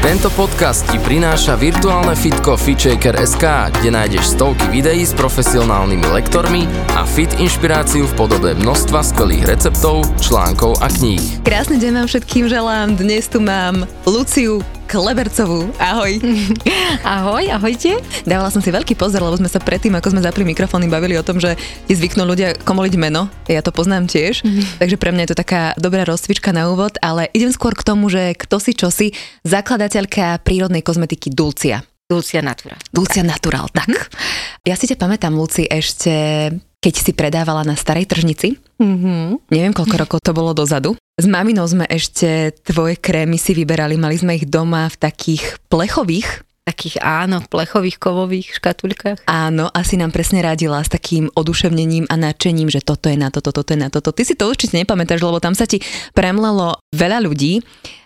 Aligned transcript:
Tento 0.00 0.32
podcast 0.32 0.88
ti 0.88 0.96
prináša 0.96 1.60
virtuálne 1.60 2.16
fitko 2.16 2.56
FitShaker.sk, 2.56 3.44
kde 3.68 3.92
nájdeš 3.92 4.32
stovky 4.32 4.72
videí 4.72 5.04
s 5.04 5.12
profesionálnymi 5.12 6.08
lektormi 6.08 6.64
a 6.96 7.04
fit 7.04 7.28
inšpiráciu 7.36 8.08
v 8.08 8.16
podobe 8.16 8.56
množstva 8.56 9.04
skvelých 9.04 9.44
receptov, 9.44 10.08
článkov 10.16 10.80
a 10.80 10.88
kníh. 10.88 11.44
Krásny 11.44 11.76
deň 11.76 11.92
vám 12.00 12.08
všetkým 12.08 12.48
želám. 12.48 12.96
Dnes 12.96 13.28
tu 13.28 13.44
mám 13.44 13.84
Luciu 14.08 14.64
Klebercovú. 14.90 15.70
Ahoj. 15.78 16.18
Ahoj, 17.06 17.46
ahojte. 17.46 18.02
Dávala 18.26 18.50
som 18.50 18.58
si 18.58 18.74
veľký 18.74 18.98
pozor, 18.98 19.22
lebo 19.22 19.38
sme 19.38 19.46
sa 19.46 19.62
predtým, 19.62 19.94
ako 19.94 20.10
sme 20.10 20.26
zapli 20.26 20.42
mikrofóny, 20.42 20.90
bavili 20.90 21.14
o 21.14 21.22
tom, 21.22 21.38
že 21.38 21.54
ti 21.86 21.94
zvyknú 21.94 22.26
ľudia 22.26 22.58
komoliť 22.66 22.94
meno. 22.98 23.30
Ja 23.46 23.62
to 23.62 23.70
poznám 23.70 24.10
tiež. 24.10 24.42
Mm-hmm. 24.42 24.82
Takže 24.82 24.96
pre 24.98 25.14
mňa 25.14 25.22
je 25.22 25.30
to 25.30 25.38
taká 25.46 25.78
dobrá 25.78 26.02
rozcvička 26.02 26.50
na 26.50 26.66
úvod, 26.74 26.98
ale 27.06 27.30
idem 27.30 27.54
skôr 27.54 27.78
k 27.78 27.86
tomu, 27.86 28.10
že 28.10 28.34
kto 28.34 28.58
si 28.58 28.74
čo 28.74 28.90
si, 28.90 29.14
zakladateľka 29.46 30.42
prírodnej 30.42 30.82
kozmetiky 30.82 31.30
Dulcia. 31.30 31.86
Dulcia 32.10 32.42
Natural. 32.42 32.82
Dulcia 32.90 33.22
Natural, 33.22 33.70
tak. 33.70 33.94
Mm-hmm. 33.94 34.66
Ja 34.66 34.74
si 34.74 34.90
ťa 34.90 34.98
pamätám, 34.98 35.38
Luci, 35.38 35.70
ešte 35.70 36.50
keď 36.80 36.94
si 36.96 37.12
predávala 37.12 37.62
na 37.62 37.76
starej 37.76 38.08
tržnici. 38.08 38.56
Mm-hmm. 38.80 39.52
Neviem, 39.52 39.76
koľko 39.76 39.96
rokov 40.00 40.18
to 40.24 40.32
bolo 40.32 40.56
dozadu. 40.56 40.96
S 41.20 41.28
maminou 41.28 41.68
sme 41.68 41.84
ešte 41.84 42.56
tvoje 42.64 42.96
krémy 42.96 43.36
si 43.36 43.52
vyberali, 43.52 44.00
mali 44.00 44.16
sme 44.16 44.40
ich 44.40 44.48
doma 44.48 44.88
v 44.88 44.96
takých 44.96 45.60
plechových 45.68 46.44
takých 46.60 47.02
áno, 47.02 47.42
plechových, 47.50 47.98
kovových 47.98 48.54
škatulkách. 48.62 49.26
Áno, 49.26 49.66
asi 49.74 49.98
nám 49.98 50.14
presne 50.14 50.38
radila 50.38 50.78
s 50.78 50.92
takým 50.92 51.26
oduševnením 51.34 52.06
a 52.06 52.14
nadšením, 52.14 52.70
že 52.70 52.78
toto 52.78 53.10
je 53.10 53.18
na 53.18 53.26
toto, 53.34 53.50
toto 53.50 53.74
je 53.74 53.80
na 53.80 53.90
toto. 53.90 54.14
Ty 54.14 54.22
si 54.22 54.38
to 54.38 54.46
určite 54.46 54.78
nepamätáš, 54.78 55.18
lebo 55.18 55.42
tam 55.42 55.58
sa 55.58 55.66
ti 55.66 55.82
premlelo 56.14 56.78
veľa 56.94 57.26
ľudí, 57.26 57.58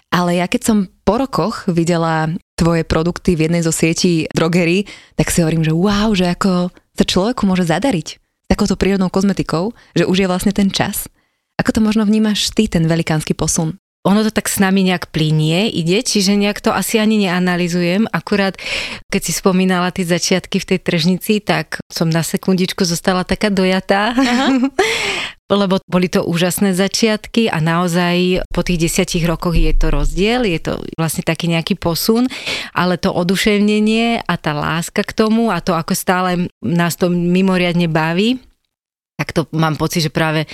ale 0.09 0.41
ja 0.41 0.49
keď 0.49 0.61
som 0.65 0.79
po 1.05 1.21
rokoch 1.21 1.69
videla 1.69 2.33
tvoje 2.57 2.89
produkty 2.89 3.37
v 3.37 3.51
jednej 3.51 3.61
zo 3.67 3.75
sietí 3.75 4.33
drogery, 4.33 4.89
tak 5.19 5.29
si 5.29 5.45
hovorím, 5.45 5.67
že 5.67 5.75
wow, 5.77 6.09
že 6.17 6.33
ako 6.33 6.73
sa 6.95 7.05
človeku 7.05 7.45
môže 7.45 7.69
zadariť 7.69 8.24
takouto 8.55 8.79
prírodnou 8.79 9.11
kozmetikou, 9.11 9.75
že 9.99 10.07
už 10.07 10.23
je 10.23 10.31
vlastne 10.31 10.55
ten 10.55 10.71
čas. 10.71 11.11
Ako 11.59 11.75
to 11.75 11.81
možno 11.83 12.07
vnímaš 12.07 12.55
ty, 12.55 12.71
ten 12.71 12.87
velikánsky 12.87 13.35
posun? 13.35 13.83
ono 14.05 14.21
to 14.21 14.29
tak 14.29 14.53
s 14.53 14.61
nami 14.61 14.85
nejak 14.85 15.09
plinie, 15.09 15.73
ide, 15.73 16.05
čiže 16.05 16.37
nejak 16.37 16.61
to 16.61 16.69
asi 16.69 17.01
ani 17.01 17.25
neanalizujem. 17.25 18.05
Akurát, 18.13 18.53
keď 19.09 19.21
si 19.25 19.33
spomínala 19.33 19.89
tie 19.97 20.05
začiatky 20.05 20.61
v 20.61 20.69
tej 20.77 20.79
tržnici, 20.85 21.41
tak 21.41 21.81
som 21.89 22.13
na 22.13 22.21
sekundičku 22.21 22.85
zostala 22.85 23.25
taká 23.25 23.49
dojatá. 23.49 24.13
lebo 25.53 25.77
boli 25.85 26.09
to 26.09 26.25
úžasné 26.25 26.73
začiatky 26.73 27.53
a 27.53 27.61
naozaj 27.61 28.49
po 28.49 28.65
tých 28.65 28.89
desiatich 28.89 29.29
rokoch 29.29 29.53
je 29.53 29.77
to 29.77 29.93
rozdiel, 29.93 30.49
je 30.49 30.57
to 30.57 30.81
vlastne 30.97 31.21
taký 31.21 31.53
nejaký 31.53 31.77
posun, 31.77 32.25
ale 32.73 32.97
to 32.97 33.13
oduševnenie 33.13 34.25
a 34.25 34.35
tá 34.41 34.57
láska 34.57 35.05
k 35.05 35.13
tomu 35.13 35.53
a 35.53 35.61
to, 35.61 35.77
ako 35.77 35.93
stále 35.93 36.49
nás 36.65 36.97
to 36.97 37.13
mimoriadne 37.13 37.93
baví, 37.93 38.41
tak 39.21 39.37
to 39.37 39.45
mám 39.53 39.77
pocit, 39.77 40.09
že 40.09 40.11
práve 40.11 40.49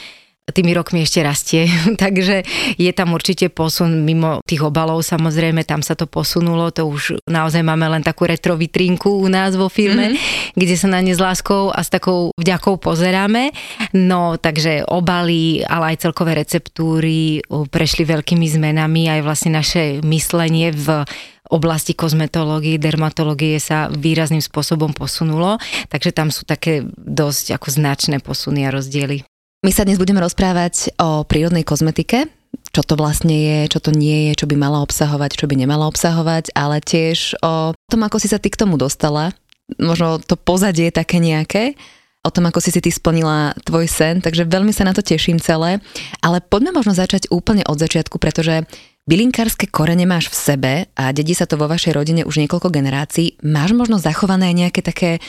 tými 0.55 0.75
rokmi 0.77 1.03
ešte 1.03 1.21
rastie. 1.25 1.67
Takže 2.05 2.47
je 2.77 2.91
tam 2.95 3.17
určite 3.17 3.49
posun 3.51 4.05
mimo 4.05 4.43
tých 4.47 4.63
obalov, 4.67 5.03
samozrejme, 5.03 5.63
tam 5.67 5.81
sa 5.81 5.95
to 5.95 6.07
posunulo, 6.07 6.71
to 6.75 6.87
už 6.87 7.23
naozaj 7.27 7.63
máme 7.65 7.87
len 7.91 8.03
takú 8.05 8.27
retro 8.27 8.55
vitrínku 8.55 9.23
u 9.23 9.29
nás 9.31 9.55
vo 9.55 9.71
firme, 9.71 10.15
mm-hmm. 10.15 10.59
kde 10.59 10.75
sa 10.77 10.89
na 10.91 11.01
ne 11.01 11.15
s 11.15 11.21
láskou 11.21 11.71
a 11.71 11.81
s 11.81 11.89
takou 11.91 12.35
vďakou 12.37 12.79
pozeráme. 12.79 13.51
No, 13.97 14.37
takže 14.39 14.87
obaly, 14.87 15.63
ale 15.67 15.95
aj 15.95 16.07
celkové 16.09 16.39
receptúry 16.39 17.43
prešli 17.49 18.07
veľkými 18.07 18.47
zmenami, 18.47 19.09
aj 19.09 19.21
vlastne 19.23 19.55
naše 19.55 20.03
myslenie 20.03 20.75
v 20.75 21.05
oblasti 21.51 21.93
kozmetológie, 21.99 22.79
dermatológie 22.79 23.59
sa 23.59 23.91
výrazným 23.91 24.41
spôsobom 24.41 24.95
posunulo, 24.95 25.59
takže 25.91 26.15
tam 26.15 26.31
sú 26.31 26.47
také 26.47 26.87
dosť 26.95 27.59
ako 27.59 27.69
značné 27.75 28.23
posuny 28.23 28.65
a 28.65 28.71
rozdiely. 28.71 29.30
My 29.61 29.77
sa 29.77 29.85
dnes 29.85 30.01
budeme 30.01 30.25
rozprávať 30.25 30.97
o 30.97 31.21
prírodnej 31.21 31.69
kozmetike, 31.69 32.33
čo 32.73 32.81
to 32.81 32.97
vlastne 32.97 33.37
je, 33.37 33.69
čo 33.69 33.77
to 33.85 33.93
nie 33.93 34.33
je, 34.33 34.41
čo 34.41 34.49
by 34.49 34.57
mala 34.57 34.81
obsahovať, 34.81 35.37
čo 35.37 35.45
by 35.45 35.53
nemala 35.53 35.85
obsahovať, 35.85 36.57
ale 36.57 36.81
tiež 36.81 37.37
o 37.45 37.77
tom, 37.93 38.01
ako 38.01 38.17
si 38.17 38.33
sa 38.33 38.41
ty 38.41 38.49
k 38.49 38.57
tomu 38.57 38.81
dostala, 38.81 39.37
možno 39.77 40.17
to 40.17 40.41
pozadie 40.41 40.89
také 40.89 41.21
nejaké, 41.21 41.77
o 42.25 42.33
tom, 42.33 42.49
ako 42.49 42.57
si 42.65 42.73
si 42.73 42.81
ty 42.81 42.89
splnila 42.89 43.53
tvoj 43.61 43.85
sen, 43.85 44.25
takže 44.25 44.49
veľmi 44.49 44.73
sa 44.73 44.89
na 44.89 44.97
to 44.97 45.05
teším 45.05 45.37
celé. 45.37 45.85
Ale 46.25 46.41
poďme 46.41 46.81
možno 46.81 46.97
začať 46.97 47.29
úplne 47.29 47.61
od 47.69 47.77
začiatku, 47.77 48.17
pretože 48.17 48.65
bylinkárske 49.05 49.69
korene 49.69 50.09
máš 50.09 50.33
v 50.33 50.37
sebe 50.41 50.73
a 50.97 51.13
dedí 51.13 51.37
sa 51.37 51.45
to 51.45 51.61
vo 51.61 51.69
vašej 51.69 51.93
rodine 51.93 52.25
už 52.25 52.41
niekoľko 52.49 52.73
generácií. 52.73 53.37
Máš 53.45 53.77
možno 53.77 54.01
zachované 54.01 54.57
nejaké 54.57 54.81
také 54.81 55.21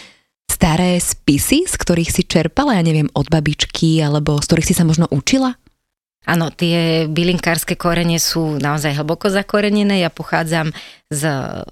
staré 0.52 1.00
spisy, 1.00 1.64
z 1.64 1.76
ktorých 1.80 2.12
si 2.12 2.28
čerpala, 2.28 2.76
ja 2.76 2.84
neviem, 2.84 3.08
od 3.16 3.32
babičky, 3.32 4.04
alebo 4.04 4.36
z 4.44 4.46
ktorých 4.52 4.68
si 4.68 4.76
sa 4.76 4.84
možno 4.84 5.08
učila? 5.08 5.56
Áno, 6.28 6.54
tie 6.54 7.10
bylinkárske 7.10 7.74
korene 7.80 8.22
sú 8.22 8.62
naozaj 8.62 9.00
hlboko 9.00 9.32
zakorenené. 9.34 10.06
Ja 10.06 10.14
pochádzam 10.14 10.70
z 11.10 11.22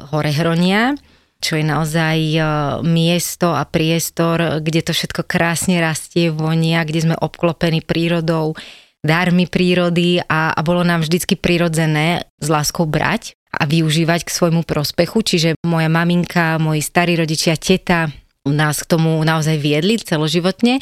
Horehronia, 0.09 0.97
čo 1.37 1.53
je 1.55 1.63
naozaj 1.63 2.17
e, 2.33 2.41
miesto 2.81 3.53
a 3.53 3.61
priestor, 3.69 4.57
kde 4.59 4.81
to 4.81 4.91
všetko 4.91 5.21
krásne 5.29 5.77
rastie, 5.77 6.33
vonia, 6.33 6.81
kde 6.81 7.05
sme 7.05 7.15
obklopení 7.15 7.85
prírodou, 7.85 8.57
dármi 9.05 9.45
prírody 9.45 10.19
a, 10.25 10.51
a 10.51 10.59
bolo 10.65 10.81
nám 10.81 11.05
vždycky 11.05 11.37
prirodzené 11.37 12.27
s 12.41 12.47
láskou 12.49 12.83
brať 12.89 13.37
a 13.53 13.69
využívať 13.69 14.25
k 14.27 14.33
svojmu 14.33 14.65
prospechu. 14.65 15.21
Čiže 15.21 15.61
moja 15.61 15.87
maminka, 15.87 16.57
moji 16.57 16.81
starí 16.81 17.15
rodičia, 17.15 17.53
teta, 17.53 18.09
nás 18.53 18.83
k 18.83 18.89
tomu 18.89 19.21
naozaj 19.21 19.57
viedli 19.57 19.97
celoživotne 19.99 20.81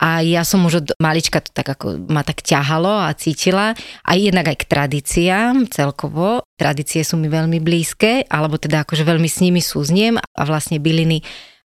a 0.00 0.20
ja 0.22 0.42
som 0.42 0.64
už 0.64 0.74
od 0.82 0.88
malička 1.00 1.42
to 1.42 1.50
tak 1.50 1.68
ako 1.76 2.08
ma 2.12 2.22
tak 2.22 2.42
ťahalo 2.42 3.06
a 3.06 3.12
cítila 3.16 3.72
aj 4.04 4.18
jednak 4.18 4.46
aj 4.52 4.56
k 4.62 4.68
tradíciám 4.68 5.54
celkovo. 5.68 6.44
Tradície 6.56 7.04
sú 7.04 7.20
mi 7.20 7.28
veľmi 7.28 7.60
blízke, 7.60 8.24
alebo 8.28 8.56
teda 8.56 8.84
akože 8.84 9.04
veľmi 9.04 9.28
s 9.28 9.44
nimi 9.44 9.60
súzniem 9.60 10.16
a 10.16 10.42
vlastne 10.48 10.80
byliny 10.80 11.20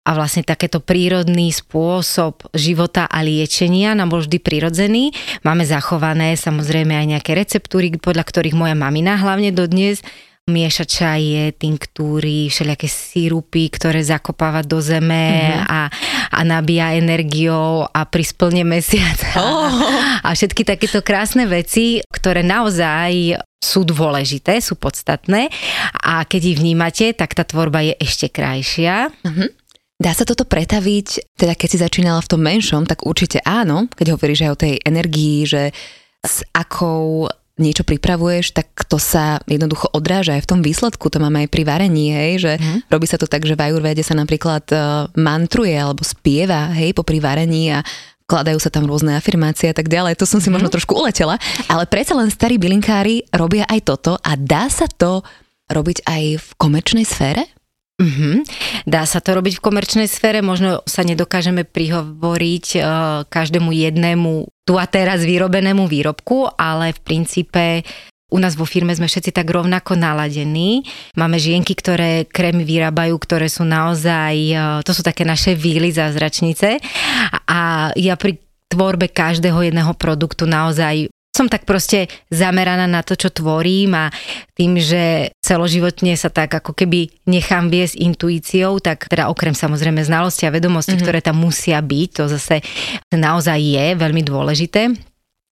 a 0.05 0.13
vlastne 0.13 0.45
takéto 0.45 0.77
prírodný 0.85 1.49
spôsob 1.49 2.45
života 2.53 3.09
a 3.09 3.25
liečenia 3.25 3.97
nám 3.97 4.13
bol 4.13 4.21
vždy 4.21 4.37
prirodzený. 4.37 5.09
Máme 5.41 5.65
zachované 5.65 6.37
samozrejme 6.37 6.93
aj 6.93 7.05
nejaké 7.17 7.33
receptúry, 7.33 7.89
podľa 7.97 8.21
ktorých 8.29 8.53
moja 8.53 8.77
mamina 8.77 9.17
hlavne 9.17 9.49
dodnes 9.49 10.05
mieša 10.45 10.85
čaje, 10.85 11.57
tinktúry, 11.57 12.53
všelijaké 12.53 12.85
sírupy, 12.85 13.65
ktoré 13.73 14.05
zakopáva 14.05 14.61
do 14.61 14.77
zeme 14.77 15.41
mm-hmm. 15.41 15.65
a, 15.65 15.81
a 16.37 16.39
nabíja 16.45 16.93
energiou 16.93 17.89
a 17.89 18.05
pri 18.05 18.23
splne 18.25 18.63
mesiaca. 18.65 19.33
Oh. 19.45 19.67
A 20.23 20.33
všetky 20.33 20.63
takéto 20.65 21.03
krásne 21.05 21.45
veci, 21.45 22.01
ktoré 22.07 22.41
naozaj 22.41 23.35
sú 23.61 23.83
dôležité, 23.83 24.57
sú 24.57 24.79
podstatné 24.79 25.51
a 26.01 26.23
keď 26.23 26.41
ich 26.55 26.57
vnímate, 26.57 27.13
tak 27.13 27.35
tá 27.35 27.43
tvorba 27.43 27.83
je 27.83 27.93
ešte 27.99 28.31
krajšia. 28.31 29.11
Mm-hmm. 29.11 29.49
Dá 30.01 30.11
sa 30.15 30.23
toto 30.25 30.47
pretaviť, 30.47 31.35
teda 31.35 31.53
keď 31.53 31.67
si 31.67 31.77
začínala 31.77 32.19
v 32.23 32.31
tom 32.31 32.41
menšom, 32.41 32.87
tak 32.89 33.03
určite 33.05 33.43
áno, 33.43 33.91
keď 33.91 34.17
hovoríš 34.17 34.47
aj 34.47 34.51
o 34.51 34.61
tej 34.61 34.73
energii, 34.81 35.45
že 35.45 35.63
s 36.25 36.41
akou 36.55 37.29
niečo 37.55 37.87
pripravuješ, 37.87 38.51
tak 38.51 38.67
to 38.87 38.99
sa 38.99 39.39
jednoducho 39.47 39.87
odráža 39.95 40.35
aj 40.35 40.43
v 40.43 40.49
tom 40.51 40.59
výsledku. 40.59 41.07
To 41.07 41.23
máme 41.23 41.47
aj 41.47 41.49
pri 41.51 41.63
varení, 41.63 42.11
hej, 42.11 42.31
že 42.43 42.53
mm. 42.59 42.91
robí 42.91 43.07
sa 43.07 43.15
to 43.15 43.31
tak, 43.31 43.47
že 43.47 43.55
v 43.55 43.71
ajurvede 43.71 44.03
sa 44.03 44.11
napríklad 44.11 44.65
uh, 44.75 45.07
mantruje 45.15 45.71
alebo 45.71 46.03
spieva, 46.03 46.67
hej, 46.75 46.91
po 46.91 47.07
varení 47.07 47.71
a 47.71 47.79
kladajú 48.27 48.59
sa 48.59 48.73
tam 48.73 48.89
rôzne 48.89 49.15
afirmácie 49.15 49.71
a 49.71 49.75
tak 49.77 49.87
ďalej. 49.87 50.19
To 50.19 50.27
som 50.27 50.43
si 50.43 50.51
mm. 50.51 50.59
možno 50.59 50.69
trošku 50.73 50.99
uletela, 50.99 51.39
ale 51.71 51.87
predsa 51.87 52.17
len 52.19 52.27
starí 52.27 52.59
bylinkári 52.59 53.31
robia 53.31 53.63
aj 53.71 53.79
toto 53.87 54.19
a 54.19 54.35
dá 54.35 54.67
sa 54.67 54.91
to 54.91 55.23
robiť 55.71 56.03
aj 56.05 56.23
v 56.43 56.47
komerčnej 56.59 57.07
sfére? 57.07 57.54
Mm-hmm. 57.95 58.35
Dá 58.83 59.07
sa 59.07 59.23
to 59.23 59.39
robiť 59.39 59.59
v 59.59 59.63
komerčnej 59.63 60.07
sfére, 60.11 60.43
možno 60.43 60.83
sa 60.83 61.07
nedokážeme 61.07 61.63
prihovoriť 61.63 62.65
uh, 62.75 62.83
každému 63.31 63.71
jednému 63.71 64.51
tu 64.67 64.75
a 64.75 64.83
teraz 64.83 65.23
vyrobenému 65.23 65.87
výrobku, 65.87 66.51
ale 66.59 66.91
v 66.91 66.99
princípe 66.99 67.87
u 68.27 68.37
nás 68.41 68.59
vo 68.59 68.67
firme 68.67 68.91
sme 68.91 69.07
všetci 69.07 69.31
tak 69.31 69.47
rovnako 69.47 69.95
naladení. 69.95 70.83
Máme 71.15 71.39
žienky, 71.39 71.71
ktoré 71.71 72.27
krémy 72.27 72.67
vyrábajú, 72.67 73.15
ktoré 73.15 73.47
sú 73.47 73.63
naozaj, 73.63 74.35
uh, 74.51 74.83
to 74.83 74.91
sú 74.91 74.99
také 74.99 75.23
naše 75.23 75.55
výly 75.55 75.95
zázračnice 75.95 76.83
a 77.47 77.95
ja 77.95 78.19
pri 78.19 78.43
tvorbe 78.67 79.07
každého 79.07 79.71
jedného 79.71 79.95
produktu 79.95 80.43
naozaj 80.43 81.07
som 81.35 81.51
tak 81.51 81.67
proste 81.67 82.07
zameraná 82.31 82.87
na 82.87 83.03
to, 83.03 83.19
čo 83.19 83.27
tvorím 83.27 83.91
a 83.99 84.05
tým, 84.55 84.79
že 84.79 85.35
celoživotne 85.43 86.15
sa 86.15 86.31
tak 86.31 86.55
ako 86.55 86.71
keby 86.71 87.11
nechám 87.27 87.67
viesť 87.67 87.99
intuíciou, 87.99 88.79
tak 88.79 89.11
teda 89.11 89.27
okrem 89.27 89.51
samozrejme 89.51 89.99
znalosti 89.99 90.47
a 90.47 90.55
vedomosti, 90.55 90.95
mm-hmm. 90.95 91.03
ktoré 91.03 91.19
tam 91.19 91.43
musia 91.43 91.83
byť, 91.83 92.09
to 92.15 92.23
zase 92.31 92.63
naozaj 93.11 93.59
je 93.59 93.85
veľmi 93.99 94.23
dôležité 94.23 94.95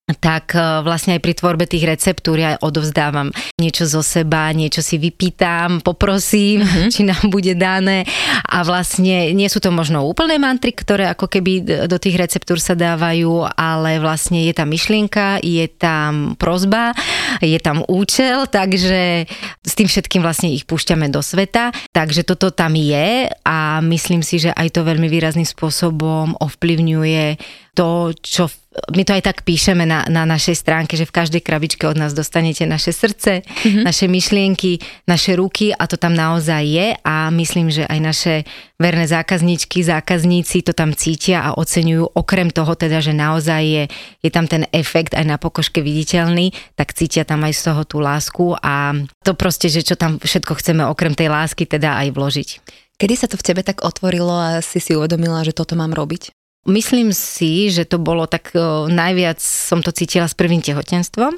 tak 0.03 0.51
e, 0.51 0.83
vlastne 0.83 1.15
aj 1.15 1.23
pri 1.23 1.33
tvorbe 1.39 1.63
tých 1.63 1.87
receptúr 1.87 2.35
ja 2.35 2.59
odovzdávam 2.59 3.31
niečo 3.55 3.87
zo 3.87 4.03
seba, 4.03 4.51
niečo 4.51 4.83
si 4.83 4.99
vypýtam, 4.99 5.79
poprosím, 5.79 6.67
mm-hmm. 6.67 6.89
či 6.91 7.01
nám 7.07 7.31
bude 7.31 7.55
dané 7.55 8.03
a 8.43 8.67
vlastne 8.67 9.31
nie 9.31 9.47
sú 9.47 9.63
to 9.63 9.71
možno 9.71 10.03
úplné 10.03 10.35
mantry, 10.35 10.75
ktoré 10.75 11.07
ako 11.07 11.31
keby 11.31 11.87
do 11.87 11.95
tých 11.95 12.19
receptúr 12.19 12.59
sa 12.59 12.75
dávajú, 12.75 13.47
ale 13.55 14.03
vlastne 14.03 14.43
je 14.43 14.51
tam 14.51 14.75
myšlienka, 14.75 15.39
je 15.39 15.71
tam 15.71 16.35
prozba, 16.35 16.91
je 17.39 17.55
tam 17.63 17.87
účel, 17.87 18.43
takže 18.51 19.23
s 19.63 19.73
tým 19.79 19.87
všetkým 19.87 20.19
vlastne 20.19 20.51
ich 20.51 20.67
púšťame 20.67 21.07
do 21.07 21.23
sveta, 21.23 21.71
takže 21.95 22.27
toto 22.27 22.51
tam 22.51 22.75
je 22.75 23.31
a 23.47 23.79
myslím 23.79 24.19
si, 24.19 24.43
že 24.43 24.51
aj 24.51 24.75
to 24.75 24.83
veľmi 24.83 25.07
výrazným 25.07 25.47
spôsobom 25.47 26.35
ovplyvňuje 26.43 27.39
to, 27.73 28.13
čo 28.21 28.45
my 28.73 29.03
to 29.05 29.13
aj 29.13 29.23
tak 29.23 29.37
píšeme 29.45 29.85
na, 29.85 30.05
na 30.09 30.25
našej 30.25 30.57
stránke, 30.57 30.97
že 30.97 31.05
v 31.05 31.13
každej 31.13 31.41
krabičke 31.45 31.85
od 31.85 31.97
nás 31.97 32.17
dostanete 32.17 32.65
naše 32.65 32.89
srdce, 32.89 33.45
mm-hmm. 33.45 33.85
naše 33.85 34.09
myšlienky, 34.09 34.81
naše 35.05 35.37
ruky 35.37 35.69
a 35.69 35.85
to 35.85 35.97
tam 35.97 36.17
naozaj 36.17 36.63
je 36.65 36.87
a 37.05 37.29
myslím, 37.29 37.69
že 37.69 37.85
aj 37.85 37.99
naše 38.01 38.33
verné 38.81 39.05
zákazníčky, 39.05 39.85
zákazníci 39.85 40.65
to 40.65 40.73
tam 40.73 40.91
cítia 40.97 41.45
a 41.45 41.49
oceňujú. 41.53 42.17
Okrem 42.17 42.49
toho 42.49 42.73
teda, 42.73 42.99
že 42.99 43.13
naozaj 43.13 43.61
je, 43.61 43.83
je 44.25 44.29
tam 44.33 44.49
ten 44.49 44.65
efekt 44.73 45.13
aj 45.13 45.25
na 45.25 45.37
pokožke 45.37 45.79
viditeľný, 45.85 46.51
tak 46.73 46.97
cítia 46.97 47.23
tam 47.23 47.45
aj 47.45 47.53
z 47.53 47.61
toho 47.69 47.81
tú 47.85 47.97
lásku 48.01 48.57
a 48.59 48.97
to 49.21 49.37
proste, 49.37 49.69
že 49.69 49.85
čo 49.85 49.95
tam 49.95 50.17
všetko 50.17 50.57
chceme 50.57 50.81
okrem 50.89 51.13
tej 51.13 51.29
lásky 51.29 51.69
teda 51.69 52.01
aj 52.03 52.07
vložiť. 52.11 52.49
Kedy 52.97 53.13
sa 53.17 53.27
to 53.29 53.37
v 53.37 53.45
tebe 53.45 53.61
tak 53.65 53.81
otvorilo 53.81 54.33
a 54.33 54.49
si 54.61 54.77
si 54.77 54.93
uvedomila, 54.93 55.41
že 55.45 55.55
toto 55.55 55.73
mám 55.73 55.93
robiť? 55.93 56.42
Myslím 56.63 57.11
si, 57.11 57.67
že 57.67 57.83
to 57.83 57.99
bolo 57.99 58.23
tak 58.23 58.55
najviac 58.87 59.39
som 59.43 59.83
to 59.83 59.91
cítila 59.91 60.31
s 60.31 60.37
prvým 60.37 60.63
tehotenstvom. 60.63 61.35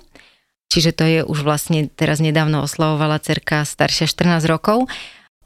Čiže 0.70 0.92
to 0.94 1.04
je 1.06 1.20
už 1.26 1.46
vlastne 1.46 1.90
teraz 1.94 2.22
nedávno 2.22 2.66
oslavovala 2.66 3.22
cerka 3.22 3.66
staršia 3.66 4.10
14 4.10 4.46
rokov. 4.50 4.90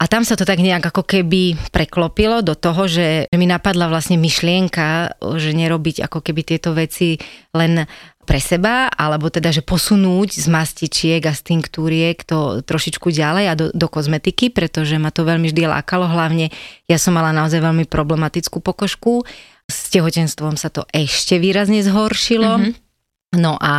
A 0.00 0.08
tam 0.08 0.24
sa 0.24 0.32
to 0.32 0.48
tak 0.48 0.64
nejak 0.64 0.80
ako 0.80 1.04
keby 1.04 1.60
preklopilo 1.76 2.40
do 2.40 2.56
toho, 2.56 2.88
že, 2.88 3.28
mi 3.36 3.44
napadla 3.44 3.84
vlastne 3.92 4.16
myšlienka, 4.16 5.20
že 5.36 5.52
nerobiť 5.52 6.00
ako 6.08 6.24
keby 6.24 6.40
tieto 6.40 6.72
veci 6.72 7.20
len 7.52 7.84
pre 8.24 8.40
seba, 8.40 8.88
alebo 8.88 9.28
teda, 9.28 9.52
že 9.52 9.60
posunúť 9.60 10.40
z 10.40 10.46
mastičiek 10.48 11.20
a 11.28 11.36
z 11.36 11.52
tinktúriek 11.52 12.24
to 12.24 12.64
trošičku 12.64 13.12
ďalej 13.12 13.44
a 13.44 13.54
do, 13.58 13.66
do 13.76 13.86
kozmetiky, 13.92 14.48
pretože 14.48 14.96
ma 14.96 15.12
to 15.12 15.28
veľmi 15.28 15.52
vždy 15.52 15.68
lákalo, 15.68 16.08
hlavne 16.08 16.48
ja 16.88 16.96
som 16.96 17.12
mala 17.12 17.36
naozaj 17.36 17.60
veľmi 17.60 17.84
problematickú 17.84 18.64
pokožku 18.64 19.28
s 19.70 19.88
tehotenstvom 19.94 20.58
sa 20.58 20.68
to 20.68 20.84
ešte 20.90 21.38
výrazne 21.38 21.80
zhoršilo. 21.80 22.60
Mm-hmm. 22.60 22.72
No 23.38 23.54
a 23.62 23.74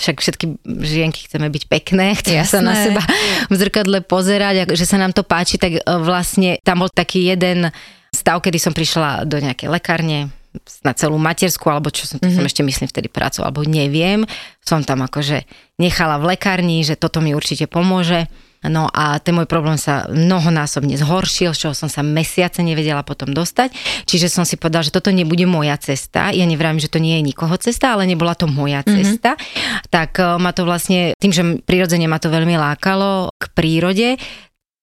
však 0.00 0.16
všetky 0.24 0.64
žienky 0.80 1.28
chceme 1.28 1.52
byť 1.52 1.64
pekné, 1.68 2.16
chceme 2.16 2.40
Jasné. 2.40 2.56
sa 2.56 2.60
na 2.64 2.72
seba 2.72 3.04
v 3.52 3.54
zrkadle 3.60 4.00
pozerať, 4.00 4.54
a 4.56 4.72
že 4.72 4.88
sa 4.88 4.96
nám 4.96 5.12
to 5.12 5.20
páči, 5.20 5.60
tak 5.60 5.76
e, 5.76 5.80
vlastne 6.00 6.56
tam 6.64 6.80
bol 6.80 6.88
taký 6.88 7.28
jeden 7.28 7.68
stav, 8.08 8.40
kedy 8.40 8.56
som 8.56 8.72
prišla 8.72 9.28
do 9.28 9.36
nejakej 9.36 9.68
lekárne 9.68 10.32
na 10.80 10.96
celú 10.96 11.20
matersku, 11.20 11.68
alebo 11.68 11.92
čo 11.92 12.08
som, 12.08 12.16
mm-hmm. 12.16 12.32
som 12.32 12.44
ešte 12.48 12.62
myslím 12.64 12.88
vtedy 12.88 13.12
pracovala, 13.12 13.52
alebo 13.52 13.68
neviem. 13.68 14.24
Som 14.64 14.86
tam 14.86 15.04
akože 15.04 15.44
nechala 15.76 16.16
v 16.16 16.32
lekárni, 16.32 16.80
že 16.80 16.96
toto 16.96 17.20
mi 17.20 17.36
určite 17.36 17.68
pomôže. 17.68 18.30
No 18.64 18.88
a 18.88 19.20
ten 19.20 19.36
môj 19.36 19.44
problém 19.44 19.76
sa 19.76 20.08
mnohonásobne 20.08 20.96
zhoršil, 20.96 21.52
z 21.52 21.68
čoho 21.68 21.74
som 21.76 21.92
sa 21.92 22.00
mesiace 22.00 22.64
nevedela 22.64 23.04
potom 23.04 23.32
dostať. 23.36 23.72
Čiže 24.08 24.32
som 24.32 24.48
si 24.48 24.56
povedala, 24.56 24.86
že 24.86 24.94
toto 24.94 25.12
nebude 25.12 25.44
moja 25.44 25.76
cesta. 25.76 26.32
Ja 26.32 26.48
nevrám, 26.48 26.80
že 26.80 26.88
to 26.88 26.96
nie 26.96 27.20
je 27.20 27.28
nikoho 27.28 27.54
cesta, 27.60 27.92
ale 27.92 28.08
nebola 28.08 28.32
to 28.32 28.48
moja 28.48 28.80
mhm. 28.80 28.88
cesta. 29.00 29.36
Mm-hmm. 29.36 29.92
Tak 29.92 30.10
e, 30.16 30.22
ma 30.40 30.50
to 30.56 30.64
vlastne, 30.64 31.12
tým, 31.20 31.32
že 31.32 31.42
prirodzene 31.64 32.08
ma 32.08 32.16
to 32.16 32.32
veľmi 32.32 32.56
lákalo 32.56 33.28
k 33.36 33.44
prírode, 33.52 34.08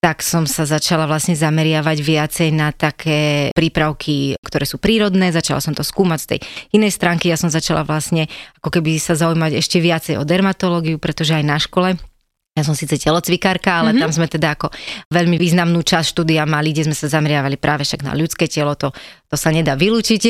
tak 0.02 0.26
som 0.26 0.50
sa 0.50 0.66
začala 0.66 1.06
vlastne 1.06 1.38
zameriavať 1.38 1.98
viacej 2.02 2.50
na 2.58 2.74
také 2.74 3.54
prípravky, 3.54 4.34
ktoré 4.42 4.66
sú 4.66 4.82
prírodné. 4.82 5.30
Začala 5.30 5.62
som 5.62 5.78
to 5.78 5.86
skúmať 5.86 6.20
z 6.20 6.28
tej 6.28 6.40
inej 6.74 6.98
stránky. 6.98 7.30
Ja 7.30 7.38
som 7.38 7.54
začala 7.54 7.86
vlastne 7.86 8.26
ako 8.66 8.82
keby 8.82 8.98
sa 8.98 9.14
zaujímať 9.14 9.62
ešte 9.62 9.78
viacej 9.78 10.18
o 10.18 10.26
dermatológiu, 10.26 10.98
pretože 10.98 11.38
aj 11.38 11.46
na 11.46 11.62
škole 11.62 12.02
ja 12.52 12.68
som 12.68 12.76
síce 12.76 13.00
telocvikárka, 13.00 13.80
ale 13.80 13.96
mm-hmm. 13.96 14.04
tam 14.04 14.12
sme 14.12 14.28
teda 14.28 14.60
ako 14.60 14.76
veľmi 15.08 15.40
významnú 15.40 15.80
časť 15.88 16.12
štúdia 16.12 16.44
mali, 16.44 16.76
kde 16.76 16.92
sme 16.92 16.96
sa 17.00 17.08
zameriavali 17.08 17.56
práve 17.56 17.88
však 17.88 18.04
na 18.04 18.12
ľudské 18.12 18.52
telo, 18.52 18.76
to, 18.76 18.92
to 19.32 19.40
sa 19.40 19.56
nedá 19.56 19.80
vylúčiť 19.80 20.22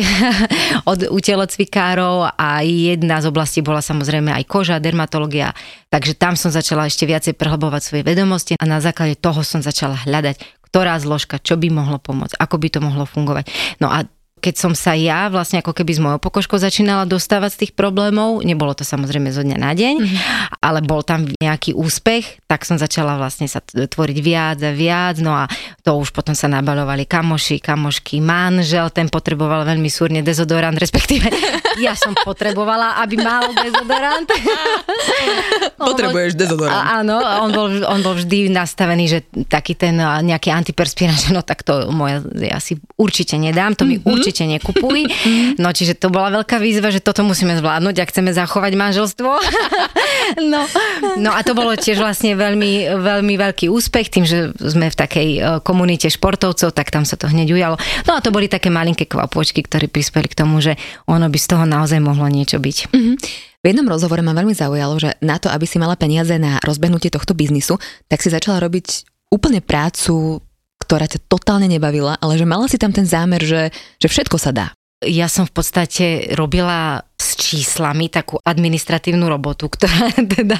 od 0.91 1.09
u 1.09 1.17
telocvikárov 1.17 2.37
a 2.37 2.61
jedna 2.61 3.25
z 3.25 3.33
oblastí 3.33 3.65
bola 3.65 3.81
samozrejme 3.81 4.29
aj 4.37 4.45
koža, 4.45 4.77
dermatológia, 4.77 5.57
takže 5.89 6.13
tam 6.13 6.37
som 6.37 6.53
začala 6.53 6.85
ešte 6.85 7.09
viacej 7.09 7.33
prehlbovať 7.33 7.81
svoje 7.81 8.03
vedomosti 8.05 8.53
a 8.53 8.69
na 8.69 8.77
základe 8.77 9.17
toho 9.17 9.41
som 9.41 9.65
začala 9.65 9.97
hľadať, 10.05 10.61
ktorá 10.69 11.01
zložka, 11.01 11.41
čo 11.41 11.57
by 11.57 11.73
mohlo 11.73 11.97
pomôcť, 11.97 12.37
ako 12.37 12.55
by 12.61 12.67
to 12.69 12.79
mohlo 12.85 13.09
fungovať. 13.09 13.49
No 13.81 13.89
a 13.89 14.05
keď 14.41 14.55
som 14.57 14.73
sa 14.73 14.97
ja 14.97 15.29
vlastne 15.29 15.61
ako 15.61 15.77
keby 15.77 15.91
s 15.93 16.01
mojou 16.01 16.17
pokožkou 16.17 16.57
začínala 16.57 17.05
dostávať 17.05 17.53
z 17.53 17.59
tých 17.63 17.73
problémov, 17.77 18.41
nebolo 18.41 18.73
to 18.73 18.81
samozrejme 18.81 19.29
zo 19.29 19.45
dňa 19.45 19.57
na 19.61 19.71
deň, 19.77 19.95
mm-hmm. 20.01 20.19
ale 20.65 20.81
bol 20.81 21.05
tam 21.05 21.29
nejaký 21.37 21.77
úspech, 21.77 22.41
tak 22.49 22.65
som 22.65 22.81
začala 22.81 23.21
vlastne 23.21 23.45
sa 23.45 23.61
tvoriť 23.61 24.17
viac 24.17 24.57
a 24.65 24.73
viac, 24.73 25.21
no 25.21 25.37
a 25.37 25.45
to 25.85 25.93
už 25.93 26.09
potom 26.09 26.33
sa 26.33 26.49
nabalovali 26.49 27.05
kamoši, 27.05 27.61
kamošky, 27.61 28.17
manžel, 28.17 28.89
ten 28.89 29.13
potreboval 29.13 29.61
veľmi 29.61 29.87
súrne 29.93 30.25
dezodorant, 30.25 30.73
respektíve 30.73 31.29
ja 31.85 31.93
som 31.93 32.17
potrebovala, 32.17 32.97
aby 33.05 33.21
mal 33.21 33.53
dezodorant. 33.53 34.25
Potrebuješ 35.77 36.33
dezodorant. 36.33 36.81
A, 36.81 37.05
áno, 37.05 37.21
on 37.21 37.49
bol, 37.53 37.69
on 37.85 37.99
bol 38.01 38.17
vždy 38.17 38.49
nastavený, 38.49 39.05
že 39.05 39.19
taký 39.45 39.77
ten 39.77 40.01
nejaký 40.01 40.49
antiperspirant, 40.49 41.29
no 41.29 41.45
tak 41.45 41.61
to 41.61 41.93
moja, 41.93 42.25
ja 42.41 42.57
si 42.57 42.81
určite 42.97 43.37
nedám, 43.37 43.77
to 43.77 43.85
mi 43.85 44.01
mm-hmm. 44.01 44.09
určite 44.09 44.30
určite 44.31 44.47
nekupuj. 44.47 45.11
No 45.59 45.75
čiže 45.75 45.99
to 45.99 46.07
bola 46.07 46.31
veľká 46.41 46.55
výzva, 46.63 46.87
že 46.87 47.03
toto 47.03 47.27
musíme 47.27 47.59
zvládnuť, 47.59 47.95
ak 47.99 48.07
chceme 48.15 48.31
zachovať 48.31 48.71
manželstvo. 48.79 49.27
no, 50.51 50.63
no 51.19 51.29
a 51.35 51.39
to 51.43 51.51
bolo 51.51 51.75
tiež 51.75 51.99
vlastne 51.99 52.39
veľmi, 52.39 52.95
veľmi 52.95 53.33
veľký 53.35 53.67
úspech, 53.67 54.07
tým, 54.07 54.23
že 54.23 54.55
sme 54.55 54.87
v 54.87 54.95
takej 54.95 55.29
e, 55.35 55.39
komunite 55.67 56.07
športovcov, 56.07 56.71
tak 56.71 56.95
tam 56.95 57.03
sa 57.03 57.19
to 57.19 57.27
hneď 57.27 57.51
ujalo. 57.51 57.75
No 58.07 58.15
a 58.15 58.23
to 58.23 58.31
boli 58.31 58.47
také 58.47 58.71
malinké 58.71 59.03
kvapôčky, 59.11 59.67
ktoré 59.67 59.91
prispeli 59.91 60.31
k 60.31 60.39
tomu, 60.39 60.63
že 60.63 60.79
ono 61.11 61.27
by 61.27 61.35
z 61.35 61.47
toho 61.51 61.67
naozaj 61.67 61.99
mohlo 61.99 62.31
niečo 62.31 62.63
byť. 62.63 62.95
Mm-hmm. 62.95 63.15
V 63.61 63.65
jednom 63.69 63.85
rozhovore 63.85 64.25
ma 64.25 64.33
veľmi 64.33 64.57
zaujalo, 64.57 64.97
že 64.97 65.19
na 65.21 65.37
to, 65.37 65.51
aby 65.51 65.69
si 65.69 65.77
mala 65.77 65.93
peniaze 65.93 66.33
na 66.39 66.57
rozbehnutie 66.65 67.13
tohto 67.13 67.37
biznisu, 67.37 67.77
tak 68.09 68.23
si 68.25 68.33
začala 68.33 68.57
robiť 68.57 69.05
úplne 69.29 69.61
prácu 69.61 70.41
ktorá 70.91 71.07
ťa 71.07 71.23
totálne 71.31 71.71
nebavila, 71.71 72.19
ale 72.19 72.35
že 72.35 72.43
mala 72.43 72.67
si 72.67 72.75
tam 72.75 72.91
ten 72.91 73.07
zámer, 73.07 73.39
že, 73.39 73.71
že 73.95 74.11
všetko 74.11 74.35
sa 74.35 74.51
dá. 74.51 74.67
Ja 74.99 75.31
som 75.31 75.47
v 75.47 75.55
podstate 75.55 76.35
robila 76.35 77.07
s 77.21 77.37
číslami 77.37 78.09
takú 78.09 78.41
administratívnu 78.41 79.29
robotu, 79.29 79.69
ktorá 79.73 80.09
teda 80.17 80.57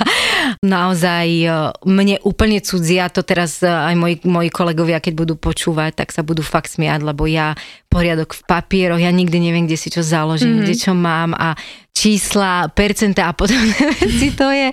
naozaj 0.61 1.27
e, 1.27 1.49
mne 1.89 2.21
úplne 2.21 2.61
cudzia. 2.61 3.09
To 3.09 3.25
teraz 3.25 3.65
e, 3.65 3.67
aj 3.67 3.95
moji, 3.97 4.15
moji 4.21 4.49
kolegovia, 4.53 5.01
keď 5.01 5.13
budú 5.17 5.33
počúvať, 5.41 6.05
tak 6.05 6.13
sa 6.13 6.21
budú 6.21 6.45
fakt 6.45 6.69
smiať, 6.69 7.01
lebo 7.01 7.25
ja 7.25 7.57
poriadok 7.89 8.37
v 8.37 8.41
papieroch, 8.45 9.01
ja 9.01 9.09
nikdy 9.09 9.41
neviem, 9.41 9.65
kde 9.65 9.81
si 9.81 9.89
čo 9.89 10.05
založím, 10.05 10.61
mm-hmm. 10.61 10.63
kde 10.63 10.75
čo 10.77 10.93
mám 10.93 11.33
a 11.35 11.57
čísla, 11.91 12.71
percentá 12.71 13.29
a 13.29 13.35
podobné 13.35 13.75
veci, 13.99 14.31
to 14.31 14.47
je... 14.49 14.67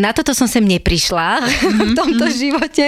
Na 0.00 0.10
toto 0.16 0.32
som 0.32 0.48
sem 0.48 0.64
neprišla 0.64 1.46
v 1.90 1.92
tomto 1.94 2.26
mhm. 2.26 2.34
živote, 2.34 2.86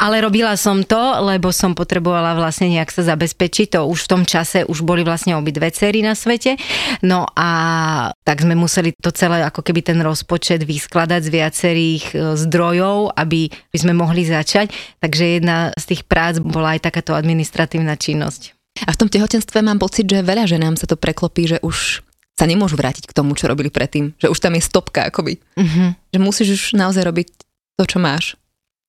ale 0.00 0.24
robila 0.24 0.56
som 0.56 0.82
to, 0.82 0.98
lebo 1.22 1.52
som 1.52 1.76
potrebovala 1.76 2.34
vlastne 2.34 2.72
nejak 2.72 2.90
sa 2.90 3.04
zabezpečiť. 3.04 3.78
To 3.78 3.86
už 3.86 4.08
v 4.08 4.10
tom 4.10 4.22
čase 4.24 4.64
už 4.66 4.82
boli 4.82 5.04
vlastne 5.04 5.36
obidve 5.36 5.68
cery 5.70 6.00
na 6.00 6.16
svete. 6.16 6.56
No 7.04 7.28
a 7.36 7.48
tak 8.24 8.42
sme 8.42 8.54
museli 8.58 8.92
to 8.96 9.10
celé 9.12 9.42
ako 9.44 9.62
keby 9.62 9.82
ten 9.82 9.98
rozpočet 10.02 10.62
vyskladať 10.62 11.20
z 11.26 11.30
viacerých 11.30 12.04
e, 12.10 12.14
zdrojov, 12.36 13.14
aby 13.14 13.48
by 13.48 13.78
sme 13.78 13.92
mohli 13.94 14.26
začať. 14.26 14.72
Takže 14.98 15.40
jedna 15.40 15.70
z 15.76 15.84
tých 15.94 16.02
prác 16.06 16.38
bola 16.42 16.76
aj 16.76 16.88
takáto 16.88 17.12
administratívna 17.14 17.94
činnosť. 17.94 18.56
A 18.84 18.92
v 18.92 19.00
tom 19.00 19.08
tehotenstve 19.08 19.64
mám 19.64 19.80
pocit, 19.80 20.04
že 20.04 20.20
veľa 20.20 20.44
ženám 20.44 20.76
sa 20.76 20.84
to 20.84 21.00
preklopí, 21.00 21.48
že 21.48 21.58
už 21.64 22.04
sa 22.36 22.44
nemôžu 22.44 22.76
vrátiť 22.76 23.08
k 23.08 23.16
tomu, 23.16 23.32
čo 23.32 23.48
robili 23.48 23.72
predtým. 23.72 24.12
Že 24.20 24.28
už 24.28 24.38
tam 24.44 24.52
je 24.52 24.62
stopka 24.62 25.08
akoby. 25.08 25.40
Uh-huh. 25.56 25.96
Že 26.12 26.18
musíš 26.20 26.48
už 26.52 26.62
naozaj 26.76 27.08
robiť 27.08 27.26
to, 27.80 27.84
čo 27.88 27.96
máš. 27.96 28.36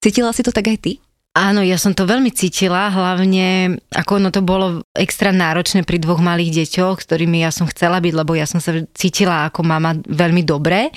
Cítila 0.03 0.35
si 0.35 0.43
to 0.43 0.51
tak 0.51 0.67
aj 0.67 0.77
ty? 0.83 0.91
Áno, 1.37 1.61
ja 1.61 1.77
som 1.77 1.93
to 1.93 2.09
veľmi 2.09 2.33
cítila, 2.33 2.89
hlavne 2.89 3.77
ako 3.93 4.17
ono 4.17 4.33
to 4.33 4.41
bolo 4.41 4.81
extra 4.97 5.29
náročné 5.29 5.85
pri 5.85 6.01
dvoch 6.01 6.17
malých 6.17 6.65
deťoch, 6.65 7.05
ktorými 7.05 7.45
ja 7.45 7.53
som 7.53 7.69
chcela 7.69 8.01
byť, 8.01 8.13
lebo 8.17 8.33
ja 8.33 8.49
som 8.49 8.57
sa 8.57 8.73
cítila 8.97 9.45
ako 9.45 9.61
mama 9.61 9.93
veľmi 10.01 10.41
dobre 10.41 10.89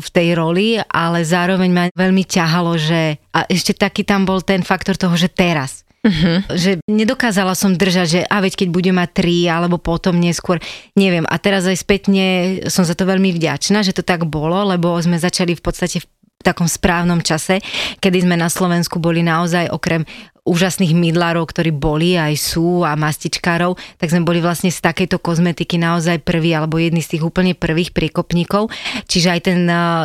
v 0.00 0.08
tej 0.08 0.40
roli, 0.40 0.80
ale 0.80 1.20
zároveň 1.20 1.68
ma 1.68 1.84
veľmi 1.92 2.24
ťahalo, 2.24 2.80
že 2.80 3.20
a 3.36 3.44
ešte 3.44 3.76
taký 3.76 4.08
tam 4.08 4.24
bol 4.24 4.40
ten 4.40 4.64
faktor 4.64 4.96
toho, 4.96 5.12
že 5.20 5.28
teraz. 5.28 5.84
Uh-huh. 6.04 6.40
Že 6.48 6.80
nedokázala 6.88 7.52
som 7.52 7.76
držať, 7.76 8.06
že 8.08 8.20
a 8.24 8.40
veď 8.40 8.64
keď 8.64 8.68
budem 8.72 8.96
mať 8.96 9.20
tri 9.20 9.44
alebo 9.48 9.76
potom 9.76 10.16
neskôr, 10.16 10.64
neviem. 10.96 11.28
A 11.28 11.36
teraz 11.36 11.68
aj 11.68 11.80
spätne 11.80 12.24
som 12.72 12.88
za 12.88 12.96
to 12.96 13.04
veľmi 13.04 13.36
vďačná, 13.36 13.84
že 13.84 13.92
to 13.92 14.04
tak 14.04 14.24
bolo, 14.28 14.64
lebo 14.64 14.96
sme 15.00 15.20
začali 15.20 15.52
v 15.56 15.64
podstate 15.64 16.00
v 16.00 16.08
takom 16.44 16.68
správnom 16.68 17.24
čase, 17.24 17.64
kedy 18.04 18.28
sme 18.28 18.36
na 18.36 18.52
Slovensku 18.52 19.00
boli 19.00 19.24
naozaj 19.24 19.72
okrem 19.72 20.04
úžasných 20.44 20.92
mydlárov, 20.92 21.48
ktorí 21.48 21.72
boli 21.72 22.20
aj 22.20 22.36
sú 22.36 22.84
a 22.84 22.92
mastičkárov, 23.00 23.80
tak 23.96 24.12
sme 24.12 24.28
boli 24.28 24.44
vlastne 24.44 24.68
z 24.68 24.76
takejto 24.76 25.16
kozmetiky 25.16 25.80
naozaj 25.80 26.20
prvý 26.20 26.52
alebo 26.52 26.76
jedný 26.76 27.00
z 27.00 27.16
tých 27.16 27.24
úplne 27.24 27.56
prvých 27.56 27.96
priekopníkov. 27.96 28.68
Čiže 29.08 29.28
aj 29.32 29.40
ten 29.40 29.60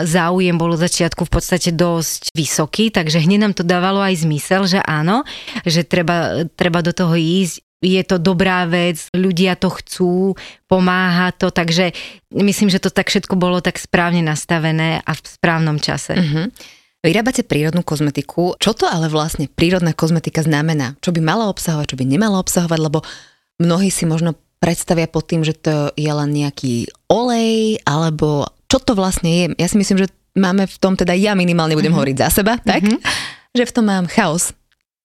záujem 0.07 0.55
bol 0.55 0.79
od 0.79 0.81
začiatku 0.81 1.27
v 1.27 1.31
podstate 1.35 1.75
dosť 1.75 2.31
vysoký, 2.31 2.87
takže 2.87 3.19
hneď 3.19 3.39
nám 3.43 3.53
to 3.53 3.67
dávalo 3.67 3.99
aj 3.99 4.23
zmysel, 4.23 4.63
že 4.63 4.79
áno, 4.79 5.27
že 5.67 5.83
treba, 5.83 6.47
treba 6.55 6.79
do 6.79 6.95
toho 6.95 7.19
ísť 7.19 7.68
je 7.79 8.03
to 8.03 8.19
dobrá 8.19 8.67
vec, 8.67 9.07
ľudia 9.15 9.55
to 9.55 9.71
chcú, 9.71 10.35
pomáha 10.67 11.31
to, 11.31 11.47
takže 11.47 11.95
myslím, 12.35 12.67
že 12.67 12.83
to 12.83 12.91
tak 12.91 13.07
všetko 13.07 13.39
bolo 13.39 13.63
tak 13.63 13.79
správne 13.79 14.19
nastavené 14.19 14.99
a 14.99 15.11
v 15.15 15.19
správnom 15.23 15.79
čase. 15.79 16.19
Uh-huh. 16.19 16.51
Vyrábate 16.99 17.47
prírodnú 17.47 17.79
kozmetiku. 17.87 18.59
Čo 18.59 18.75
to 18.75 18.83
ale 18.83 19.07
vlastne 19.07 19.47
prírodná 19.47 19.95
kozmetika 19.95 20.43
znamená? 20.43 20.99
Čo 20.99 21.15
by 21.15 21.23
mala 21.23 21.47
obsahovať, 21.47 21.95
čo 21.95 21.99
by 21.99 22.03
nemala 22.03 22.43
obsahovať, 22.43 22.79
lebo 22.83 22.99
mnohí 23.63 23.87
si 23.87 24.03
možno 24.03 24.35
predstavia 24.59 25.07
pod 25.07 25.31
tým, 25.31 25.47
že 25.47 25.55
to 25.55 25.95
je 25.95 26.11
len 26.11 26.35
nejaký 26.35 26.91
olej, 27.07 27.79
alebo 27.87 28.51
čo 28.67 28.83
to 28.83 28.91
vlastne 28.91 29.31
je. 29.31 29.45
Ja 29.55 29.71
si 29.71 29.79
myslím, 29.79 30.03
že 30.03 30.11
máme 30.35 30.67
v 30.67 30.77
tom, 30.83 30.99
teda 30.99 31.15
ja 31.15 31.31
minimálne 31.31 31.79
budem 31.79 31.95
uh-huh. 31.95 32.03
hovoriť 32.03 32.17
za 32.27 32.43
seba, 32.43 32.59
tak? 32.59 32.83
Uh-huh. 32.83 32.99
Že 33.55 33.71
v 33.71 33.73
tom 33.79 33.85
mám 33.87 34.11
chaos. 34.11 34.51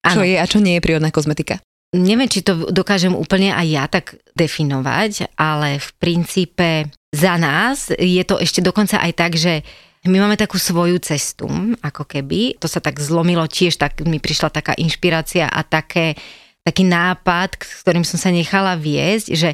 Čo 0.03 0.21
ano. 0.21 0.27
je 0.27 0.37
a 0.37 0.45
čo 0.45 0.59
nie 0.59 0.77
je 0.77 0.85
prírodná 0.85 1.15
kozmetika 1.15 1.63
neviem, 1.95 2.27
či 2.27 2.43
to 2.43 2.69
dokážem 2.75 3.15
úplne 3.15 3.55
aj 3.55 3.67
ja 3.71 3.85
tak 3.87 4.19
definovať, 4.35 5.39
ale 5.39 5.79
v 5.79 5.89
princípe 6.03 6.91
za 7.15 7.39
nás 7.39 7.95
je 7.95 8.23
to 8.27 8.43
ešte 8.43 8.59
dokonca 8.59 8.99
aj 8.99 9.13
tak, 9.15 9.33
že 9.39 9.63
my 10.05 10.21
máme 10.21 10.37
takú 10.37 10.61
svoju 10.61 11.01
cestu, 11.01 11.49
ako 11.81 12.05
keby. 12.05 12.61
To 12.61 12.69
sa 12.69 12.85
tak 12.85 13.01
zlomilo 13.01 13.49
tiež, 13.49 13.81
tak 13.81 14.05
mi 14.05 14.21
prišla 14.21 14.53
taká 14.53 14.77
inšpirácia 14.77 15.49
a 15.49 15.65
také, 15.65 16.13
taký 16.61 16.85
nápad, 16.85 17.57
s 17.65 17.81
ktorým 17.81 18.05
som 18.05 18.21
sa 18.21 18.29
nechala 18.29 18.77
viesť, 18.77 19.27
že 19.33 19.51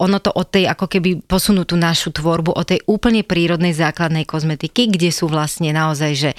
ono 0.00 0.16
to 0.16 0.32
od 0.32 0.48
tej 0.48 0.64
ako 0.64 0.88
keby 0.88 1.20
posunú 1.28 1.68
tú 1.68 1.76
našu 1.76 2.08
tvorbu 2.08 2.56
od 2.56 2.64
tej 2.64 2.80
úplne 2.88 3.20
prírodnej 3.20 3.76
základnej 3.76 4.24
kozmetiky, 4.24 4.88
kde 4.88 5.12
sú 5.12 5.28
vlastne 5.28 5.76
naozaj, 5.76 6.12
že 6.16 6.30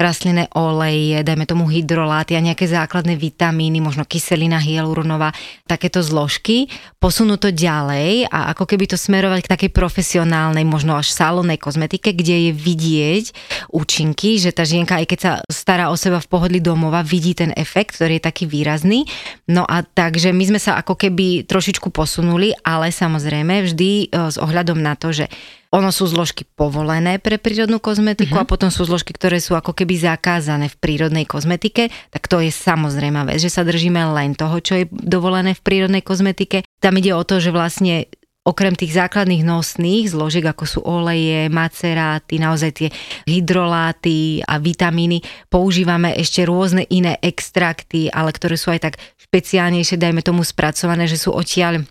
rastlinné 0.00 0.48
oleje, 0.56 1.20
dajme 1.20 1.44
tomu 1.44 1.68
hydroláty 1.68 2.32
a 2.32 2.40
nejaké 2.40 2.64
základné 2.64 3.20
vitamíny, 3.20 3.84
možno 3.84 4.08
kyselina 4.08 4.56
hyaluronová, 4.56 5.36
takéto 5.68 6.00
zložky, 6.00 6.72
posunú 6.96 7.36
to 7.36 7.52
ďalej 7.52 8.24
a 8.32 8.56
ako 8.56 8.64
keby 8.64 8.88
to 8.88 8.96
smerovať 8.96 9.44
k 9.44 9.52
takej 9.52 9.70
profesionálnej, 9.76 10.64
možno 10.64 10.96
až 10.96 11.12
salónnej 11.12 11.60
kozmetike, 11.60 12.16
kde 12.16 12.48
je 12.48 12.52
vidieť 12.56 13.24
účinky, 13.68 14.40
že 14.40 14.56
tá 14.56 14.64
žienka, 14.64 14.96
aj 14.96 15.06
keď 15.06 15.18
sa 15.20 15.32
stará 15.52 15.92
o 15.92 15.96
seba 16.00 16.16
v 16.16 16.30
pohodli 16.32 16.60
domova, 16.64 17.04
vidí 17.04 17.36
ten 17.36 17.52
efekt, 17.52 18.00
ktorý 18.00 18.16
je 18.16 18.24
taký 18.24 18.44
výrazný. 18.48 19.04
No 19.52 19.68
a 19.68 19.84
takže 19.84 20.32
my 20.32 20.56
sme 20.56 20.60
sa 20.62 20.80
ako 20.80 20.96
keby 20.96 21.44
trošičku 21.44 21.92
posunuli, 21.92 22.56
ale 22.64 22.88
samozrejme 22.88 23.68
vždy 23.68 23.90
e, 24.08 24.32
s 24.32 24.40
ohľadom 24.40 24.80
na 24.80 24.96
to, 24.96 25.12
že 25.12 25.28
ono 25.70 25.94
sú 25.94 26.10
zložky 26.10 26.42
povolené 26.42 27.22
pre 27.22 27.38
prírodnú 27.38 27.78
kozmetiku 27.78 28.34
uh-huh. 28.34 28.46
a 28.46 28.50
potom 28.50 28.74
sú 28.74 28.82
zložky, 28.82 29.14
ktoré 29.14 29.38
sú 29.38 29.54
ako 29.54 29.70
keby 29.70 30.02
zakázané 30.02 30.66
v 30.66 30.76
prírodnej 30.82 31.30
kozmetike, 31.30 31.94
tak 32.10 32.26
to 32.26 32.42
je 32.42 32.50
samozrejme 32.50 33.22
vec, 33.30 33.38
že 33.38 33.54
sa 33.54 33.62
držíme 33.62 34.02
len 34.10 34.34
toho, 34.34 34.58
čo 34.58 34.82
je 34.82 34.90
dovolené 34.90 35.54
v 35.54 35.62
prírodnej 35.62 36.02
kozmetike. 36.02 36.66
Tam 36.82 36.98
ide 36.98 37.14
o 37.14 37.22
to, 37.22 37.38
že 37.38 37.54
vlastne 37.54 38.10
okrem 38.42 38.74
tých 38.74 38.98
základných 38.98 39.46
nosných 39.46 40.10
zložiek, 40.10 40.42
ako 40.42 40.64
sú 40.66 40.80
oleje, 40.82 41.46
maceráty, 41.52 42.42
naozaj 42.42 42.70
tie 42.74 42.88
hydroláty 43.30 44.42
a 44.42 44.58
vitamíny, 44.58 45.22
používame 45.46 46.18
ešte 46.18 46.42
rôzne 46.42 46.82
iné 46.90 47.14
extrakty, 47.22 48.10
ale 48.10 48.34
ktoré 48.34 48.58
sú 48.58 48.74
aj 48.74 48.90
tak 48.90 48.94
špeciálnejšie, 49.22 50.00
dajme 50.00 50.24
tomu 50.24 50.42
spracované, 50.42 51.06
že 51.06 51.20
sú 51.20 51.30
odtiaľ 51.30 51.84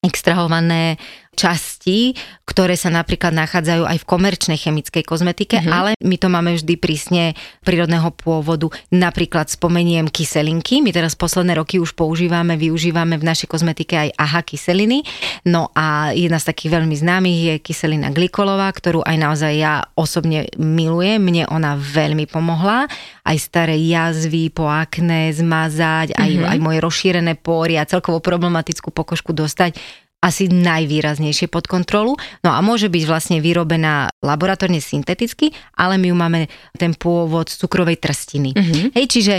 extrahované 0.00 0.96
časti, 1.38 2.18
ktoré 2.44 2.74
sa 2.74 2.90
napríklad 2.90 3.30
nachádzajú 3.30 3.86
aj 3.86 3.98
v 4.02 4.08
komerčnej 4.08 4.58
chemickej 4.58 5.06
kozmetike, 5.06 5.62
mm-hmm. 5.62 5.72
ale 5.72 5.90
my 6.02 6.16
to 6.18 6.28
máme 6.28 6.50
vždy 6.58 6.74
prísne 6.76 7.38
prírodného 7.62 8.10
pôvodu. 8.12 8.68
Napríklad 8.90 9.46
spomeniem 9.46 10.10
kyselinky, 10.10 10.82
my 10.82 10.90
teraz 10.90 11.14
posledné 11.14 11.54
roky 11.56 11.78
už 11.78 11.94
používame, 11.94 12.58
využívame 12.58 13.16
v 13.16 13.24
našej 13.24 13.46
kozmetike 13.46 13.94
aj 13.94 14.08
AHA 14.18 14.40
kyseliny. 14.52 14.98
No 15.46 15.70
a 15.72 16.10
jedna 16.12 16.42
z 16.42 16.50
takých 16.50 16.76
veľmi 16.76 16.96
známych 16.98 17.38
je 17.38 17.54
kyselina 17.62 18.10
glikolová, 18.10 18.66
ktorú 18.74 19.06
aj 19.06 19.16
naozaj 19.16 19.52
ja 19.54 19.86
osobne 19.94 20.50
milujem. 20.58 21.22
Mne 21.22 21.46
ona 21.48 21.78
veľmi 21.78 22.26
pomohla. 22.26 22.90
Aj 23.22 23.36
staré 23.38 23.78
jazvy 23.78 24.50
po 24.50 24.66
akné 24.66 25.30
zmazať, 25.30 26.18
aj, 26.18 26.30
mm-hmm. 26.34 26.50
aj 26.50 26.58
moje 26.58 26.78
rozšírené 26.82 27.32
pory 27.38 27.78
a 27.78 27.86
celkovo 27.86 28.18
problematickú 28.18 28.90
pokožku 28.90 29.30
dostať 29.30 29.78
asi 30.20 30.52
najvýraznejšie 30.52 31.48
pod 31.48 31.64
kontrolu. 31.64 32.14
No 32.44 32.52
a 32.52 32.60
môže 32.60 32.92
byť 32.92 33.04
vlastne 33.08 33.36
vyrobená 33.40 34.12
laboratórne 34.20 34.78
synteticky, 34.78 35.52
ale 35.74 35.96
my 35.96 36.12
ju 36.12 36.16
máme 36.16 36.40
ten 36.76 36.92
pôvod 36.92 37.48
z 37.48 37.56
cukrovej 37.56 37.96
trstiny. 37.96 38.52
Mm-hmm. 38.52 38.86
Hej, 38.92 39.06
čiže 39.08 39.34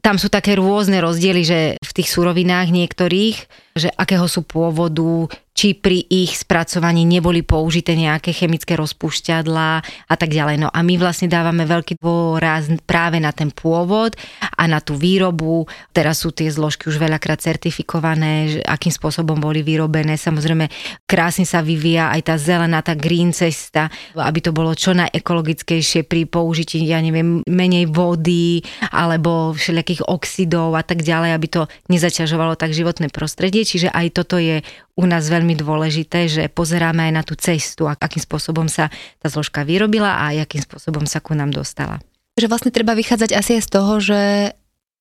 tam 0.00 0.20
sú 0.20 0.28
také 0.28 0.56
rôzne 0.56 1.00
rozdiely, 1.00 1.42
že 1.44 1.60
v 1.80 1.92
tých 1.96 2.08
surovinách 2.12 2.68
niektorých, 2.72 3.36
že 3.76 3.88
akého 3.94 4.28
sú 4.28 4.44
pôvodu, 4.44 5.28
či 5.54 5.78
pri 5.78 6.02
ich 6.10 6.34
spracovaní 6.34 7.06
neboli 7.06 7.46
použité 7.46 7.94
nejaké 7.94 8.34
chemické 8.34 8.74
rozpúšťadlá 8.74 9.70
a 10.10 10.14
tak 10.18 10.34
ďalej. 10.34 10.66
No 10.66 10.68
a 10.68 10.82
my 10.82 10.98
vlastne 10.98 11.30
dávame 11.30 11.62
veľký 11.62 12.02
dôraz 12.02 12.66
práve 12.82 13.22
na 13.22 13.30
ten 13.30 13.54
pôvod 13.54 14.18
a 14.42 14.66
na 14.66 14.82
tú 14.82 14.98
výrobu. 14.98 15.70
Teraz 15.94 16.26
sú 16.26 16.34
tie 16.34 16.50
zložky 16.50 16.90
už 16.90 16.98
veľakrát 16.98 17.38
certifikované, 17.38 18.66
akým 18.66 18.90
spôsobom 18.90 19.38
boli 19.38 19.62
vyrobené. 19.62 20.18
Samozrejme, 20.18 20.66
krásne 21.06 21.46
sa 21.46 21.62
vyvíja 21.62 22.10
aj 22.10 22.20
tá 22.26 22.34
zelená, 22.34 22.82
tá 22.82 22.98
green 22.98 23.30
cesta, 23.30 23.94
aby 24.18 24.42
to 24.42 24.50
bolo 24.50 24.74
čo 24.74 24.90
najekologickejšie 24.90 26.02
pri 26.02 26.26
použití, 26.26 26.82
ja 26.82 26.98
neviem, 26.98 27.46
menej 27.46 27.86
vody 27.94 28.66
alebo 28.90 29.54
všelijakých 29.54 30.02
oxidov 30.10 30.74
a 30.74 30.82
tak 30.82 31.06
ďalej, 31.06 31.30
aby 31.30 31.46
to 31.46 31.62
nezaťažovalo 31.86 32.58
tak 32.58 32.74
životné 32.74 33.06
prostredie. 33.14 33.62
Čiže 33.62 33.94
aj 33.94 34.06
toto 34.18 34.34
je 34.34 34.66
u 34.94 35.04
nás 35.10 35.26
veľmi 35.26 35.58
dôležité, 35.58 36.30
že 36.30 36.42
pozeráme 36.46 37.10
aj 37.10 37.12
na 37.12 37.22
tú 37.26 37.34
cestu, 37.34 37.90
akým 37.90 38.22
spôsobom 38.22 38.70
sa 38.70 38.90
tá 39.18 39.26
zložka 39.26 39.66
vyrobila 39.66 40.22
a 40.22 40.30
akým 40.30 40.62
spôsobom 40.62 41.02
sa 41.04 41.18
ku 41.18 41.34
nám 41.34 41.50
dostala. 41.50 41.98
Že 42.38 42.46
vlastne 42.50 42.70
treba 42.70 42.94
vychádzať 42.94 43.30
asi 43.34 43.58
aj 43.58 43.62
z 43.62 43.70
toho, 43.70 43.92
že 43.98 44.20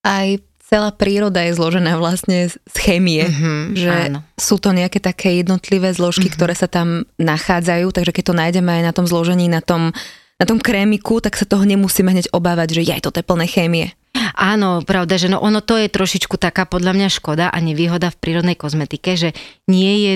aj 0.05 0.27
celá 0.65 0.89
príroda 0.89 1.45
je 1.45 1.53
zložená 1.53 2.01
vlastne 2.01 2.49
z 2.49 2.77
chémie, 2.81 3.29
mm-hmm, 3.29 3.61
že 3.77 3.93
áno. 4.09 4.25
sú 4.33 4.57
to 4.57 4.73
nejaké 4.73 4.97
také 4.97 5.37
jednotlivé 5.45 5.93
zložky, 5.93 6.25
mm-hmm. 6.25 6.37
ktoré 6.41 6.53
sa 6.57 6.65
tam 6.65 7.05
nachádzajú, 7.21 7.93
takže 7.93 8.15
keď 8.15 8.23
to 8.25 8.33
nájdeme 8.33 8.71
aj 8.81 8.83
na 8.89 8.93
tom 8.97 9.05
zložení, 9.05 9.45
na 9.45 9.61
tom, 9.61 9.93
na 10.41 10.45
tom 10.49 10.57
krémiku, 10.57 11.21
tak 11.21 11.37
sa 11.37 11.45
toho 11.45 11.61
nemusíme 11.61 12.09
hneď 12.09 12.33
obávať, 12.33 12.81
že 12.81 12.89
aj 12.89 13.05
to 13.05 13.13
je 13.13 13.25
plné 13.25 13.45
chémie. 13.45 13.87
Áno, 14.33 14.85
pravda, 14.85 15.17
že 15.17 15.29
no 15.29 15.41
ono 15.41 15.61
to 15.65 15.73
je 15.77 15.89
trošičku 15.89 16.37
taká 16.37 16.69
podľa 16.69 16.93
mňa 16.93 17.09
škoda 17.09 17.45
a 17.49 17.57
nevýhoda 17.57 18.13
v 18.13 18.19
prírodnej 18.21 18.53
kozmetike, 18.53 19.17
že 19.17 19.29
nie 19.65 20.05
je 20.09 20.13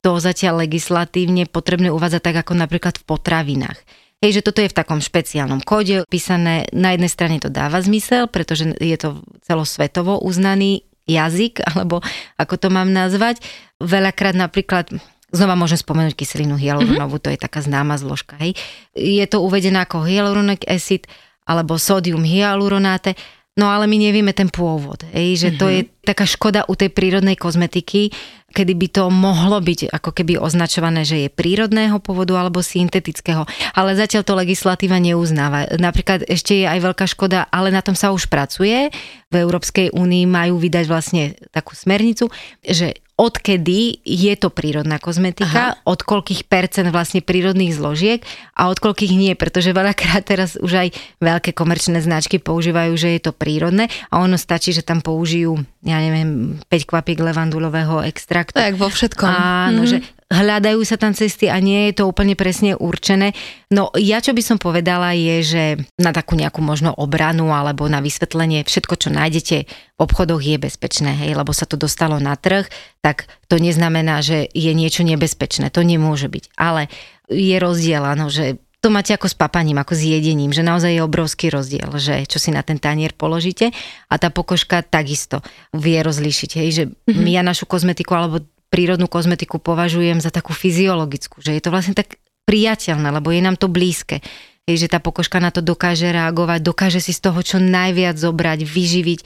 to 0.00 0.16
zatiaľ 0.22 0.64
legislatívne 0.64 1.44
potrebné 1.50 1.92
uvádzať 1.92 2.22
tak 2.24 2.36
ako 2.46 2.52
napríklad 2.56 2.94
v 2.96 3.04
potravinách. 3.04 3.78
Hej, 4.20 4.40
že 4.40 4.44
toto 4.44 4.60
je 4.60 4.68
v 4.68 4.76
takom 4.76 5.00
špeciálnom 5.00 5.64
kóde 5.64 6.04
písané. 6.04 6.68
Na 6.76 6.92
jednej 6.92 7.08
strane 7.08 7.40
to 7.40 7.48
dáva 7.48 7.80
zmysel, 7.80 8.28
pretože 8.28 8.68
je 8.76 8.96
to 9.00 9.24
celosvetovo 9.44 10.20
uznaný 10.20 10.84
jazyk, 11.08 11.64
alebo 11.72 12.04
ako 12.36 12.54
to 12.60 12.68
mám 12.68 12.92
nazvať. 12.92 13.42
Veľakrát 13.80 14.36
napríklad 14.36 14.92
Znova 15.30 15.54
môžem 15.54 15.78
spomenúť 15.78 16.18
kyselinu 16.18 16.58
hyaluronovú, 16.58 17.22
mm-hmm. 17.22 17.30
to 17.30 17.30
je 17.30 17.38
taká 17.38 17.62
známa 17.62 17.94
zložka. 18.02 18.34
Hej. 18.42 18.58
Je 18.98 19.22
to 19.30 19.38
uvedené 19.38 19.78
ako 19.86 20.02
hyaluronic 20.02 20.66
acid 20.66 21.06
alebo 21.46 21.78
sodium 21.78 22.26
hyaluronáte 22.26 23.14
No 23.58 23.66
ale 23.66 23.90
my 23.90 23.98
nevieme 23.98 24.30
ten 24.30 24.46
pôvod, 24.46 25.02
hej, 25.10 25.34
že 25.34 25.48
mm-hmm. 25.50 25.60
to 25.60 25.66
je 25.66 25.80
taká 26.06 26.22
škoda 26.22 26.64
u 26.70 26.78
tej 26.78 26.94
prírodnej 26.94 27.34
kozmetiky, 27.34 28.14
kedy 28.50 28.72
by 28.78 28.88
to 28.90 29.04
mohlo 29.10 29.58
byť 29.58 29.90
ako 29.90 30.10
keby 30.14 30.38
označované, 30.38 31.02
že 31.02 31.26
je 31.26 31.34
prírodného 31.34 31.98
pôvodu 31.98 32.38
alebo 32.38 32.62
syntetického. 32.62 33.46
Ale 33.74 33.98
zatiaľ 33.98 34.22
to 34.22 34.38
legislatíva 34.38 35.02
neuznáva. 35.02 35.66
Napríklad 35.78 36.30
ešte 36.30 36.62
je 36.62 36.66
aj 36.66 36.78
veľká 36.78 37.06
škoda, 37.10 37.50
ale 37.50 37.74
na 37.74 37.82
tom 37.82 37.98
sa 37.98 38.14
už 38.14 38.30
pracuje. 38.30 38.90
V 39.30 39.34
Európskej 39.34 39.94
únii 39.94 40.30
majú 40.30 40.58
vydať 40.62 40.84
vlastne 40.86 41.34
takú 41.50 41.74
smernicu, 41.74 42.30
že 42.62 43.02
odkedy 43.20 44.00
je 44.00 44.32
to 44.40 44.48
prírodná 44.48 44.96
kozmetika, 44.96 45.76
Aha. 45.76 45.84
od 45.84 46.00
koľkých 46.00 46.48
percent 46.48 46.88
vlastne 46.88 47.20
prírodných 47.20 47.76
zložiek 47.76 48.24
a 48.56 48.72
od 48.72 48.80
koľkých 48.80 49.12
nie, 49.12 49.36
pretože 49.36 49.76
veľakrát 49.76 50.24
teraz 50.24 50.56
už 50.56 50.88
aj 50.88 50.88
veľké 51.20 51.52
komerčné 51.52 52.00
značky 52.00 52.40
používajú, 52.40 52.96
že 52.96 53.12
je 53.12 53.20
to 53.20 53.36
prírodné 53.36 53.92
a 54.08 54.24
ono 54.24 54.40
stačí, 54.40 54.72
že 54.72 54.80
tam 54.80 55.04
použijú, 55.04 55.60
ja 55.84 56.00
neviem, 56.00 56.56
5 56.72 56.88
kvapík 56.88 57.20
levandulového 57.20 58.00
extraktu. 58.08 58.56
Tak 58.56 58.80
vo 58.80 58.88
všetkom. 58.88 59.28
Áno, 59.28 59.84
mm-hmm. 59.84 59.90
že 59.92 60.19
hľadajú 60.30 60.80
sa 60.86 60.94
tam 60.94 61.10
cesty 61.10 61.50
a 61.50 61.58
nie 61.58 61.90
je 61.90 62.00
to 62.00 62.04
úplne 62.06 62.38
presne 62.38 62.78
určené. 62.78 63.34
No 63.74 63.90
ja 63.98 64.22
čo 64.22 64.30
by 64.30 64.42
som 64.46 64.56
povedala 64.62 65.10
je, 65.12 65.36
že 65.42 65.64
na 65.98 66.14
takú 66.14 66.38
nejakú 66.38 66.62
možno 66.62 66.94
obranu 66.94 67.50
alebo 67.50 67.90
na 67.90 67.98
vysvetlenie 67.98 68.62
všetko, 68.62 68.94
čo 68.94 69.10
nájdete 69.10 69.56
v 69.66 69.98
obchodoch 69.98 70.40
je 70.40 70.56
bezpečné, 70.56 71.18
hej, 71.18 71.34
lebo 71.34 71.50
sa 71.50 71.66
to 71.66 71.74
dostalo 71.74 72.22
na 72.22 72.38
trh, 72.38 72.70
tak 73.02 73.26
to 73.50 73.58
neznamená, 73.58 74.22
že 74.22 74.46
je 74.54 74.70
niečo 74.70 75.02
nebezpečné. 75.02 75.68
To 75.74 75.82
nemôže 75.82 76.30
byť. 76.30 76.54
Ale 76.56 76.86
je 77.28 77.56
rozdiel, 77.58 78.00
áno, 78.06 78.30
že 78.30 78.62
to 78.80 78.88
máte 78.88 79.12
ako 79.12 79.28
s 79.28 79.36
papaním, 79.36 79.76
ako 79.76 79.92
s 79.92 80.08
jedením, 80.08 80.56
že 80.56 80.64
naozaj 80.64 80.96
je 80.96 81.04
obrovský 81.04 81.52
rozdiel, 81.52 81.92
že 82.00 82.24
čo 82.24 82.40
si 82.40 82.48
na 82.48 82.64
ten 82.64 82.80
tanier 82.80 83.12
položíte 83.12 83.76
a 84.08 84.14
tá 84.16 84.32
pokožka 84.32 84.80
takisto 84.80 85.44
vie 85.76 86.00
rozlíšiť, 86.00 86.50
hej, 86.56 86.68
že 86.72 86.84
mm-hmm. 86.88 87.28
ja 87.28 87.44
našu 87.44 87.68
kozmetiku 87.68 88.16
alebo 88.16 88.40
prírodnú 88.70 89.10
kozmetiku 89.10 89.58
považujem 89.58 90.22
za 90.22 90.30
takú 90.30 90.54
fyziologickú, 90.54 91.42
že 91.42 91.58
je 91.58 91.62
to 91.62 91.74
vlastne 91.74 91.98
tak 91.98 92.16
priateľné, 92.46 93.10
lebo 93.10 93.34
je 93.34 93.42
nám 93.42 93.58
to 93.58 93.66
blízke. 93.66 94.22
Je, 94.70 94.78
že 94.78 94.92
tá 94.92 95.02
pokožka 95.02 95.42
na 95.42 95.50
to 95.50 95.66
dokáže 95.66 96.06
reagovať, 96.06 96.62
dokáže 96.62 97.02
si 97.02 97.10
z 97.10 97.26
toho 97.26 97.42
čo 97.42 97.58
najviac 97.58 98.14
zobrať, 98.14 98.62
vyživiť. 98.62 99.20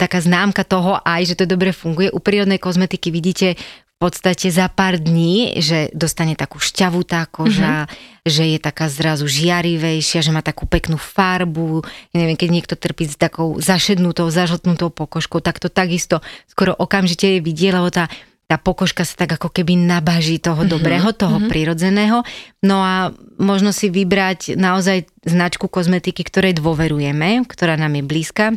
Taká 0.00 0.24
známka 0.24 0.64
toho 0.64 0.96
aj, 1.04 1.36
že 1.36 1.36
to 1.36 1.44
dobre 1.44 1.76
funguje. 1.76 2.08
U 2.08 2.16
prírodnej 2.16 2.56
kozmetiky 2.56 3.12
vidíte 3.12 3.60
v 3.96 4.12
podstate 4.12 4.52
za 4.52 4.68
pár 4.68 5.00
dní, 5.00 5.56
že 5.60 5.88
dostane 5.96 6.36
takú 6.36 6.60
šťavu 6.60 7.00
tá 7.04 7.24
koža, 7.24 7.88
mm-hmm. 7.88 8.28
že 8.28 8.44
je 8.56 8.58
taká 8.60 8.92
zrazu 8.92 9.24
žiarivejšia, 9.24 10.20
že 10.20 10.32
má 10.36 10.44
takú 10.44 10.68
peknú 10.68 11.00
farbu. 11.00 11.80
Ja 12.12 12.16
neviem, 12.20 12.36
keď 12.36 12.48
niekto 12.52 12.74
trpí 12.76 13.08
s 13.08 13.16
takou 13.16 13.56
zašednutou, 13.56 14.28
zažltnutou 14.28 14.92
pokožkou, 14.92 15.40
tak 15.40 15.60
to 15.60 15.72
takisto 15.72 16.20
skoro 16.44 16.76
okamžite 16.76 17.36
je 17.36 17.38
vidieť, 17.40 17.72
lebo 17.72 17.88
tá 17.88 18.12
tá 18.46 18.62
pokožka 18.62 19.02
sa 19.02 19.26
tak 19.26 19.42
ako 19.42 19.50
keby 19.50 19.74
nabaží 19.74 20.38
toho 20.38 20.62
mm-hmm. 20.62 20.74
dobrého, 20.74 21.08
toho 21.10 21.38
mm-hmm. 21.42 21.50
prirodzeného. 21.50 22.18
No 22.62 22.78
a 22.78 23.10
možno 23.42 23.74
si 23.74 23.90
vybrať 23.90 24.54
naozaj 24.54 25.10
značku 25.26 25.66
kozmetiky, 25.66 26.22
ktorej 26.22 26.54
dôverujeme, 26.62 27.42
ktorá 27.50 27.74
nám 27.74 27.98
je 27.98 28.04
blízka, 28.06 28.54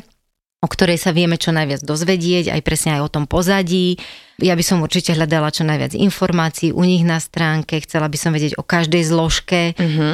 o 0.60 0.68
ktorej 0.68 1.00
sa 1.00 1.16
vieme 1.16 1.40
čo 1.40 1.56
najviac 1.56 1.88
dozvedieť, 1.88 2.52
aj 2.52 2.62
presne 2.68 3.00
aj 3.00 3.02
o 3.08 3.14
tom 3.14 3.26
pozadí, 3.26 3.96
ja 4.40 4.56
by 4.56 4.64
som 4.64 4.80
určite 4.80 5.12
hľadala 5.12 5.52
čo 5.52 5.68
najviac 5.68 5.96
informácií 5.96 6.72
u 6.72 6.84
nich 6.88 7.04
na 7.04 7.20
stránke, 7.20 7.84
chcela 7.84 8.08
by 8.08 8.18
som 8.20 8.32
vedieť 8.32 8.56
o 8.56 8.64
každej 8.64 9.04
zložke, 9.04 9.76
uh-huh. 9.76 10.12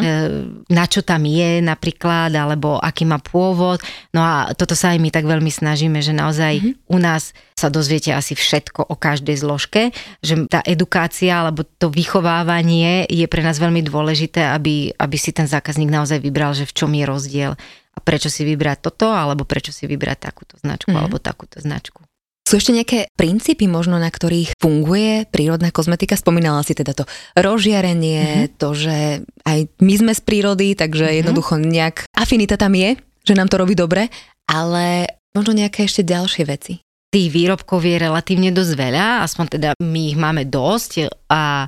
na 0.70 0.86
čo 0.90 1.06
tam 1.06 1.26
je 1.30 1.62
napríklad, 1.62 2.34
alebo 2.34 2.82
aký 2.82 3.06
má 3.06 3.22
pôvod. 3.22 3.82
No 4.12 4.26
a 4.26 4.50
toto 4.58 4.74
sa 4.74 4.98
aj 4.98 5.00
my 5.02 5.10
tak 5.14 5.30
veľmi 5.30 5.50
snažíme, 5.54 6.02
že 6.02 6.14
naozaj 6.14 6.54
uh-huh. 6.58 6.74
u 6.90 6.98
nás 6.98 7.38
sa 7.56 7.72
dozviete 7.72 8.12
asi 8.12 8.36
všetko 8.36 8.90
o 8.92 8.96
každej 8.98 9.40
zložke, 9.40 9.96
že 10.20 10.44
tá 10.52 10.60
edukácia 10.66 11.40
alebo 11.40 11.64
to 11.64 11.88
vychovávanie 11.88 13.08
je 13.08 13.24
pre 13.32 13.46
nás 13.46 13.62
veľmi 13.62 13.86
dôležité, 13.86 14.44
aby, 14.52 14.92
aby 14.92 15.18
si 15.22 15.32
ten 15.32 15.48
zákazník 15.48 15.88
naozaj 15.88 16.20
vybral, 16.20 16.52
že 16.52 16.68
v 16.68 16.76
čom 16.76 16.92
je 16.92 17.06
rozdiel 17.08 17.54
a 17.96 18.00
prečo 18.04 18.28
si 18.28 18.44
vybrať 18.44 18.92
toto, 18.92 19.10
alebo 19.10 19.48
prečo 19.48 19.72
si 19.72 19.88
vybrať 19.88 20.18
takúto 20.20 20.60
značku, 20.60 20.92
uh-huh. 20.92 21.08
alebo 21.08 21.18
takúto 21.18 21.64
značku. 21.64 22.04
Sú 22.46 22.62
ešte 22.62 22.78
nejaké 22.78 23.00
princípy 23.18 23.66
možno, 23.66 23.98
na 23.98 24.14
ktorých 24.14 24.54
funguje 24.62 25.26
prírodná 25.34 25.74
kozmetika? 25.74 26.14
Spomínala 26.14 26.62
si 26.62 26.78
teda 26.78 26.94
to 26.94 27.10
rozžiarenie, 27.34 28.22
mm-hmm. 28.22 28.62
to, 28.62 28.70
že 28.78 29.26
aj 29.50 29.60
my 29.82 29.94
sme 29.98 30.14
z 30.14 30.22
prírody, 30.22 30.78
takže 30.78 31.10
mm-hmm. 31.10 31.20
jednoducho 31.26 31.58
nejak 31.58 32.06
afinita 32.14 32.54
tam 32.54 32.78
je, 32.78 33.02
že 33.26 33.34
nám 33.34 33.50
to 33.50 33.58
robí 33.58 33.74
dobre, 33.74 34.14
ale 34.46 35.10
možno 35.34 35.58
nejaké 35.58 35.90
ešte 35.90 36.06
ďalšie 36.06 36.46
veci. 36.46 36.74
Tých 37.10 37.34
výrobkov 37.34 37.82
je 37.82 37.98
relatívne 37.98 38.54
dosť 38.54 38.74
veľa, 38.78 39.26
aspoň 39.26 39.46
teda 39.58 39.70
my 39.82 40.02
ich 40.14 40.18
máme 40.20 40.46
dosť 40.46 41.10
a 41.34 41.66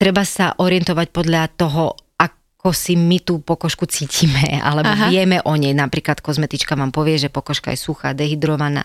treba 0.00 0.24
sa 0.24 0.56
orientovať 0.56 1.12
podľa 1.12 1.42
toho, 1.60 1.92
ako 2.60 2.76
si 2.76 2.92
my 2.92 3.24
tú 3.24 3.40
pokožku 3.40 3.88
cítime, 3.88 4.60
alebo 4.68 4.92
Aha. 4.92 5.08
vieme 5.08 5.40
o 5.48 5.56
nej. 5.56 5.72
Napríklad 5.72 6.20
kozmetička 6.20 6.76
vám 6.76 6.92
povie, 6.92 7.16
že 7.16 7.32
pokožka 7.32 7.72
je 7.72 7.80
suchá, 7.80 8.12
dehydrovaná 8.12 8.84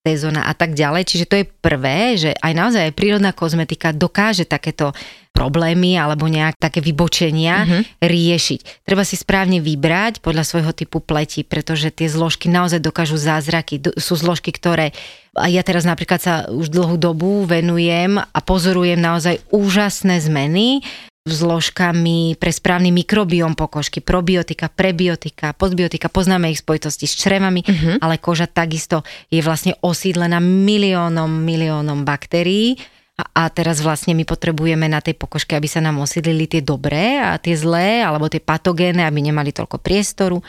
T-zóna 0.00 0.48
a 0.48 0.56
tak 0.56 0.72
ďalej. 0.72 1.04
Čiže 1.04 1.28
to 1.28 1.36
je 1.36 1.46
prvé, 1.60 2.16
že 2.16 2.32
aj 2.32 2.52
naozaj 2.56 2.88
aj 2.88 2.96
prírodná 2.96 3.36
kozmetika 3.36 3.92
dokáže 3.92 4.48
takéto 4.48 4.96
problémy 5.36 6.00
alebo 6.00 6.24
nejak 6.24 6.56
také 6.56 6.80
vybočenia 6.80 7.68
mm-hmm. 7.68 7.82
riešiť. 8.00 8.60
Treba 8.88 9.04
si 9.04 9.20
správne 9.20 9.60
vybrať 9.60 10.24
podľa 10.24 10.48
svojho 10.48 10.72
typu 10.72 11.04
pleti, 11.04 11.44
pretože 11.44 11.92
tie 11.92 12.08
zložky 12.08 12.48
naozaj 12.48 12.80
dokážu 12.80 13.20
zázraky. 13.20 13.84
Sú 14.00 14.16
zložky, 14.16 14.56
ktoré 14.56 14.96
a 15.36 15.52
ja 15.52 15.60
teraz 15.60 15.84
napríklad 15.84 16.20
sa 16.24 16.34
už 16.48 16.72
dlhú 16.72 16.96
dobu 16.96 17.44
venujem 17.44 18.16
a 18.18 18.38
pozorujem 18.40 18.98
naozaj 18.98 19.38
úžasné 19.52 20.16
zmeny 20.24 20.80
zložkami 21.28 22.40
pre 22.40 22.48
správny 22.48 22.88
mikrobióm 22.88 23.52
pokožky, 23.52 24.00
probiotika, 24.00 24.72
prebiotika, 24.72 25.52
postbiotika, 25.52 26.08
poznáme 26.08 26.48
ich 26.48 26.64
spojitosti 26.64 27.04
s 27.04 27.14
črevami, 27.20 27.60
uh-huh. 27.60 28.00
ale 28.00 28.16
koža 28.16 28.48
takisto 28.48 29.04
je 29.28 29.44
vlastne 29.44 29.76
osídlená 29.84 30.40
miliónom, 30.40 31.28
miliónom 31.28 32.08
baktérií 32.08 32.80
a 33.20 33.52
teraz 33.52 33.84
vlastne 33.84 34.16
my 34.16 34.24
potrebujeme 34.24 34.88
na 34.88 35.04
tej 35.04 35.12
pokožke, 35.12 35.52
aby 35.52 35.68
sa 35.68 35.84
nám 35.84 36.00
osídlili 36.00 36.48
tie 36.48 36.62
dobré 36.64 37.20
a 37.20 37.36
tie 37.36 37.52
zlé, 37.52 38.00
alebo 38.00 38.32
tie 38.32 38.40
patogénne, 38.40 39.04
aby 39.04 39.20
nemali 39.20 39.52
toľko 39.52 39.76
priestoru. 39.76 40.40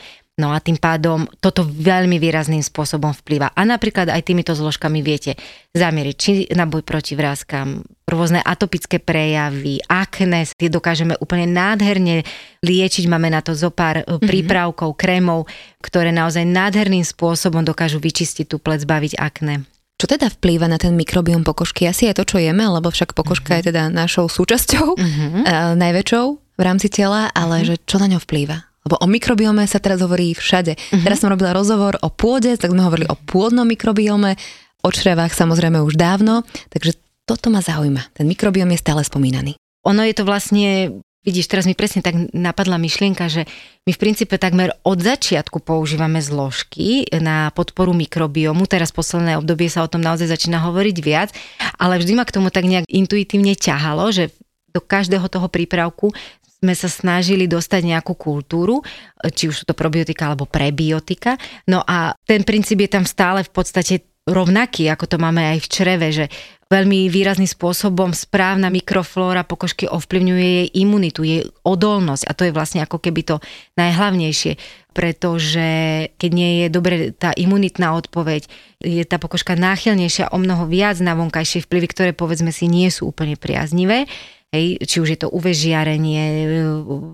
No 0.42 0.50
a 0.50 0.58
tým 0.58 0.82
pádom 0.82 1.30
toto 1.38 1.62
veľmi 1.62 2.18
výrazným 2.18 2.66
spôsobom 2.66 3.14
vplýva. 3.14 3.54
A 3.54 3.62
napríklad 3.62 4.10
aj 4.10 4.26
týmito 4.26 4.58
zložkami 4.58 5.06
viete 5.06 5.38
zamieriť 5.78 6.16
či 6.18 6.32
na 6.58 6.66
boj 6.66 6.82
proti 6.82 7.14
vrázkam, 7.14 7.86
rôzne 8.10 8.42
atopické 8.42 8.98
prejavy, 8.98 9.86
akné, 9.86 10.50
tie 10.58 10.68
dokážeme 10.68 11.14
úplne 11.22 11.46
nádherne 11.46 12.26
liečiť. 12.66 13.06
Máme 13.06 13.30
na 13.30 13.46
to 13.46 13.54
zo 13.54 13.70
pár 13.70 14.02
mm-hmm. 14.02 14.26
prípravkov, 14.26 14.98
krémov, 14.98 15.46
ktoré 15.86 16.10
naozaj 16.10 16.44
nádherným 16.44 17.06
spôsobom 17.06 17.62
dokážu 17.62 18.02
vyčistiť 18.02 18.50
tú 18.50 18.58
plec, 18.58 18.82
zbaviť 18.82 19.22
akné. 19.22 19.62
Čo 20.02 20.10
teda 20.10 20.34
vplýva 20.34 20.66
na 20.66 20.82
ten 20.82 20.98
mikrobiom 20.98 21.46
pokožky? 21.46 21.86
Asi 21.86 22.10
je 22.10 22.18
to, 22.18 22.26
čo 22.26 22.42
jeme, 22.42 22.66
lebo 22.66 22.90
však 22.90 23.14
pokožka 23.14 23.54
mm-hmm. 23.54 23.62
je 23.62 23.70
teda 23.70 23.84
našou 23.94 24.26
súčasťou, 24.26 24.98
mm-hmm. 24.98 25.42
uh, 25.46 25.78
najväčšou 25.78 26.26
v 26.58 26.62
rámci 26.66 26.90
tela, 26.90 27.30
ale 27.30 27.62
mm-hmm. 27.62 27.70
že 27.70 27.76
čo 27.86 28.02
na 28.02 28.10
ňo 28.10 28.18
vplýva? 28.18 28.71
Lebo 28.82 28.98
o 28.98 29.06
mikrobiome 29.06 29.70
sa 29.70 29.78
teraz 29.78 30.02
hovorí 30.02 30.34
všade. 30.34 30.74
Uh-huh. 30.74 31.04
Teraz 31.06 31.22
som 31.22 31.30
robila 31.30 31.54
rozhovor 31.54 32.02
o 32.02 32.10
pôde, 32.10 32.58
tak 32.58 32.74
sme 32.74 32.82
hovorili 32.82 33.08
o 33.10 33.15
pôdnom 33.15 33.65
mikrobiome, 33.65 34.34
o 34.82 34.89
črevách 34.89 35.38
samozrejme 35.38 35.78
už 35.86 35.94
dávno, 35.94 36.41
takže 36.74 36.98
toto 37.30 37.54
ma 37.54 37.62
zaujíma. 37.62 38.17
Ten 38.17 38.26
mikrobiom 38.26 38.70
je 38.74 38.82
stále 38.82 39.06
spomínaný. 39.06 39.54
Ono 39.86 40.02
je 40.02 40.13
to 40.17 40.26
vlastne, 40.26 40.98
vidíš, 41.22 41.50
teraz 41.50 41.70
mi 41.70 41.78
presne 41.78 42.02
tak 42.02 42.17
napadla 42.34 42.82
myšlienka, 42.82 43.30
že 43.30 43.46
my 43.86 43.94
v 43.94 44.02
princípe 44.02 44.41
takmer 44.41 44.74
od 44.82 44.98
začiatku 44.98 45.62
používame 45.62 46.17
zložky 46.22 47.06
na 47.22 47.54
podporu 47.54 47.94
mikrobiomu. 47.94 48.65
Teraz 48.65 48.89
posledné 48.89 49.38
obdobie 49.38 49.70
sa 49.70 49.86
o 49.86 49.89
tom 49.89 50.02
naozaj 50.02 50.30
začína 50.30 50.62
hovoriť 50.65 50.98
viac, 51.02 51.30
ale 51.78 52.02
vždy 52.02 52.13
ma 52.17 52.26
k 52.26 52.34
tomu 52.34 52.50
tak 52.50 52.65
nejak 52.65 52.89
intuitívne 52.89 53.54
ťahalo, 53.54 54.10
že 54.10 54.34
do 54.72 54.80
každého 54.80 55.28
toho 55.28 55.52
prípravku 55.52 56.15
sme 56.62 56.78
sa 56.78 56.86
snažili 56.86 57.50
dostať 57.50 57.82
nejakú 57.89 58.13
kultúru, 58.13 58.86
či 59.34 59.50
už 59.50 59.62
sú 59.62 59.65
to 59.65 59.74
probiotika 59.74 60.30
alebo 60.30 60.45
prebiotika. 60.45 61.34
No 61.65 61.82
a 61.82 62.13
ten 62.21 62.45
princíp 62.45 62.86
je 62.86 62.93
tam 63.02 63.06
stále 63.10 63.41
v 63.41 63.50
podstate 63.50 64.06
rovnaký, 64.30 64.86
ako 64.93 65.10
to 65.10 65.17
máme 65.17 65.41
aj 65.41 65.65
v 65.65 65.71
čreve, 65.74 66.08
že 66.13 66.26
veľmi 66.69 67.12
výrazným 67.12 67.50
spôsobom 67.50 68.13
správna 68.15 68.69
mikroflóra 68.71 69.43
pokožky 69.43 69.89
ovplyvňuje 69.89 70.45
jej 70.45 70.67
imunitu, 70.86 71.26
jej 71.26 71.43
odolnosť 71.65 72.24
a 72.30 72.32
to 72.38 72.47
je 72.47 72.56
vlastne 72.56 72.80
ako 72.86 73.02
keby 73.02 73.28
to 73.28 73.36
najhlavnejšie, 73.76 74.56
pretože 74.93 75.67
keď 76.15 76.32
nie 76.32 76.52
je 76.63 76.67
dobre 76.71 76.95
tá 77.12 77.36
imunitná 77.36 77.97
odpoveď, 77.97 78.47
je 78.80 79.04
tá 79.04 79.17
pokožka 79.19 79.58
náchylnejšia 79.58 80.32
o 80.32 80.38
mnoho 80.38 80.69
viac 80.69 81.02
na 81.04 81.17
vonkajšie 81.17 81.65
vplyvy, 81.65 81.88
ktoré 81.91 82.12
povedzme 82.15 82.54
si 82.56 82.69
nie 82.69 82.88
sú 82.88 83.12
úplne 83.12 83.36
priaznivé 83.36 84.08
hej, 84.52 84.78
či 84.84 85.00
už 85.00 85.16
je 85.16 85.20
to 85.24 85.32
UV 85.32 85.56
žiarenie, 85.56 86.48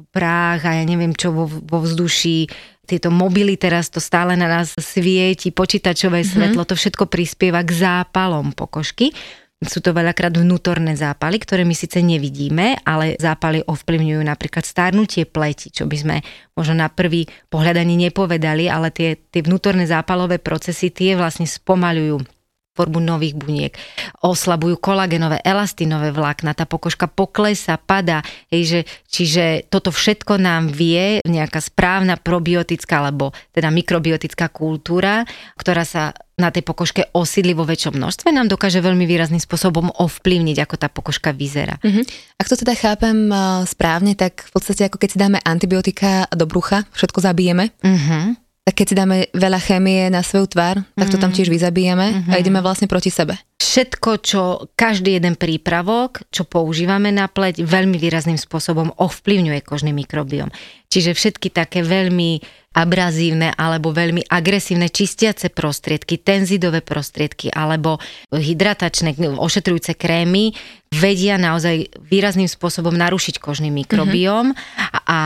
práh 0.09 0.59
a 0.61 0.71
ja 0.81 0.83
neviem 0.83 1.13
čo 1.13 1.29
vo, 1.29 1.45
vo 1.45 1.79
vzduší, 1.85 2.49
tieto 2.87 3.11
mobily 3.11 3.59
teraz 3.59 3.91
to 3.91 3.99
stále 3.99 4.33
na 4.39 4.47
nás 4.47 4.71
svieti, 4.79 5.51
počítačové 5.51 6.23
mm-hmm. 6.23 6.33
svetlo, 6.33 6.63
to 6.63 6.73
všetko 6.73 7.05
prispieva 7.11 7.61
k 7.61 7.75
zápalom 7.75 8.55
pokožky. 8.55 9.11
Sú 9.57 9.81
to 9.81 9.89
veľakrát 9.89 10.37
vnútorné 10.37 10.93
zápaly, 10.93 11.41
ktoré 11.41 11.65
my 11.65 11.73
síce 11.73 11.97
nevidíme, 11.97 12.77
ale 12.85 13.17
zápaly 13.17 13.65
ovplyvňujú 13.65 14.21
napríklad 14.21 14.61
stárnutie 14.61 15.25
pleti, 15.25 15.73
čo 15.73 15.89
by 15.89 15.97
sme 15.97 16.15
možno 16.53 16.77
na 16.77 16.93
prvý 16.93 17.25
pohľad 17.49 17.81
ani 17.81 18.07
nepovedali, 18.07 18.69
ale 18.69 18.93
tie, 18.93 19.17
tie 19.17 19.41
vnútorné 19.41 19.89
zápalové 19.89 20.37
procesy 20.37 20.93
tie 20.93 21.17
vlastne 21.17 21.49
spomalujú 21.49 22.36
tvorbu 22.77 23.01
nových 23.01 23.33
buniek, 23.33 23.73
oslabujú 24.21 24.77
kolagenové, 24.77 25.41
elastinové 25.41 26.13
vlákna, 26.13 26.53
tá 26.53 26.69
pokožka 26.69 27.09
poklesa, 27.09 27.81
pada, 27.81 28.21
hej, 28.53 28.63
že, 28.69 28.79
čiže 29.09 29.65
toto 29.73 29.89
všetko 29.89 30.37
nám 30.37 30.69
vie 30.69 31.25
nejaká 31.25 31.57
správna 31.57 32.21
probiotická 32.21 33.01
alebo 33.01 33.33
teda 33.49 33.73
mikrobiotická 33.73 34.53
kultúra, 34.53 35.25
ktorá 35.57 35.81
sa 35.81 36.13
na 36.37 36.53
tej 36.53 36.61
pokožke 36.61 37.09
osídli 37.17 37.57
vo 37.57 37.65
väčšom 37.65 37.97
množstve, 37.97 38.29
nám 38.29 38.45
dokáže 38.45 38.77
veľmi 38.77 39.09
výrazným 39.09 39.41
spôsobom 39.41 39.89
ovplyvniť, 39.89 40.57
ako 40.61 40.75
tá 40.77 40.85
pokožka 40.85 41.33
vyzerá. 41.33 41.81
Uh-huh. 41.81 42.05
Ak 42.37 42.45
to 42.45 42.53
teda 42.53 42.77
chápem 42.77 43.33
uh, 43.33 43.65
správne, 43.65 44.13
tak 44.13 44.45
v 44.45 44.51
podstate 44.53 44.85
ako 44.85 45.01
keď 45.01 45.09
si 45.09 45.17
dáme 45.17 45.41
antibiotika 45.41 46.29
do 46.29 46.45
brucha, 46.45 46.85
všetko 46.93 47.25
zabijeme. 47.25 47.73
Uh-huh 47.81 48.37
tak 48.67 48.83
keď 48.83 48.85
si 48.91 48.99
dáme 48.99 49.17
veľa 49.31 49.63
chémie 49.63 50.11
na 50.11 50.19
svoju 50.19 50.51
tvár, 50.51 50.83
tak 50.99 51.07
to 51.07 51.15
tam 51.15 51.31
mhm. 51.31 51.39
tiež 51.39 51.47
vyzabíjame 51.47 52.07
mm-hmm. 52.11 52.27
a 52.27 52.35
mhm. 52.35 52.41
ideme 52.43 52.59
vlastne 52.59 52.91
proti 52.91 53.07
sebe. 53.07 53.39
Všetko, 53.63 54.09
čo 54.19 54.41
každý 54.75 55.15
jeden 55.15 55.39
prípravok, 55.39 56.27
čo 56.35 56.43
používame 56.43 57.15
na 57.15 57.31
pleť, 57.31 57.63
veľmi 57.63 57.95
výrazným 57.95 58.35
spôsobom 58.35 58.91
ovplyvňuje 58.99 59.63
kožný 59.63 59.95
mikrobiom. 59.95 60.51
Čiže 60.91 61.15
všetky 61.15 61.47
také 61.47 61.79
veľmi 61.79 62.43
abrazívne 62.77 63.49
alebo 63.57 63.89
veľmi 63.89 64.29
agresívne 64.29 64.93
čistiace 64.93 65.49
prostriedky, 65.49 66.21
tenzidové 66.21 66.85
prostriedky 66.85 67.49
alebo 67.49 67.97
hydratačné, 68.29 69.17
ošetrujúce 69.17 69.97
krémy 69.97 70.53
vedia 70.93 71.41
naozaj 71.41 71.89
výrazným 72.05 72.47
spôsobom 72.47 72.93
narušiť 72.93 73.41
kožný 73.41 73.73
mikrobióm 73.73 74.53
mm-hmm. 74.53 75.09
a 75.09 75.19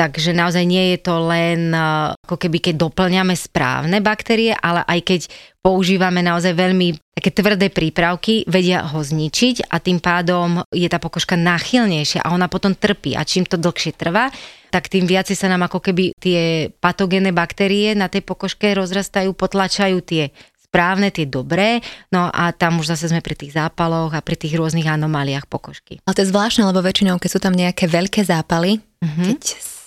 Takže 0.00 0.32
naozaj 0.32 0.64
nie 0.64 0.96
je 0.96 0.98
to 1.04 1.28
len 1.28 1.76
ako 1.76 2.40
keby 2.40 2.64
keď 2.64 2.88
doplňame 2.88 3.36
správne 3.36 4.00
baktérie, 4.00 4.56
ale 4.56 4.80
aj 4.88 5.00
keď 5.04 5.20
používame 5.60 6.24
naozaj 6.24 6.56
veľmi 6.56 6.96
také 7.20 7.36
tvrdé 7.36 7.68
prípravky, 7.68 8.48
vedia 8.48 8.80
ho 8.80 9.00
zničiť 9.04 9.68
a 9.68 9.76
tým 9.76 10.00
pádom 10.00 10.64
je 10.72 10.88
tá 10.88 10.96
pokožka 10.96 11.36
náchylnejšia 11.36 12.24
a 12.24 12.32
ona 12.32 12.48
potom 12.48 12.72
trpí. 12.72 13.12
A 13.12 13.28
čím 13.28 13.44
to 13.44 13.60
dlhšie 13.60 13.92
trvá, 13.92 14.32
tak 14.72 14.88
tým 14.88 15.04
viacej 15.04 15.36
sa 15.36 15.50
nám 15.52 15.68
ako 15.68 15.84
keby 15.84 16.16
tie 16.16 16.70
patogénne 16.80 17.34
baktérie 17.34 17.92
na 17.92 18.08
tej 18.08 18.24
pokožke 18.24 18.72
rozrastajú, 18.72 19.36
potlačajú 19.36 19.98
tie 20.00 20.32
správne, 20.70 21.10
tie 21.10 21.26
dobré, 21.26 21.82
no 22.14 22.30
a 22.30 22.54
tam 22.54 22.78
už 22.78 22.94
zase 22.94 23.10
sme 23.10 23.18
pri 23.18 23.34
tých 23.34 23.58
zápaloch 23.58 24.14
a 24.14 24.22
pri 24.22 24.38
tých 24.38 24.54
rôznych 24.54 24.86
anomáliách 24.86 25.50
pokožky. 25.50 25.98
Ale 26.06 26.14
to 26.14 26.22
je 26.22 26.30
zvláštne, 26.30 26.62
lebo 26.62 26.78
väčšinou, 26.78 27.18
keď 27.18 27.30
sú 27.34 27.40
tam 27.42 27.58
nejaké 27.58 27.90
veľké 27.90 28.22
zápaly, 28.22 28.78
mm-hmm. 28.78 29.26
keď 29.34 29.40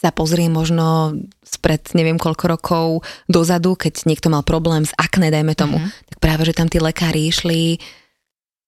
sa 0.04 0.12
pozrie 0.12 0.52
možno 0.52 1.16
spred 1.40 1.96
neviem 1.96 2.20
koľko 2.20 2.46
rokov 2.52 2.88
dozadu, 3.32 3.80
keď 3.80 4.04
niekto 4.04 4.28
mal 4.28 4.44
problém 4.44 4.84
s 4.84 4.92
akné, 5.00 5.32
dajme 5.32 5.56
tomu, 5.56 5.80
mm-hmm. 5.80 6.12
tak 6.12 6.18
práve, 6.20 6.44
že 6.44 6.52
tam 6.52 6.68
tí 6.68 6.84
lekári 6.84 7.32
išli 7.32 7.80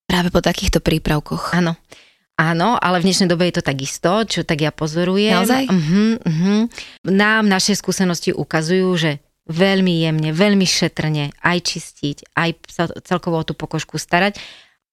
práve 0.08 0.32
po 0.32 0.40
takýchto 0.40 0.80
prípravkoch. 0.80 1.52
Áno. 1.52 1.76
Áno, 2.36 2.76
ale 2.76 3.00
v 3.00 3.08
dnešnej 3.12 3.32
dobe 3.32 3.48
je 3.48 3.60
to 3.60 3.64
takisto, 3.64 4.12
čo 4.28 4.44
tak 4.44 4.60
ja 4.60 4.68
pozorujem. 4.68 5.40
Naozaj? 5.40 5.72
Uh-huh, 5.72 6.20
uh-huh. 6.20 6.60
Nám 7.08 7.48
naše 7.48 7.80
skúsenosti 7.80 8.36
ukazujú, 8.36 8.92
že 9.00 9.24
veľmi 9.46 9.94
jemne, 10.02 10.30
veľmi 10.34 10.66
šetrne 10.66 11.34
aj 11.42 11.58
čistiť, 11.62 12.18
aj 12.34 12.50
celkovo 13.06 13.42
o 13.42 13.48
tú 13.48 13.54
pokožku 13.54 14.02
starať 14.02 14.42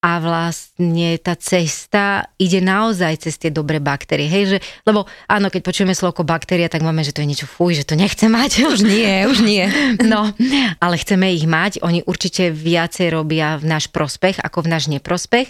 a 0.03 0.19
vlastne 0.19 1.15
tá 1.23 1.39
cesta 1.39 2.27
ide 2.35 2.59
naozaj 2.59 3.23
cez 3.23 3.39
tie 3.39 3.55
dobré 3.55 3.79
baktérie. 3.79 4.27
Hej, 4.27 4.45
že, 4.51 4.59
lebo 4.83 5.07
áno, 5.31 5.47
keď 5.47 5.63
počujeme 5.63 5.95
slovo 5.95 6.27
baktéria, 6.27 6.67
tak 6.67 6.83
máme, 6.83 7.07
že 7.07 7.15
to 7.15 7.23
je 7.23 7.31
niečo 7.31 7.47
fuj, 7.47 7.79
že 7.79 7.87
to 7.87 7.95
nechce 7.95 8.27
mať. 8.27 8.67
Už 8.67 8.83
nie, 8.83 9.31
už 9.31 9.47
nie. 9.47 9.63
No, 10.03 10.35
ale 10.83 10.99
chceme 10.99 11.31
ich 11.31 11.47
mať. 11.47 11.79
Oni 11.87 12.03
určite 12.03 12.51
viacej 12.51 13.15
robia 13.15 13.55
v 13.57 13.71
náš 13.71 13.87
prospech 13.95 14.43
ako 14.43 14.67
v 14.67 14.71
náš 14.75 14.91
neprospech. 14.91 15.47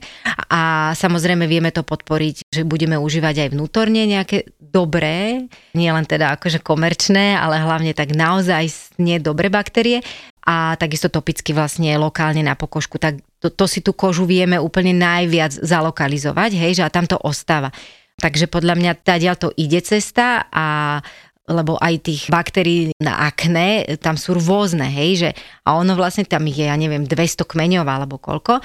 A 0.53 0.93
samozrejme 0.93 1.49
vieme 1.49 1.73
to 1.73 1.81
podporiť, 1.81 2.53
že 2.53 2.69
budeme 2.69 3.01
užívať 3.01 3.49
aj 3.49 3.49
vnútorne 3.57 4.05
nejaké 4.05 4.53
dobré, 4.61 5.49
nie 5.73 5.89
len 5.89 6.05
teda 6.05 6.37
akože 6.37 6.61
komerčné, 6.61 7.41
ale 7.41 7.61
hlavne 7.61 7.97
tak 7.97 8.13
naozaj 8.13 8.93
nie 9.01 9.17
dobré 9.17 9.49
baktérie 9.49 10.05
a 10.43 10.75
takisto 10.75 11.07
topicky 11.07 11.55
vlastne 11.55 11.95
lokálne 11.97 12.43
na 12.43 12.59
pokožku, 12.59 12.99
tak 12.99 13.23
to, 13.43 13.51
to 13.51 13.67
si 13.67 13.83
tú 13.83 13.91
kožu 13.91 14.23
vieme 14.23 14.55
úplne 14.57 14.95
najviac 14.95 15.59
zalokalizovať, 15.59 16.55
hej, 16.55 16.73
že 16.79 16.83
a 16.87 16.95
tam 16.95 17.11
to 17.11 17.19
ostáva. 17.19 17.75
Takže 18.23 18.47
podľa 18.47 18.79
mňa 18.79 18.93
tá 19.03 19.19
to 19.35 19.51
ide 19.59 19.83
cesta 19.83 20.47
a 20.49 20.99
lebo 21.43 21.75
aj 21.75 22.07
tých 22.07 22.31
baktérií 22.31 22.95
na 23.03 23.27
akné, 23.27 23.99
tam 23.99 24.15
sú 24.15 24.39
rôzne, 24.39 24.87
hej, 24.87 25.11
že 25.27 25.31
a 25.67 25.75
ono 25.75 25.99
vlastne 25.99 26.23
tam 26.23 26.47
je, 26.47 26.71
ja 26.71 26.77
neviem, 26.79 27.03
200 27.03 27.43
kmeňov 27.43 27.83
alebo 27.83 28.23
koľko 28.23 28.63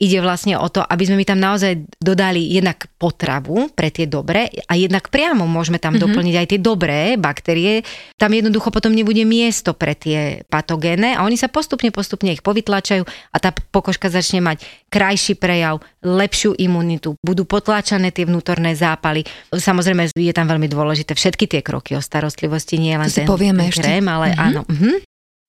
ide 0.00 0.18
vlastne 0.24 0.56
o 0.56 0.64
to, 0.72 0.80
aby 0.80 1.04
sme 1.04 1.20
mi 1.20 1.28
tam 1.28 1.36
naozaj 1.36 1.76
dodali 2.00 2.40
jednak 2.48 2.88
potravu 2.96 3.68
pre 3.76 3.92
tie 3.92 4.08
dobré 4.08 4.48
a 4.64 4.72
jednak 4.72 5.12
priamo 5.12 5.44
môžeme 5.44 5.76
tam 5.76 5.94
mm-hmm. 5.94 6.04
doplniť 6.08 6.34
aj 6.40 6.46
tie 6.48 6.60
dobré 6.60 7.00
baktérie. 7.20 7.84
Tam 8.16 8.32
jednoducho 8.32 8.72
potom 8.72 8.96
nebude 8.96 9.20
miesto 9.28 9.76
pre 9.76 9.92
tie 9.92 10.40
patogéne 10.48 11.20
a 11.20 11.28
oni 11.28 11.36
sa 11.36 11.52
postupne, 11.52 11.92
postupne 11.92 12.32
ich 12.32 12.40
povytlačajú 12.40 13.04
a 13.04 13.36
tá 13.36 13.52
pokožka 13.52 14.08
začne 14.08 14.40
mať 14.40 14.64
krajší 14.88 15.36
prejav, 15.36 15.84
lepšiu 16.00 16.56
imunitu, 16.56 17.14
budú 17.20 17.44
potláčané 17.44 18.08
tie 18.08 18.24
vnútorné 18.24 18.72
zápaly. 18.72 19.28
Samozrejme 19.52 20.16
je 20.16 20.32
tam 20.32 20.48
veľmi 20.48 20.66
dôležité 20.66 21.12
všetky 21.12 21.44
tie 21.44 21.60
kroky 21.60 21.92
o 21.94 22.00
starostlivosti, 22.00 22.80
nie 22.80 22.96
len 22.96 23.12
ten, 23.12 23.28
povieme 23.28 23.68
ten 23.68 23.76
krém, 23.76 24.00
ešte. 24.00 24.16
ale 24.16 24.26
mm-hmm. 24.32 24.46
áno. 24.48 24.62
Mm-hmm. 24.64 24.96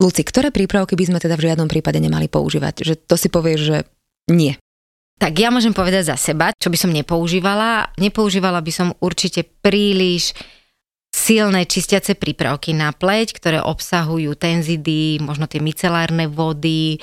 Luci, 0.02 0.26
ktoré 0.26 0.50
prípravky 0.50 0.98
by 0.98 1.06
sme 1.08 1.20
teda 1.22 1.38
v 1.38 1.46
žiadnom 1.46 1.70
prípade 1.70 2.02
nemali 2.02 2.26
používať? 2.26 2.82
Že 2.82 2.94
to 3.06 3.16
si 3.16 3.30
povieš, 3.30 3.60
že 3.62 3.78
nie. 4.34 4.56
Tak 5.22 5.38
ja 5.38 5.54
môžem 5.54 5.76
povedať 5.76 6.10
za 6.10 6.18
seba, 6.18 6.50
čo 6.58 6.74
by 6.74 6.78
som 6.82 6.90
nepoužívala. 6.90 7.94
Nepoužívala 8.02 8.58
by 8.58 8.72
som 8.74 8.88
určite 9.06 9.46
príliš 9.46 10.34
silné 11.14 11.70
čistiace 11.70 12.18
prípravky 12.18 12.74
na 12.74 12.90
pleť, 12.90 13.38
ktoré 13.38 13.60
obsahujú 13.62 14.34
tenzidy, 14.34 15.22
možno 15.22 15.46
tie 15.46 15.62
micelárne 15.62 16.26
vody, 16.26 16.98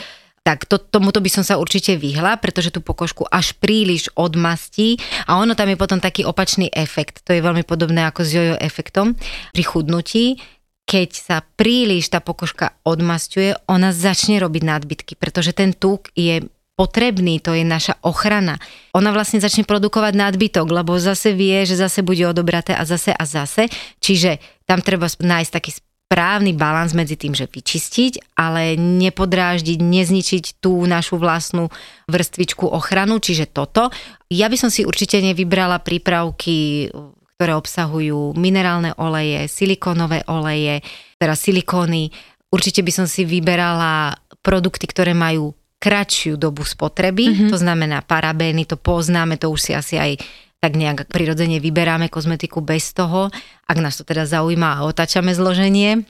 tak 0.48 0.64
to, 0.64 0.80
tomuto 0.80 1.20
by 1.20 1.28
som 1.28 1.44
sa 1.44 1.60
určite 1.60 2.00
vyhla, 2.00 2.40
pretože 2.40 2.72
tú 2.72 2.80
pokožku 2.80 3.28
až 3.28 3.52
príliš 3.60 4.08
odmastí 4.16 4.96
a 5.28 5.36
ono 5.36 5.52
tam 5.52 5.68
je 5.68 5.76
potom 5.76 6.00
taký 6.00 6.24
opačný 6.24 6.72
efekt. 6.72 7.20
To 7.28 7.36
je 7.36 7.44
veľmi 7.44 7.68
podobné 7.68 8.08
ako 8.08 8.24
s 8.24 8.32
jojo 8.32 8.56
efektom 8.56 9.12
pri 9.52 9.62
chudnutí. 9.62 10.40
Keď 10.88 11.10
sa 11.12 11.44
príliš 11.44 12.08
tá 12.08 12.24
pokožka 12.24 12.72
odmastuje, 12.80 13.60
ona 13.68 13.92
začne 13.92 14.40
robiť 14.40 14.62
nadbytky, 14.64 15.12
pretože 15.20 15.52
ten 15.52 15.76
tuk 15.76 16.08
je 16.16 16.48
potrebný, 16.78 17.42
to 17.42 17.58
je 17.58 17.66
naša 17.66 17.98
ochrana. 18.06 18.62
Ona 18.94 19.10
vlastne 19.10 19.42
začne 19.42 19.66
produkovať 19.66 20.14
nadbytok, 20.14 20.70
lebo 20.70 20.94
zase 21.02 21.34
vie, 21.34 21.66
že 21.66 21.74
zase 21.74 22.06
bude 22.06 22.22
odobraté 22.22 22.78
a 22.78 22.86
zase 22.86 23.10
a 23.10 23.24
zase. 23.26 23.66
Čiže 23.98 24.38
tam 24.62 24.78
treba 24.78 25.10
nájsť 25.10 25.50
taký 25.50 25.74
správny 25.74 26.54
balans 26.54 26.94
medzi 26.94 27.18
tým, 27.18 27.34
že 27.34 27.50
vyčistiť, 27.50 28.38
ale 28.38 28.78
nepodráždiť, 28.78 29.76
nezničiť 29.82 30.62
tú 30.62 30.86
našu 30.86 31.18
vlastnú 31.18 31.68
vrstvičku 32.08 32.64
ochranu, 32.64 33.18
čiže 33.18 33.50
toto. 33.50 33.90
Ja 34.30 34.46
by 34.46 34.56
som 34.56 34.70
si 34.70 34.86
určite 34.86 35.18
nevybrala 35.18 35.82
prípravky, 35.82 36.88
ktoré 37.36 37.52
obsahujú 37.58 38.38
minerálne 38.38 38.94
oleje, 38.96 39.50
silikónové 39.50 40.24
oleje, 40.30 40.80
teda 41.18 41.34
silikóny. 41.34 42.14
Určite 42.48 42.80
by 42.80 42.92
som 42.94 43.06
si 43.10 43.28
vyberala 43.28 44.16
produkty, 44.40 44.88
ktoré 44.88 45.12
majú 45.12 45.57
kratšiu 45.78 46.34
dobu 46.34 46.66
spotreby, 46.66 47.24
mm-hmm. 47.30 47.50
to 47.50 47.56
znamená 47.56 48.02
parabény, 48.02 48.66
to 48.66 48.74
poznáme, 48.74 49.38
to 49.38 49.46
už 49.50 49.60
si 49.62 49.72
asi 49.74 49.94
aj 49.94 50.12
tak 50.58 50.74
nejak 50.74 51.06
prirodzene 51.06 51.62
vyberáme 51.62 52.10
kozmetiku 52.10 52.58
bez 52.58 52.90
toho, 52.90 53.30
ak 53.70 53.78
nás 53.78 53.94
to 53.94 54.02
teda 54.02 54.26
zaujíma 54.26 54.82
a 54.82 54.84
otáčame 54.90 55.30
zloženie. 55.30 56.02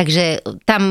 Takže 0.00 0.40
tam, 0.64 0.82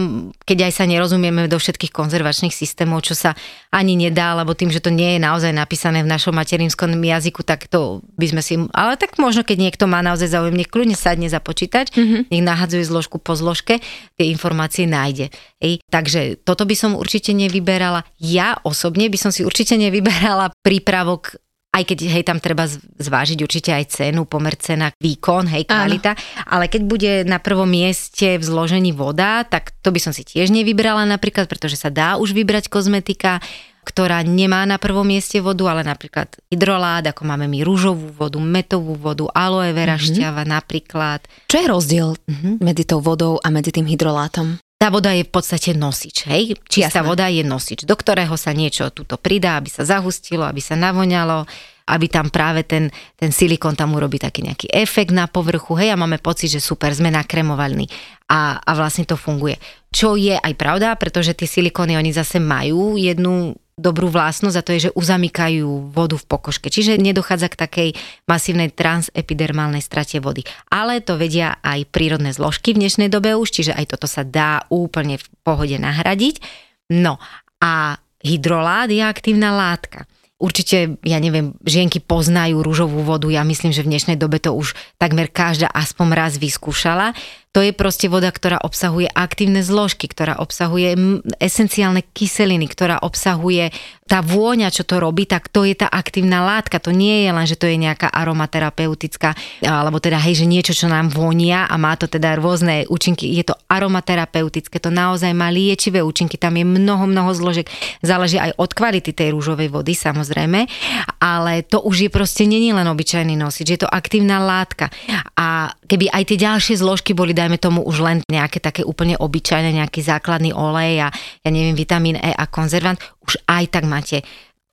keď 0.45 0.69
aj 0.69 0.73
sa 0.77 0.85
nerozumieme 0.85 1.49
do 1.49 1.57
všetkých 1.57 1.89
konzervačných 1.89 2.53
systémov, 2.53 3.01
čo 3.01 3.17
sa 3.17 3.33
ani 3.73 3.97
nedá, 3.97 4.37
lebo 4.37 4.53
tým, 4.53 4.69
že 4.69 4.85
to 4.85 4.93
nie 4.93 5.17
je 5.17 5.25
naozaj 5.25 5.49
napísané 5.49 6.05
v 6.05 6.11
našom 6.13 6.37
materinskom 6.37 6.93
jazyku, 6.93 7.41
tak 7.41 7.65
to 7.65 8.05
by 8.21 8.29
sme 8.29 8.45
si... 8.45 8.61
Ale 8.69 9.01
tak 9.01 9.17
možno, 9.17 9.41
keď 9.41 9.57
niekto 9.65 9.89
má 9.89 10.05
naozaj 10.05 10.29
záujem, 10.29 10.53
nech 10.53 10.69
kľudne 10.69 10.93
sadne 10.93 11.25
za 11.25 11.41
počítač, 11.41 11.89
mm-hmm. 11.89 12.29
nech 12.29 12.43
nahadzuje 12.45 12.85
zložku 12.85 13.17
po 13.17 13.33
zložke, 13.33 13.81
tie 14.13 14.29
informácie 14.29 14.85
nájde. 14.85 15.33
Ej, 15.57 15.81
takže 15.89 16.37
toto 16.45 16.69
by 16.69 16.77
som 16.77 16.93
určite 16.93 17.33
nevyberala. 17.33 18.05
Ja 18.21 18.61
osobne 18.61 19.09
by 19.09 19.17
som 19.17 19.33
si 19.33 19.41
určite 19.41 19.73
nevyberala 19.73 20.53
prípravok 20.61 21.33
aj 21.69 21.83
keď 21.85 21.97
hej, 22.09 22.23
tam 22.25 22.41
treba 22.41 22.65
zvážiť 22.97 23.39
určite 23.45 23.69
aj 23.69 23.85
cenu, 23.93 24.25
pomer 24.25 24.57
cena, 24.57 24.89
výkon, 24.97 25.45
hej, 25.53 25.69
kvalita, 25.69 26.17
Áno. 26.17 26.21
ale 26.49 26.65
keď 26.65 26.81
bude 26.89 27.11
na 27.29 27.37
prvom 27.37 27.69
mieste 27.69 28.41
v 28.41 28.43
zložení 28.43 28.89
voda, 28.89 29.45
tak 29.45 29.77
to 29.85 29.93
by 29.93 30.01
som 30.01 30.09
si 30.09 30.25
tiež 30.25 30.49
nevybrala 30.49 31.05
napríklad, 31.05 31.45
pretože 31.45 31.77
sa 31.77 31.93
dá 31.93 32.17
už 32.17 32.33
vybrať 32.33 32.73
kozmetika, 32.73 33.37
ktorá 33.85 34.21
nemá 34.21 34.65
na 34.69 34.77
prvom 34.77 35.05
mieste 35.05 35.41
vodu, 35.41 35.65
ale 35.69 35.81
napríklad 35.81 36.29
hydrolát, 36.53 37.05
ako 37.09 37.25
máme 37.25 37.49
my 37.49 37.65
rúžovú 37.65 38.13
vodu, 38.13 38.37
metovú 38.37 38.93
vodu, 38.93 39.25
aloe 39.33 39.73
vera 39.73 39.97
mm-hmm. 39.97 40.13
šťava 40.13 40.43
napríklad. 40.45 41.25
Čo 41.49 41.57
je 41.57 41.67
rozdiel 41.69 42.09
mm-hmm. 42.13 42.53
medzi 42.61 42.83
tou 42.85 43.01
vodou 43.01 43.41
a 43.41 43.47
medzi 43.49 43.73
tým 43.73 43.89
hydrolátom? 43.89 44.61
Tá 44.79 44.87
voda 44.87 45.11
je 45.11 45.27
v 45.27 45.31
podstate 45.35 45.75
nosič, 45.75 46.23
hej? 46.31 46.55
Čistá 46.71 47.03
Jasné. 47.03 47.09
voda 47.11 47.27
je 47.27 47.43
nosič, 47.43 47.83
do 47.83 47.99
ktorého 47.99 48.39
sa 48.39 48.55
niečo 48.55 48.87
tuto 48.95 49.19
pridá, 49.19 49.59
aby 49.59 49.67
sa 49.67 49.83
zahustilo, 49.83 50.47
aby 50.47 50.63
sa 50.63 50.79
navoňalo, 50.79 51.43
aby 51.91 52.07
tam 52.07 52.31
práve 52.31 52.63
ten, 52.63 52.87
ten 53.19 53.35
silikon 53.35 53.75
tam 53.75 53.91
urobí 53.99 54.15
taký 54.23 54.39
nejaký 54.39 54.71
efekt 54.71 55.11
na 55.11 55.27
povrchu, 55.27 55.75
hej, 55.75 55.91
a 55.91 55.99
máme 55.99 56.23
pocit, 56.23 56.47
že 56.55 56.63
super, 56.63 56.95
sme 56.95 57.11
nakremovalní 57.11 57.91
a, 58.31 58.55
a 58.63 58.71
vlastne 58.71 59.03
to 59.03 59.19
funguje. 59.19 59.59
Čo 59.91 60.15
je 60.15 60.39
aj 60.39 60.53
pravda, 60.55 60.95
pretože 60.95 61.35
tie 61.35 61.49
silikóny, 61.49 61.99
oni 61.99 62.15
zase 62.15 62.39
majú 62.39 62.95
jednu 62.95 63.59
dobrú 63.79 64.11
vlastnosť 64.11 64.57
a 64.59 64.65
to 64.65 64.71
je, 64.75 64.79
že 64.89 64.95
uzamykajú 64.95 65.95
vodu 65.95 66.19
v 66.19 66.27
pokožke. 66.27 66.67
Čiže 66.67 66.99
nedochádza 66.99 67.47
k 67.49 67.59
takej 67.59 67.89
masívnej 68.27 68.69
transepidermálnej 68.69 69.79
strate 69.79 70.19
vody. 70.19 70.43
Ale 70.67 70.99
to 70.99 71.15
vedia 71.15 71.57
aj 71.63 71.87
prírodné 71.89 72.35
zložky 72.35 72.75
v 72.75 72.85
dnešnej 72.85 73.07
dobe 73.07 73.33
už, 73.33 73.49
čiže 73.49 73.73
aj 73.73 73.95
toto 73.95 74.05
sa 74.05 74.27
dá 74.27 74.67
úplne 74.67 75.17
v 75.17 75.25
pohode 75.41 75.79
nahradiť. 75.79 76.43
No 76.91 77.17
a 77.63 77.97
hydrolát 78.19 78.91
je 78.91 79.01
aktívna 79.01 79.55
látka. 79.55 80.05
Určite, 80.39 80.95
ja 81.03 81.19
neviem, 81.19 81.51
žienky 81.67 81.99
poznajú 81.99 82.63
rúžovú 82.63 83.03
vodu, 83.03 83.27
ja 83.27 83.43
myslím, 83.43 83.75
že 83.75 83.83
v 83.83 83.91
dnešnej 83.91 84.15
dobe 84.15 84.39
to 84.39 84.55
už 84.55 84.71
takmer 84.95 85.27
každá 85.27 85.67
aspoň 85.67 86.15
raz 86.15 86.39
vyskúšala. 86.39 87.11
To 87.49 87.65
je 87.65 87.73
proste 87.73 88.05
voda, 88.05 88.29
ktorá 88.29 88.61
obsahuje 88.61 89.09
aktívne 89.09 89.65
zložky, 89.65 90.05
ktorá 90.05 90.37
obsahuje 90.37 90.93
esenciálne 91.41 92.05
kyseliny, 92.13 92.69
ktorá 92.69 93.01
obsahuje 93.01 93.73
tá 94.05 94.21
vôňa, 94.21 94.69
čo 94.69 94.85
to 94.85 95.01
robí, 95.01 95.25
tak 95.25 95.49
to 95.49 95.65
je 95.65 95.73
tá 95.73 95.89
aktívna 95.89 96.45
látka. 96.45 96.77
To 96.81 96.93
nie 96.93 97.25
je 97.25 97.29
len, 97.33 97.45
že 97.49 97.57
to 97.57 97.65
je 97.65 97.77
nejaká 97.77 98.09
aromaterapeutická, 98.09 99.33
alebo 99.65 99.97
teda 99.97 100.21
hej, 100.21 100.41
že 100.41 100.49
niečo, 100.49 100.77
čo 100.77 100.89
nám 100.89 101.09
vonia 101.09 101.65
a 101.65 101.73
má 101.81 101.97
to 101.97 102.05
teda 102.05 102.37
rôzne 102.37 102.85
účinky. 102.85 103.29
Je 103.33 103.41
to 103.41 103.57
aromaterapeutické, 103.65 104.77
to 104.77 104.93
naozaj 104.93 105.33
má 105.33 105.49
liečivé 105.49 106.05
účinky, 106.05 106.37
tam 106.37 106.53
je 106.53 106.65
mnoho, 106.65 107.09
mnoho 107.09 107.33
zložiek. 107.33 107.65
Záleží 108.05 108.37
aj 108.37 108.61
od 108.61 108.69
kvality 108.77 109.09
tej 109.09 109.33
rúžovej 109.33 109.73
vody, 109.73 109.97
samozrejme, 109.97 110.69
ale 111.17 111.65
to 111.65 111.81
už 111.81 112.05
je 112.05 112.09
proste 112.13 112.45
není 112.45 112.73
len 112.73 112.85
obyčajný 112.85 113.33
nosič, 113.33 113.73
je 113.73 113.79
to 113.85 113.89
aktívna 113.89 114.37
látka. 114.41 114.93
A 115.37 115.73
keby 115.85 116.13
aj 116.13 116.23
tie 116.29 116.37
ďalšie 116.37 116.77
zložky 116.77 117.13
boli 117.13 117.37
dajme 117.39 117.55
tomu 117.55 117.79
už 117.87 118.03
len 118.03 118.17
nejaké 118.27 118.59
také 118.59 118.83
úplne 118.83 119.15
obyčajné, 119.15 119.71
nejaký 119.71 120.03
základný 120.03 120.51
olej 120.51 121.07
a 121.07 121.15
ja 121.15 121.49
neviem, 121.49 121.79
vitamín 121.79 122.19
E 122.19 122.35
a 122.35 122.45
konzervant, 122.51 122.99
už 123.23 123.39
aj 123.47 123.63
tak 123.71 123.87
máte 123.87 124.27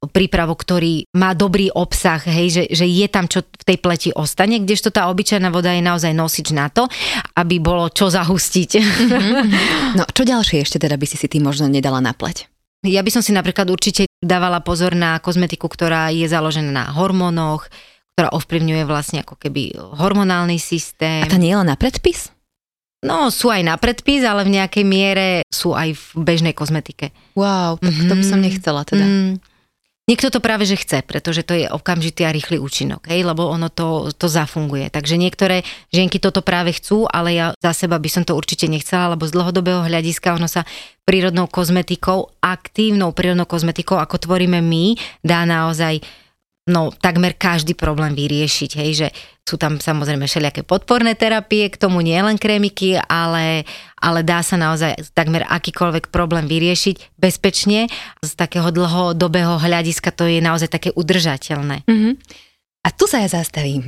prípravok, 0.07 0.61
ktorý 0.61 1.09
má 1.17 1.33
dobrý 1.33 1.73
obsah, 1.73 2.21
hej, 2.21 2.53
že, 2.53 2.63
že 2.69 2.87
je 2.87 3.07
tam 3.09 3.27
čo 3.27 3.43
v 3.43 3.65
tej 3.65 3.79
pleti 3.81 4.11
ostane, 4.13 4.61
kdežto 4.63 4.93
tá 4.93 5.09
obyčajná 5.09 5.49
voda 5.49 5.73
je 5.73 5.83
naozaj 5.83 6.13
nosič 6.13 6.53
na 6.53 6.69
to, 6.69 6.87
aby 7.35 7.59
bolo 7.59 7.89
čo 7.91 8.13
zahustiť. 8.13 8.71
No 9.97 10.05
čo 10.13 10.23
ďalšie 10.29 10.61
ešte 10.61 10.77
teda 10.77 11.01
by 11.01 11.07
si 11.09 11.17
si 11.17 11.27
ty 11.27 11.41
možno 11.41 11.73
nedala 11.73 12.05
na 12.05 12.13
pleť? 12.13 12.47
Ja 12.85 13.01
by 13.01 13.11
som 13.11 13.23
si 13.25 13.33
napríklad 13.33 13.67
určite 13.73 14.05
dávala 14.21 14.61
pozor 14.61 14.93
na 14.93 15.17
kozmetiku, 15.19 15.67
ktorá 15.67 16.13
je 16.13 16.29
založená 16.29 16.71
na 16.71 16.85
hormónoch, 16.93 17.67
ktorá 18.15 18.29
ovplyvňuje 18.37 18.85
vlastne 18.85 19.25
ako 19.25 19.41
keby 19.41 19.75
hormonálny 19.77 20.61
systém. 20.61 21.25
A 21.25 21.33
to 21.33 21.41
nie 21.41 21.51
je 21.51 21.59
len 21.59 21.69
na 21.73 21.81
predpis? 21.81 22.36
No, 23.07 23.31
sú 23.31 23.49
aj 23.49 23.63
na 23.63 23.79
predpis, 23.79 24.27
ale 24.27 24.43
v 24.43 24.59
nejakej 24.59 24.85
miere 24.85 25.27
sú 25.49 25.73
aj 25.73 25.95
v 25.95 26.05
bežnej 26.19 26.53
kozmetike. 26.53 27.15
Wow, 27.39 27.79
tak 27.79 27.95
mm-hmm. 27.95 28.11
to 28.11 28.15
by 28.19 28.25
som 28.27 28.39
mhm. 28.43 28.47
nechcela 28.51 28.83
teda. 28.83 29.07
Mm. 29.07 29.35
Niekto 30.07 30.31
to 30.31 30.39
práve 30.39 30.63
že 30.63 30.79
chce, 30.79 31.03
pretože 31.03 31.43
to 31.43 31.51
je 31.59 31.67
okamžitý 31.67 32.23
a 32.23 32.31
rýchly 32.31 32.63
účinok, 32.63 33.11
hej, 33.11 33.27
lebo 33.27 33.51
ono 33.51 33.67
to, 33.67 34.15
to 34.15 34.31
zafunguje. 34.31 34.87
Takže 34.87 35.19
niektoré 35.19 35.67
žienky 35.91 36.23
toto 36.23 36.47
práve 36.47 36.71
chcú, 36.79 37.11
ale 37.11 37.35
ja 37.35 37.51
za 37.59 37.75
seba 37.75 37.99
by 37.99 38.07
som 38.07 38.23
to 38.23 38.39
určite 38.39 38.71
nechcela, 38.71 39.19
lebo 39.19 39.27
z 39.27 39.35
dlhodobého 39.35 39.83
hľadiska 39.83 40.39
ono 40.39 40.47
sa 40.47 40.63
prírodnou 41.03 41.51
kozmetikou, 41.51 42.39
aktívnou 42.39 43.11
prírodnou 43.11 43.51
kozmetikou, 43.51 43.99
ako 43.99 44.31
tvoríme 44.31 44.63
my, 44.63 44.95
dá 45.27 45.43
naozaj 45.43 45.99
no 46.67 46.91
takmer 46.91 47.39
každý 47.39 47.79
problém 47.79 48.13
vyriešiť, 48.19 48.71
hej, 48.83 48.91
že 49.07 49.09
sú 49.47 49.55
tam 49.55 49.79
samozrejme 49.79 50.27
všelijaké 50.27 50.67
podporné 50.67 51.15
terapie, 51.15 51.71
k 51.71 51.79
tomu 51.79 52.03
nie 52.03 52.19
len 52.19 52.35
krémiky, 52.35 52.99
ale, 52.99 53.63
ale 54.03 54.27
dá 54.27 54.43
sa 54.43 54.59
naozaj 54.59 55.15
takmer 55.15 55.47
akýkoľvek 55.47 56.11
problém 56.11 56.51
vyriešiť 56.51 57.15
bezpečne. 57.15 57.87
Z 58.27 58.33
takého 58.35 58.75
dlhodobého 58.75 59.63
hľadiska 59.63 60.11
to 60.11 60.27
je 60.27 60.43
naozaj 60.43 60.67
také 60.67 60.91
udržateľné. 60.91 61.87
Mm-hmm. 61.87 62.15
A 62.87 62.95
tu 62.95 63.11
sa 63.11 63.19
ja 63.19 63.27
zastavím. 63.27 63.83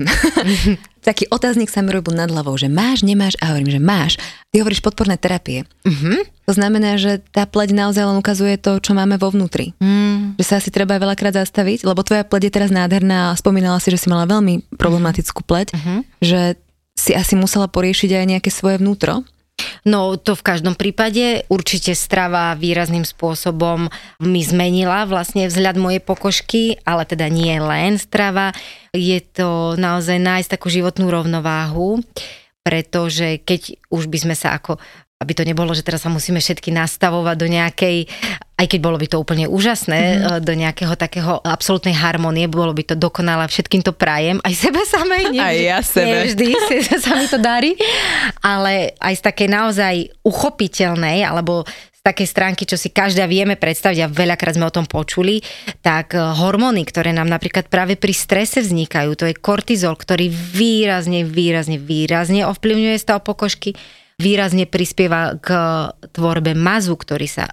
Taký 1.06 1.30
otáznik 1.30 1.70
sa 1.70 1.86
mi 1.86 1.94
robil 1.94 2.18
nad 2.18 2.26
hlavou, 2.26 2.58
že 2.58 2.66
máš, 2.66 3.06
nemáš 3.06 3.38
a 3.38 3.54
hovorím, 3.54 3.70
že 3.70 3.78
máš. 3.78 4.12
Ty 4.50 4.66
hovoríš 4.66 4.82
podporné 4.82 5.14
terapie. 5.14 5.62
Uh-huh. 5.86 6.26
To 6.50 6.52
znamená, 6.58 6.98
že 6.98 7.22
tá 7.30 7.46
pleť 7.46 7.78
naozaj 7.78 8.02
len 8.02 8.18
ukazuje 8.18 8.58
to, 8.58 8.82
čo 8.82 8.98
máme 8.98 9.14
vo 9.14 9.30
vnútri. 9.30 9.70
Mm. 9.78 10.34
Že 10.42 10.44
sa 10.44 10.54
asi 10.58 10.74
treba 10.74 10.98
veľakrát 10.98 11.38
zastaviť, 11.38 11.86
lebo 11.86 12.02
tvoja 12.02 12.26
pleť 12.26 12.50
je 12.50 12.52
teraz 12.58 12.74
nádherná 12.74 13.30
a 13.30 13.38
spomínala 13.38 13.78
si, 13.78 13.94
že 13.94 14.02
si 14.02 14.10
mala 14.10 14.26
veľmi 14.26 14.74
problematickú 14.74 15.46
pleť, 15.46 15.78
uh-huh. 15.78 15.98
že 16.18 16.58
si 16.98 17.14
asi 17.14 17.38
musela 17.38 17.70
poriešiť 17.70 18.10
aj 18.18 18.24
nejaké 18.26 18.50
svoje 18.50 18.82
vnútro. 18.82 19.22
No 19.86 20.20
to 20.20 20.36
v 20.36 20.46
každom 20.46 20.74
prípade 20.76 21.48
určite 21.48 21.96
strava 21.96 22.52
výrazným 22.58 23.08
spôsobom 23.08 23.88
mi 24.20 24.40
zmenila 24.44 25.08
vlastne 25.08 25.48
vzhľad 25.48 25.76
mojej 25.80 26.02
pokožky, 26.02 26.62
ale 26.84 27.08
teda 27.08 27.30
nie 27.32 27.56
len 27.56 27.96
strava. 27.96 28.52
Je 28.92 29.18
to 29.22 29.78
naozaj 29.80 30.18
nájsť 30.20 30.48
takú 30.58 30.68
životnú 30.68 31.08
rovnováhu, 31.08 32.04
pretože 32.60 33.40
keď 33.40 33.80
už 33.88 34.12
by 34.12 34.18
sme 34.28 34.34
sa 34.36 34.58
ako 34.58 34.76
aby 35.18 35.32
to 35.34 35.42
nebolo, 35.42 35.74
že 35.74 35.82
teraz 35.82 36.06
sa 36.06 36.10
musíme 36.14 36.38
všetky 36.38 36.70
nastavovať 36.70 37.36
do 37.42 37.50
nejakej, 37.50 38.06
aj 38.54 38.66
keď 38.70 38.78
bolo 38.78 39.02
by 39.02 39.06
to 39.10 39.18
úplne 39.18 39.50
úžasné, 39.50 39.98
mm-hmm. 39.98 40.46
do 40.46 40.54
nejakého 40.54 40.94
takého 40.94 41.42
absolútnej 41.42 41.98
harmonie, 41.98 42.46
bolo 42.46 42.70
by 42.70 42.86
to 42.86 42.94
dokonalé, 42.94 43.50
všetkým 43.50 43.82
to 43.82 43.90
prajem, 43.90 44.38
aj 44.46 44.54
sebe 44.54 44.78
samej, 44.86 45.34
nevždy, 45.34 45.42
aj 45.42 45.56
ja 45.58 45.78
sebe. 45.82 46.06
nevždy 46.22 46.46
sa 47.04 47.18
mi 47.18 47.26
to 47.26 47.38
darí, 47.42 47.74
ale 48.46 48.94
aj 49.02 49.14
z 49.18 49.22
takej 49.26 49.48
naozaj 49.50 49.94
uchopiteľnej, 50.22 51.26
alebo 51.26 51.66
z 51.66 52.00
takej 52.06 52.28
stránky, 52.30 52.62
čo 52.62 52.78
si 52.78 52.94
každá 52.94 53.26
vieme 53.26 53.58
predstaviť 53.58 54.06
a 54.06 54.12
veľakrát 54.14 54.54
sme 54.54 54.70
o 54.70 54.76
tom 54.78 54.86
počuli, 54.86 55.42
tak 55.82 56.14
eh, 56.14 56.22
hormóny, 56.22 56.86
ktoré 56.86 57.10
nám 57.10 57.26
napríklad 57.26 57.66
práve 57.66 57.98
pri 57.98 58.14
strese 58.14 58.62
vznikajú, 58.62 59.18
to 59.18 59.26
je 59.26 59.34
kortizol, 59.34 59.98
ktorý 59.98 60.30
výrazne, 60.30 61.26
výrazne, 61.26 61.74
výrazne 61.74 62.46
ovplyvňuje 62.46 62.96
stav 63.02 63.26
pokožky, 63.26 63.74
výrazne 64.18 64.66
prispieva 64.66 65.38
k 65.38 65.48
tvorbe 66.10 66.52
mazu, 66.58 66.98
ktorý 66.98 67.30
sa 67.30 67.46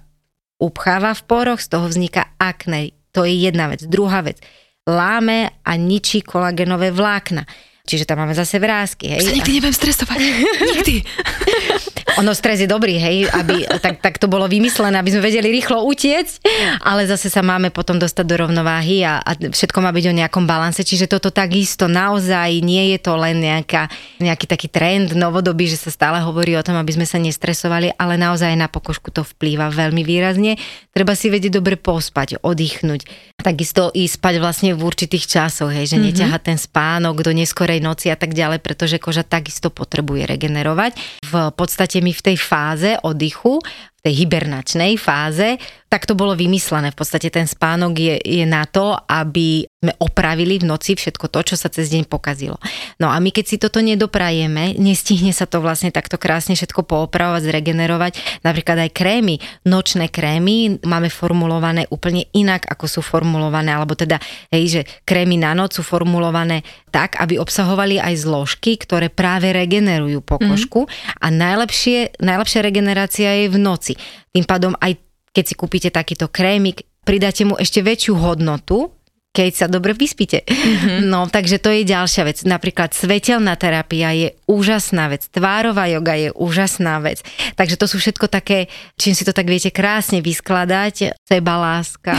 upcháva 0.58 1.14
v 1.14 1.24
poroch, 1.30 1.62
z 1.62 1.68
toho 1.70 1.86
vzniká 1.86 2.34
akné. 2.42 2.98
To 3.14 3.24
je 3.24 3.38
jedna 3.38 3.70
vec. 3.72 3.86
Druhá 3.86 4.26
vec. 4.26 4.42
Láme 4.86 5.62
a 5.66 5.72
ničí 5.78 6.22
kolagenové 6.26 6.90
vlákna. 6.90 7.46
Čiže 7.86 8.10
tam 8.10 8.26
máme 8.26 8.34
zase 8.34 8.58
vrázky. 8.58 9.14
Hej. 9.14 9.30
Sa 9.30 9.38
nikdy 9.38 9.62
nebudem 9.62 9.78
stresovať. 9.78 10.18
nikdy. 10.74 10.96
ono 12.20 12.32
stres 12.32 12.64
je 12.64 12.70
dobrý, 12.70 12.96
hej, 12.98 13.28
aby, 13.32 13.68
tak, 13.84 14.00
tak 14.00 14.16
to 14.18 14.32
bolo 14.32 14.48
vymyslené, 14.48 15.00
aby 15.00 15.12
sme 15.12 15.26
vedeli 15.26 15.52
rýchlo 15.52 15.84
utiecť, 15.88 16.42
ale 16.84 17.08
zase 17.10 17.28
sa 17.28 17.44
máme 17.44 17.72
potom 17.72 18.00
dostať 18.00 18.26
do 18.26 18.36
rovnováhy 18.48 19.04
a, 19.04 19.20
a 19.20 19.36
všetko 19.36 19.80
má 19.84 19.92
byť 19.92 20.06
o 20.12 20.18
nejakom 20.18 20.46
balanse, 20.48 20.88
čiže 20.88 21.12
toto 21.12 21.30
takisto 21.30 21.92
naozaj 21.92 22.64
nie 22.64 22.96
je 22.96 23.00
to 23.04 23.14
len 23.20 23.44
nejaká, 23.44 23.92
nejaký 24.24 24.46
taký 24.48 24.68
trend 24.72 25.12
novodobý, 25.18 25.68
že 25.68 25.80
sa 25.80 25.92
stále 25.92 26.24
hovorí 26.24 26.56
o 26.56 26.64
tom, 26.64 26.80
aby 26.80 26.96
sme 26.96 27.08
sa 27.10 27.20
nestresovali, 27.20 27.96
ale 28.00 28.16
naozaj 28.16 28.56
na 28.56 28.72
pokožku 28.72 29.12
to 29.12 29.28
vplýva 29.28 29.74
veľmi 29.74 30.06
výrazne. 30.08 30.56
Treba 30.96 31.12
si 31.12 31.28
vedieť 31.28 31.60
dobre 31.60 31.76
pospať, 31.76 32.40
oddychnúť. 32.40 33.04
Takisto 33.36 33.92
ísť 33.92 34.16
spať 34.16 34.36
vlastne 34.40 34.72
v 34.72 34.82
určitých 34.82 35.28
časoch, 35.28 35.68
hej, 35.74 35.92
že 35.92 36.00
mm-hmm. 36.00 36.08
neťahať 36.16 36.42
ten 36.42 36.58
spánok 36.62 37.20
do 37.20 37.36
neskorej 37.36 37.84
noci 37.84 38.08
a 38.08 38.16
tak 38.16 38.32
ďalej, 38.32 38.64
pretože 38.64 38.96
koža 38.96 39.28
takisto 39.28 39.68
potrebuje 39.68 40.24
regenerovať. 40.30 40.96
V 41.28 41.52
podstate 41.52 42.00
my 42.06 42.14
v 42.14 42.22
tej 42.22 42.38
fáze 42.38 42.90
oddychu, 43.02 43.58
tej 44.06 44.14
hibernačnej 44.22 45.02
fáze, 45.02 45.58
tak 45.90 46.06
to 46.06 46.14
bolo 46.14 46.38
vymyslené. 46.38 46.94
V 46.94 47.02
podstate 47.02 47.34
ten 47.34 47.50
spánok 47.50 47.98
je, 47.98 48.16
je 48.22 48.46
na 48.46 48.70
to, 48.70 48.94
aby 49.10 49.66
sme 49.82 49.94
opravili 49.98 50.62
v 50.62 50.66
noci 50.66 50.94
všetko 50.94 51.30
to, 51.30 51.54
čo 51.54 51.56
sa 51.58 51.70
cez 51.74 51.90
deň 51.90 52.06
pokazilo. 52.06 52.58
No 53.02 53.10
a 53.10 53.18
my 53.18 53.34
keď 53.34 53.46
si 53.46 53.58
toto 53.58 53.82
nedoprajeme, 53.82 54.78
nestihne 54.78 55.34
sa 55.34 55.50
to 55.50 55.62
vlastne 55.62 55.90
takto 55.90 56.18
krásne 56.22 56.54
všetko 56.54 56.86
poopravovať, 56.86 57.50
zregenerovať. 57.50 58.14
Napríklad 58.46 58.86
aj 58.86 58.92
krémy, 58.94 59.42
nočné 59.66 60.10
krémy 60.14 60.82
máme 60.86 61.10
formulované 61.10 61.90
úplne 61.90 62.30
inak, 62.34 62.70
ako 62.70 62.86
sú 62.86 63.02
formulované, 63.06 63.74
alebo 63.74 63.98
teda, 63.98 64.22
hej, 64.54 64.64
že 64.70 64.82
krémy 65.06 65.42
na 65.42 65.58
noc 65.58 65.78
sú 65.78 65.82
formulované 65.86 66.62
tak, 66.94 67.18
aby 67.22 67.40
obsahovali 67.40 68.04
aj 68.04 68.26
zložky, 68.26 68.78
ktoré 68.78 69.08
práve 69.08 69.54
regenerujú 69.54 70.22
pokožku 70.26 70.86
mm. 70.86 71.24
a 71.24 71.28
najlepšie, 71.32 72.20
najlepšia 72.20 72.60
regenerácia 72.64 73.30
je 73.46 73.48
v 73.48 73.58
noci. 73.60 73.95
Tým 74.32 74.46
pádom 74.48 74.74
aj 74.80 75.00
keď 75.36 75.44
si 75.44 75.56
kúpite 75.60 75.90
takýto 75.92 76.32
krémik, 76.32 76.88
pridáte 77.04 77.44
mu 77.44 77.60
ešte 77.60 77.84
väčšiu 77.84 78.16
hodnotu, 78.16 78.95
keď 79.36 79.52
sa 79.52 79.68
dobre 79.68 79.92
vyspíte. 79.92 80.48
Mm-hmm. 80.48 81.12
No, 81.12 81.28
takže 81.28 81.60
to 81.60 81.68
je 81.68 81.84
ďalšia 81.84 82.24
vec. 82.24 82.40
Napríklad 82.48 82.96
svetelná 82.96 83.60
terapia 83.60 84.16
je 84.16 84.32
úžasná 84.48 85.12
vec, 85.12 85.28
tvárová 85.28 85.92
joga 85.92 86.16
je 86.16 86.32
úžasná 86.32 87.04
vec. 87.04 87.20
Takže 87.60 87.76
to 87.76 87.92
sú 87.92 88.00
všetko 88.00 88.32
také, 88.32 88.72
čím 88.96 89.12
si 89.12 89.28
to 89.28 89.36
tak 89.36 89.52
viete 89.52 89.76
krásne 89.76 90.24
vyskladať, 90.24 91.20
seba 91.28 91.60
láska. 91.60 92.16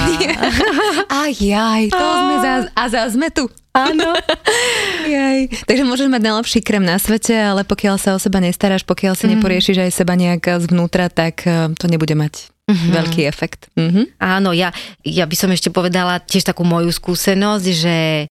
Aj, 1.09 1.33
aj, 1.33 1.83
to 1.89 2.05
sme 2.21 2.37
za, 2.45 2.55
a 2.77 2.83
za 2.93 3.03
sme 3.09 3.33
tu. 3.33 3.49
Áno. 3.77 4.17
Jej. 5.05 5.53
Takže 5.69 5.85
môžeš 5.85 6.09
mať 6.09 6.23
najlepší 6.25 6.61
krem 6.65 6.85
na 6.85 6.97
svete, 6.97 7.37
ale 7.37 7.65
pokiaľ 7.65 7.97
sa 8.01 8.17
o 8.17 8.21
seba 8.21 8.41
nestaráš, 8.41 8.89
pokiaľ 8.89 9.13
si 9.17 9.29
mm. 9.29 9.31
neporiešiš 9.37 9.77
aj 9.85 9.91
seba 9.93 10.17
nejak 10.17 10.65
zvnútra, 10.65 11.13
tak 11.13 11.45
eh, 11.45 11.73
to 11.77 11.85
nebude 11.89 12.13
mať 12.17 12.56
mm-hmm. 12.67 12.91
veľký 12.93 13.23
efekt. 13.27 13.71
Mm-hmm. 13.79 14.19
Áno, 14.19 14.51
ja, 14.51 14.75
ja 15.07 15.25
by 15.25 15.37
som 15.39 15.51
ešte 15.55 15.71
povedala 15.71 16.19
tiež 16.19 16.47
takú 16.47 16.67
moju 16.67 16.91
skúsenosť, 16.91 17.67
že 17.71 17.97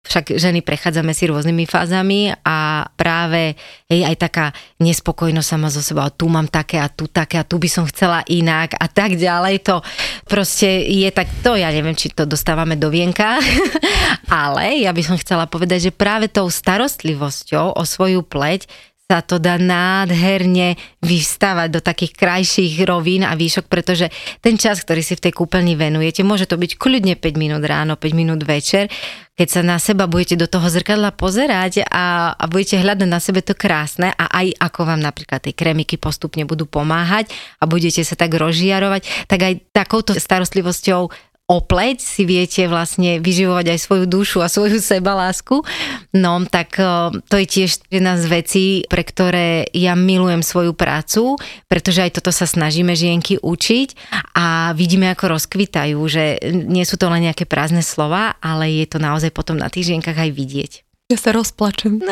však 0.07 0.39
ženy 0.39 0.63
prechádzame 0.63 1.11
si 1.11 1.27
rôznymi 1.27 1.67
fázami 1.67 2.31
a 2.43 2.87
práve 2.95 3.59
hej, 3.91 4.07
aj 4.07 4.15
taká 4.19 4.45
nespokojnosť 4.79 5.47
sama 5.47 5.67
zo 5.67 5.83
seba, 5.83 6.11
tu 6.11 6.31
mám 6.31 6.47
také 6.47 6.79
a 6.79 6.87
tu 6.87 7.11
také 7.11 7.39
a 7.39 7.47
tu 7.47 7.59
by 7.59 7.67
som 7.67 7.83
chcela 7.87 8.23
inak 8.31 8.75
a 8.79 8.87
tak 8.87 9.19
ďalej, 9.19 9.67
to 9.67 9.83
proste 10.27 10.67
je 10.87 11.07
tak, 11.11 11.27
to 11.43 11.59
ja 11.59 11.71
neviem, 11.71 11.95
či 11.95 12.11
to 12.11 12.23
dostávame 12.23 12.79
do 12.79 12.87
vienka, 12.87 13.39
ale 14.31 14.79
ja 14.79 14.95
by 14.95 15.03
som 15.03 15.19
chcela 15.19 15.47
povedať, 15.47 15.91
že 15.91 15.95
práve 15.95 16.31
tou 16.31 16.47
starostlivosťou 16.47 17.75
o 17.75 17.83
svoju 17.83 18.23
pleť 18.23 18.67
sa 19.07 19.23
to 19.23 19.39
dá 19.39 19.55
nádherne 19.55 20.75
vyvstávať 20.99 21.71
do 21.71 21.79
takých 21.79 22.11
krajších 22.11 22.83
rovín 22.83 23.23
a 23.23 23.39
výšok, 23.39 23.71
pretože 23.71 24.11
ten 24.43 24.59
čas, 24.59 24.83
ktorý 24.83 24.99
si 24.99 25.15
v 25.15 25.23
tej 25.23 25.33
kúpeľni 25.33 25.79
venujete, 25.79 26.27
môže 26.27 26.43
to 26.43 26.59
byť 26.59 26.75
kľudne 26.75 27.15
5 27.15 27.23
minút 27.39 27.63
ráno, 27.63 27.95
5 27.95 28.03
minút 28.11 28.43
večer, 28.43 28.91
keď 29.37 29.47
sa 29.47 29.61
na 29.63 29.77
seba 29.79 30.11
budete 30.11 30.35
do 30.35 30.49
toho 30.49 30.67
zrkadla 30.67 31.15
pozerať 31.15 31.87
a, 31.87 32.35
a 32.35 32.43
budete 32.49 32.81
hľadať 32.83 33.07
na 33.07 33.21
sebe 33.21 33.45
to 33.45 33.55
krásne 33.55 34.11
a 34.11 34.25
aj 34.43 34.59
ako 34.59 34.89
vám 34.89 34.99
napríklad 34.99 35.39
tie 35.39 35.55
kremiky 35.55 35.95
postupne 35.95 36.43
budú 36.43 36.67
pomáhať 36.67 37.29
a 37.61 37.69
budete 37.69 38.03
sa 38.03 38.17
tak 38.19 38.33
rozžiarovať, 38.35 39.29
tak 39.29 39.39
aj 39.39 39.53
takouto 39.71 40.19
starostlivosťou 40.19 41.26
opleť 41.47 42.03
si 42.03 42.27
viete 42.27 42.67
vlastne 42.67 43.23
vyživovať 43.23 43.71
aj 43.71 43.79
svoju 43.79 44.05
dušu 44.05 44.43
a 44.43 44.51
svoju 44.51 44.83
sebalásku. 44.83 45.63
No, 46.11 46.43
tak 46.43 46.75
e, 46.75 47.15
to 47.23 47.35
je 47.39 47.47
tiež 47.47 47.87
jedna 47.87 48.19
z 48.19 48.25
vecí, 48.27 48.65
pre 48.91 49.07
ktoré 49.07 49.63
ja 49.71 49.95
milujem 49.95 50.43
svoju 50.43 50.75
prácu, 50.75 51.39
pretože 51.71 52.03
aj 52.03 52.19
toto 52.19 52.35
sa 52.35 52.43
snažíme 52.43 52.91
žienky 52.99 53.39
učiť 53.39 53.89
a 54.35 54.75
vidíme, 54.75 55.07
ako 55.07 55.39
rozkvitajú, 55.39 55.99
že 56.11 56.43
nie 56.51 56.83
sú 56.83 56.99
to 56.99 57.07
len 57.07 57.23
nejaké 57.23 57.47
prázdne 57.47 57.81
slova, 57.81 58.35
ale 58.43 58.67
je 58.83 58.85
to 58.91 58.99
naozaj 58.99 59.31
potom 59.31 59.55
na 59.55 59.71
tých 59.71 59.95
žienkach 59.95 60.19
aj 60.19 60.31
vidieť. 60.35 60.71
Ja 61.07 61.15
sa 61.15 61.31
rozplačem. 61.31 62.03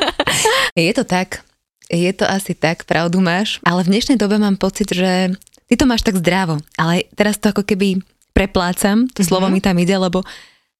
je 0.72 0.92
to 0.96 1.04
tak. 1.04 1.44
Je 1.92 2.08
to 2.16 2.24
asi 2.24 2.56
tak, 2.56 2.88
pravdu 2.88 3.20
máš. 3.20 3.60
Ale 3.68 3.84
v 3.84 3.92
dnešnej 3.92 4.16
dobe 4.16 4.40
mám 4.40 4.56
pocit, 4.56 4.88
že 4.88 5.36
ty 5.68 5.76
to 5.76 5.84
máš 5.84 6.00
tak 6.00 6.16
zdravo. 6.16 6.56
Ale 6.80 7.04
teraz 7.12 7.36
to 7.36 7.52
ako 7.52 7.68
keby 7.68 8.00
preplácam, 8.32 9.06
to 9.08 9.20
mm-hmm. 9.20 9.28
slovo 9.28 9.46
mi 9.52 9.60
tam 9.60 9.76
ide, 9.78 9.96
lebo 9.96 10.24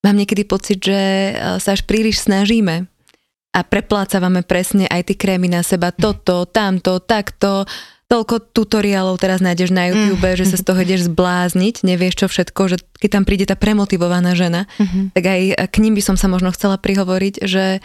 mám 0.03 0.17
niekedy 0.19 0.43
pocit, 0.45 0.83
že 0.83 1.01
e, 1.33 1.33
sa 1.63 1.77
až 1.77 1.87
príliš 1.87 2.27
snažíme 2.27 2.91
a 3.53 3.61
preplácavame 3.61 4.43
presne 4.43 4.89
aj 4.89 5.13
tie 5.13 5.17
krémy 5.17 5.47
na 5.53 5.61
seba, 5.61 5.93
toto, 5.93 6.49
tamto, 6.49 6.99
takto, 7.05 7.69
toľko 8.13 8.53
tutoriálov 8.53 9.17
teraz 9.17 9.41
nájdeš 9.41 9.73
na 9.73 9.89
YouTube, 9.89 10.21
mm. 10.21 10.37
že 10.37 10.45
sa 10.45 10.61
z 10.61 10.65
toho 10.69 10.85
ideš 10.85 11.09
zblázniť, 11.09 11.81
nevieš 11.81 12.25
čo 12.25 12.27
všetko, 12.29 12.61
že 12.69 12.77
keď 13.01 13.09
tam 13.09 13.25
príde 13.25 13.49
tá 13.49 13.57
premotivovaná 13.57 14.37
žena, 14.37 14.69
mm-hmm. 14.77 15.17
tak 15.17 15.25
aj 15.25 15.41
k 15.73 15.77
ním 15.81 15.97
by 15.97 16.03
som 16.05 16.17
sa 16.21 16.29
možno 16.29 16.53
chcela 16.53 16.77
prihovoriť, 16.77 17.41
že, 17.49 17.81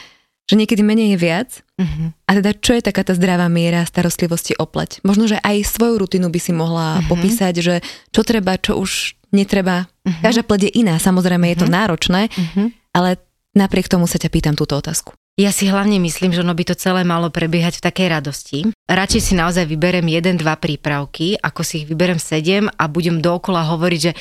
že 0.48 0.54
niekedy 0.60 0.84
menej 0.84 1.16
je 1.16 1.20
viac. 1.20 1.50
Mm-hmm. 1.80 2.08
A 2.28 2.32
teda 2.44 2.52
čo 2.60 2.76
je 2.76 2.84
taká 2.84 3.08
tá 3.08 3.16
zdravá 3.16 3.48
miera 3.48 3.88
starostlivosti 3.88 4.52
o 4.60 4.68
pleť? 4.68 5.00
Možno, 5.08 5.32
že 5.32 5.40
aj 5.40 5.64
svoju 5.64 5.96
rutinu 6.04 6.28
by 6.28 6.40
si 6.44 6.52
mohla 6.52 7.00
mm-hmm. 7.00 7.08
popísať, 7.08 7.54
že 7.64 7.76
čo 8.12 8.22
treba, 8.28 8.60
čo 8.60 8.76
už 8.76 9.17
netreba. 9.32 9.88
Uh-huh. 10.04 10.22
Každá 10.24 10.44
pleť 10.44 10.70
je 10.70 10.82
iná, 10.84 10.96
samozrejme 10.98 11.52
je 11.54 11.58
to 11.64 11.68
mhm. 11.68 11.74
náročné, 11.74 12.22
uh-huh. 12.32 12.68
ale 12.96 13.20
napriek 13.58 13.90
tomu 13.90 14.06
sa 14.06 14.22
ťa 14.22 14.30
pýtam 14.32 14.56
túto 14.56 14.78
otázku. 14.78 15.18
Ja 15.38 15.54
si 15.54 15.70
hlavne 15.70 16.02
myslím, 16.02 16.34
že 16.34 16.42
ono 16.42 16.58
by 16.58 16.74
to 16.74 16.74
celé 16.74 17.06
malo 17.06 17.30
prebiehať 17.30 17.78
v 17.78 17.86
takej 17.86 18.08
radosti. 18.10 18.60
Radšej 18.90 19.22
si 19.22 19.34
naozaj 19.38 19.70
vyberem 19.70 20.10
jeden, 20.10 20.34
dva 20.34 20.58
prípravky, 20.58 21.38
ako 21.38 21.62
si 21.62 21.86
ich 21.86 21.86
vyberem 21.86 22.18
sedem 22.18 22.66
a 22.74 22.90
budem 22.90 23.22
dookola 23.22 23.70
hovoriť, 23.70 24.00
že 24.02 24.18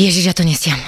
Ježiš, 0.00 0.32
ja 0.32 0.34
to 0.34 0.48
nestiam. 0.48 0.80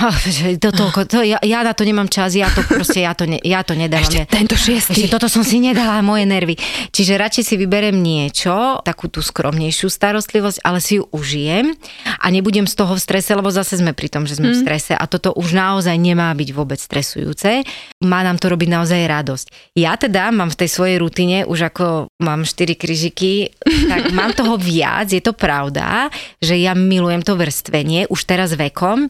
To, 0.56 0.72
to, 0.72 0.84
to, 1.04 1.20
ja, 1.20 1.36
ja 1.44 1.60
na 1.60 1.76
to 1.76 1.84
nemám 1.84 2.08
čas, 2.08 2.32
ja 2.32 2.48
to 2.48 2.64
proste, 2.64 3.04
ja 3.04 3.12
to, 3.12 3.28
ne, 3.28 3.36
ja 3.44 3.60
to 3.60 3.76
nedávam. 3.76 4.08
Ešte 4.08 4.24
tento 4.24 4.56
šiestý. 4.56 5.04
Ešte 5.04 5.12
toto 5.12 5.28
som 5.28 5.44
si 5.44 5.60
nedala, 5.60 6.00
moje 6.00 6.24
nervy. 6.24 6.56
Čiže 6.88 7.20
radšej 7.20 7.44
si 7.44 7.54
vyberem 7.60 7.92
niečo, 8.00 8.80
takú 8.80 9.12
tú 9.12 9.20
skromnejšiu 9.20 9.92
starostlivosť, 9.92 10.64
ale 10.64 10.80
si 10.80 10.96
ju 10.96 11.04
užijem 11.12 11.76
a 12.08 12.26
nebudem 12.32 12.64
z 12.64 12.72
toho 12.72 12.96
v 12.96 13.04
strese, 13.04 13.36
lebo 13.36 13.52
zase 13.52 13.76
sme 13.76 13.92
pri 13.92 14.08
tom, 14.08 14.24
že 14.24 14.40
sme 14.40 14.48
mm. 14.48 14.54
v 14.56 14.60
strese 14.64 14.92
a 14.96 15.04
toto 15.04 15.36
už 15.36 15.52
naozaj 15.52 15.92
nemá 16.00 16.32
byť 16.32 16.48
vôbec 16.56 16.80
stresujúce. 16.80 17.68
Má 18.00 18.24
nám 18.24 18.40
to 18.40 18.48
robiť 18.48 18.68
naozaj 18.72 19.00
radosť. 19.04 19.76
Ja 19.76 20.00
teda 20.00 20.32
mám 20.32 20.48
v 20.48 20.64
tej 20.64 20.68
svojej 20.72 20.96
rutine, 20.96 21.36
už 21.44 21.68
ako 21.68 22.08
mám 22.24 22.48
4 22.48 22.80
kryžiky, 22.80 23.52
tak 23.92 24.08
mám 24.18 24.32
toho 24.32 24.56
viac, 24.56 25.12
je 25.12 25.20
to 25.20 25.36
pravda, 25.36 26.08
že 26.40 26.56
ja 26.56 26.72
milujem 26.72 27.20
to 27.20 27.36
vrstvenie 27.36 28.08
už 28.08 28.24
teraz 28.24 28.56
vekom, 28.56 29.01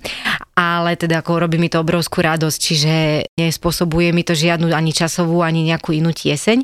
ale 0.54 0.94
teda 1.00 1.24
ako 1.24 1.48
robí 1.48 1.56
mi 1.56 1.72
to 1.72 1.80
obrovskú 1.80 2.20
radosť, 2.22 2.58
čiže 2.58 2.94
nespôsobuje 3.40 4.12
mi 4.12 4.22
to 4.22 4.36
žiadnu 4.36 4.70
ani 4.70 4.92
časovú, 4.94 5.40
ani 5.40 5.64
nejakú 5.66 5.96
inú 5.96 6.12
tieseň. 6.12 6.62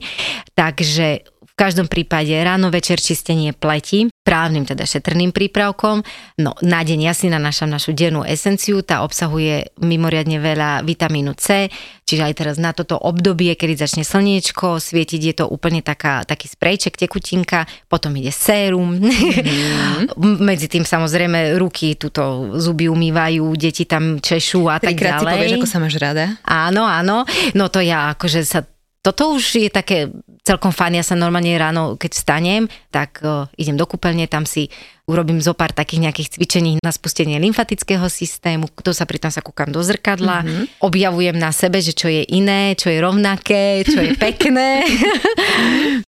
Takže 0.53 1.38
každom 1.59 1.91
prípade 1.91 2.31
ráno, 2.39 2.71
večer 2.71 3.03
čistenie 3.03 3.51
pleti, 3.51 4.07
právnym 4.23 4.63
teda 4.63 4.87
šetrným 4.87 5.35
prípravkom. 5.35 6.07
No 6.39 6.55
na 6.63 6.87
deň 6.87 7.11
jasne 7.11 7.35
nanášam 7.35 7.67
našu 7.67 7.91
dennú 7.91 8.23
esenciu, 8.23 8.87
tá 8.87 9.03
obsahuje 9.03 9.75
mimoriadne 9.83 10.39
veľa 10.39 10.87
vitamínu 10.87 11.35
C, 11.35 11.67
čiže 12.07 12.23
aj 12.23 12.35
teraz 12.39 12.57
na 12.63 12.71
toto 12.71 12.95
obdobie, 12.95 13.59
kedy 13.59 13.75
začne 13.75 14.07
slniečko 14.07 14.79
svietiť, 14.79 15.21
je 15.21 15.35
to 15.43 15.45
úplne 15.51 15.83
taká, 15.83 16.23
taký 16.23 16.47
sprejček, 16.47 16.95
tekutinka, 16.95 17.67
potom 17.91 18.15
ide 18.15 18.31
sérum. 18.31 18.95
Mm-hmm. 18.95 20.15
Medzi 20.49 20.71
tým 20.71 20.87
samozrejme 20.87 21.59
ruky, 21.59 21.99
tuto 21.99 22.55
zuby 22.55 22.87
umývajú, 22.87 23.51
deti 23.59 23.83
tam 23.83 24.23
češú 24.23 24.71
a 24.71 24.79
tak 24.79 24.95
ďalej. 24.95 25.27
si 25.27 25.35
povieš, 25.35 25.53
ako 25.59 25.67
sa 25.67 25.79
máš 25.83 25.97
rada. 25.99 26.25
Áno, 26.47 26.87
áno. 26.87 27.27
No 27.59 27.67
to 27.67 27.83
ja 27.83 28.15
akože 28.15 28.47
sa 28.47 28.63
toto 29.09 29.33
už 29.33 29.65
je 29.65 29.73
také 29.73 30.13
celkom 30.45 30.69
fajn, 30.69 31.01
ja 31.01 31.05
sa 31.05 31.17
normálne 31.17 31.57
ráno, 31.57 31.97
keď 31.97 32.11
vstanem, 32.13 32.69
tak 32.93 33.25
uh, 33.25 33.49
idem 33.57 33.81
do 33.81 33.89
kúpeľne, 33.89 34.29
tam 34.29 34.45
si 34.45 34.69
urobím 35.09 35.41
zo 35.41 35.57
pár 35.57 35.73
takých 35.73 36.05
nejakých 36.05 36.29
cvičení 36.37 36.71
na 36.85 36.93
spustenie 36.93 37.41
lymfatického 37.41 38.05
systému, 38.13 38.69
to 38.85 38.93
sa 38.93 39.09
pritom 39.09 39.33
sa 39.33 39.41
kúkam 39.41 39.73
do 39.73 39.81
zrkadla, 39.81 40.45
mm-hmm. 40.45 40.65
objavujem 40.85 41.37
na 41.41 41.49
sebe, 41.49 41.81
že 41.81 41.97
čo 41.97 42.13
je 42.13 42.29
iné, 42.29 42.77
čo 42.77 42.93
je 42.93 43.01
rovnaké, 43.01 43.89
čo 43.89 44.05
je 44.05 44.13
pekné. 44.29 44.85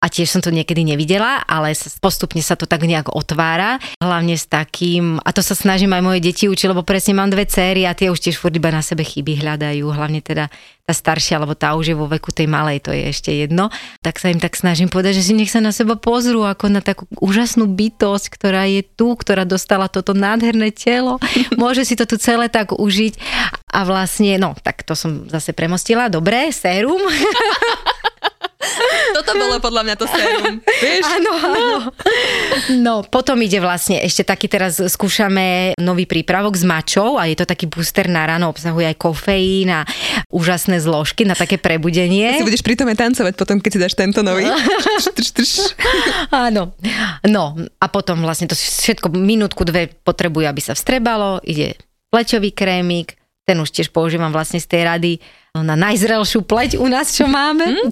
a 0.01 0.05
tiež 0.09 0.33
som 0.33 0.41
to 0.41 0.49
niekedy 0.49 0.81
nevidela, 0.81 1.45
ale 1.45 1.77
postupne 2.01 2.41
sa 2.41 2.57
to 2.57 2.65
tak 2.65 2.81
nejak 2.81 3.13
otvára, 3.13 3.77
hlavne 4.01 4.33
s 4.33 4.49
takým, 4.49 5.21
a 5.21 5.29
to 5.29 5.45
sa 5.45 5.53
snažím 5.53 5.93
aj 5.93 6.01
moje 6.01 6.19
deti 6.25 6.49
učiť, 6.49 6.73
lebo 6.73 6.81
presne 6.81 7.13
mám 7.13 7.29
dve 7.29 7.45
céry 7.45 7.85
a 7.85 7.93
tie 7.93 8.09
už 8.09 8.17
tiež 8.17 8.41
furt 8.41 8.57
iba 8.57 8.73
na 8.73 8.81
sebe 8.81 9.05
chyby 9.05 9.37
hľadajú, 9.37 9.85
hlavne 9.93 10.25
teda 10.25 10.49
tá 10.87 10.95
staršia, 10.95 11.35
alebo 11.35 11.51
tá 11.51 11.75
už 11.75 11.91
je 11.91 11.99
vo 11.99 12.07
veku 12.07 12.31
tej 12.31 12.47
malej, 12.47 12.79
to 12.79 12.95
je 12.95 13.11
ešte 13.11 13.27
jedno, 13.35 13.67
tak 13.99 14.23
sa 14.23 14.31
im 14.31 14.39
tak 14.39 14.55
snažím 14.55 14.87
povedať, 14.87 15.19
že 15.19 15.27
si 15.27 15.33
nech 15.35 15.51
sa 15.51 15.59
na 15.59 15.75
seba 15.75 15.99
pozrú 15.99 16.47
ako 16.47 16.71
na 16.71 16.79
takú 16.79 17.03
úžasnú 17.19 17.67
bytosť, 17.67 18.25
ktorá 18.31 18.63
je 18.71 18.86
tu, 18.95 19.17
ktorá 19.17 19.43
dostala 19.43 19.91
toto 19.91 20.15
nádherné 20.15 20.71
telo, 20.71 21.19
môže 21.61 21.83
si 21.83 21.99
to 21.99 22.07
tu 22.07 22.15
celé 22.15 22.47
tak 22.47 22.71
užiť. 22.71 23.13
A 23.73 23.83
vlastne, 23.83 24.39
no, 24.39 24.55
tak 24.63 24.87
to 24.87 24.95
som 24.95 25.27
zase 25.27 25.51
premostila, 25.51 26.07
dobre, 26.07 26.49
sérum. 26.55 27.01
Toto 29.13 29.31
bolo 29.37 29.61
podľa 29.61 29.81
mňa 29.85 29.95
to 30.01 30.05
sérum. 30.09 30.57
Vieš? 30.65 31.05
Áno, 31.05 31.31
áno. 31.37 31.77
No, 32.81 32.93
potom 33.05 33.37
ide 33.45 33.61
vlastne, 33.61 34.01
ešte 34.01 34.25
taký 34.25 34.49
teraz 34.49 34.81
skúšame 34.81 35.77
nový 35.77 36.09
prípravok 36.09 36.57
s 36.57 36.65
mačou 36.65 37.21
a 37.21 37.29
je 37.29 37.37
to 37.37 37.45
taký 37.45 37.69
booster 37.69 38.09
na 38.09 38.25
ráno, 38.25 38.49
obsahuje 38.49 38.89
aj 38.89 38.97
kofeín 38.97 39.69
a 39.69 39.85
úžasné 40.33 40.81
zložky 40.81 41.21
na 41.21 41.37
také 41.37 41.61
prebudenie. 41.61 42.33
Si 42.41 42.45
budeš 42.45 42.65
pritom 42.65 42.89
aj 42.89 42.97
tancovať 42.97 43.33
potom, 43.37 43.61
keď 43.61 43.71
si 43.73 43.79
dáš 43.79 43.93
tento 43.93 44.25
nový. 44.25 44.49
Áno. 46.33 46.73
No 47.29 47.43
a 47.77 47.85
potom 47.93 48.25
vlastne 48.25 48.49
to 48.49 48.57
všetko 48.57 49.13
minútku, 49.13 49.61
dve 49.69 49.93
potrebuje, 50.01 50.45
aby 50.49 50.61
sa 50.65 50.73
vstrebalo. 50.73 51.45
Ide 51.45 51.77
plečový 52.09 52.49
krémik, 52.55 53.17
ten 53.47 53.57
už 53.61 53.71
tiež 53.71 53.93
používam 53.93 54.33
vlastne 54.33 54.59
z 54.59 54.67
tej 54.67 54.81
rady 54.83 55.11
na 55.63 55.77
najzrelšiu 55.77 56.43
pleť 56.43 56.81
u 56.81 56.87
nás, 56.89 57.13
čo 57.13 57.29
máme. 57.29 57.65
Mm. 57.65 57.89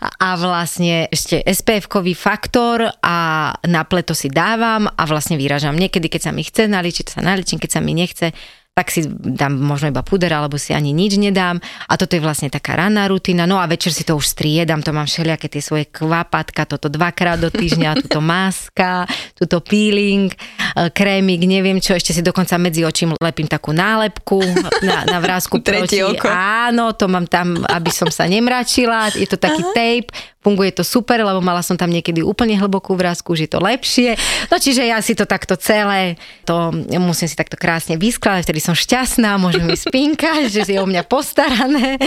A 0.00 0.28
vlastne 0.40 1.06
ešte 1.12 1.40
SPF-kový 1.44 2.16
faktor 2.16 2.90
a 3.00 3.16
na 3.64 3.82
pleto 3.84 4.16
si 4.16 4.32
dávam 4.32 4.88
a 4.88 5.02
vlastne 5.04 5.36
vyražam. 5.36 5.76
Niekedy, 5.76 6.08
keď 6.08 6.30
sa 6.30 6.32
mi 6.32 6.42
chce 6.42 6.68
naličiť, 6.68 7.06
sa 7.16 7.20
naličím, 7.22 7.60
keď 7.60 7.70
sa 7.70 7.80
mi 7.84 7.92
nechce, 7.92 8.32
tak 8.76 8.92
si 8.92 9.08
dám 9.08 9.56
možno 9.56 9.88
iba 9.88 10.04
puder, 10.04 10.28
alebo 10.36 10.60
si 10.60 10.76
ani 10.76 10.92
nič 10.92 11.16
nedám. 11.16 11.56
A 11.88 11.96
toto 11.96 12.12
je 12.12 12.20
vlastne 12.20 12.52
taká 12.52 12.76
ranná 12.76 13.08
rutina. 13.08 13.48
No 13.48 13.56
a 13.56 13.64
večer 13.64 13.88
si 13.88 14.04
to 14.04 14.20
už 14.20 14.36
striedam, 14.36 14.84
to 14.84 14.92
mám 14.92 15.08
všelijaké 15.08 15.48
tie 15.48 15.64
svoje 15.64 15.88
kvapatka, 15.88 16.68
toto 16.68 16.92
dvakrát 16.92 17.40
do 17.40 17.48
týždňa, 17.48 17.96
túto 18.04 18.20
maska, 18.20 19.08
túto 19.32 19.64
peeling, 19.64 20.28
e, 20.28 20.92
krémik, 20.92 21.40
neviem 21.48 21.80
čo, 21.80 21.96
ešte 21.96 22.12
si 22.12 22.20
dokonca 22.20 22.60
medzi 22.60 22.84
očím 22.84 23.16
lepím 23.16 23.48
takú 23.48 23.72
nálepku 23.72 24.44
na, 24.84 25.08
na 25.08 25.18
vrázku 25.24 25.56
proti. 25.64 26.04
oko. 26.04 26.28
Áno, 26.28 26.92
to 26.92 27.08
mám 27.08 27.24
tam, 27.24 27.64
aby 27.64 27.88
som 27.88 28.12
sa 28.12 28.28
nemračila. 28.28 29.08
Je 29.16 29.24
to 29.24 29.40
taký 29.40 29.64
tape, 29.72 30.12
funguje 30.46 30.70
to 30.70 30.86
super, 30.86 31.18
lebo 31.26 31.42
mala 31.42 31.58
som 31.58 31.74
tam 31.74 31.90
niekedy 31.90 32.22
úplne 32.22 32.54
hlbokú 32.54 32.94
vrázku, 32.94 33.34
už 33.34 33.40
je 33.42 33.50
to 33.50 33.58
lepšie. 33.58 34.14
No 34.46 34.62
čiže 34.62 34.86
ja 34.86 35.02
si 35.02 35.18
to 35.18 35.26
takto 35.26 35.58
celé, 35.58 36.14
to 36.46 36.70
musím 37.02 37.26
si 37.26 37.34
takto 37.34 37.58
krásne 37.58 37.98
vyskladať, 37.98 38.46
vtedy 38.46 38.62
som 38.62 38.78
šťastná, 38.78 39.42
môžem 39.42 39.66
mi 39.66 39.74
spínkať, 39.74 40.46
že 40.46 40.62
je 40.62 40.78
o 40.78 40.86
mňa 40.86 41.02
postarané. 41.10 41.98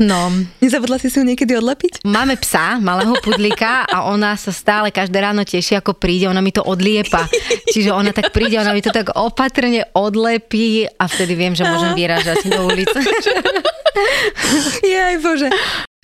No. 0.00 0.32
Nezabudla 0.64 0.96
si 0.96 1.12
si 1.12 1.20
ju 1.20 1.28
niekedy 1.28 1.52
odlepiť? 1.52 2.08
Máme 2.08 2.40
psa, 2.40 2.80
malého 2.80 3.12
pudlika 3.20 3.84
a 3.84 4.08
ona 4.08 4.32
sa 4.40 4.56
stále 4.56 4.88
každé 4.88 5.20
ráno 5.20 5.44
teší, 5.44 5.76
ako 5.76 6.00
príde, 6.00 6.32
ona 6.32 6.40
mi 6.40 6.56
to 6.56 6.64
odliepa. 6.64 7.28
Čiže 7.68 7.92
ona 7.92 8.16
tak 8.16 8.32
príde, 8.32 8.56
ona 8.56 8.72
mi 8.72 8.80
to 8.80 8.88
tak 8.88 9.12
opatrne 9.12 9.84
odlepí 9.92 10.88
a 10.88 11.04
vtedy 11.04 11.36
viem, 11.36 11.52
že 11.52 11.68
môžem 11.68 11.92
vyražať 11.92 12.48
do 12.48 12.72
ulice. 12.72 13.04
Jaj 14.80 15.16
Bože. 15.20 15.48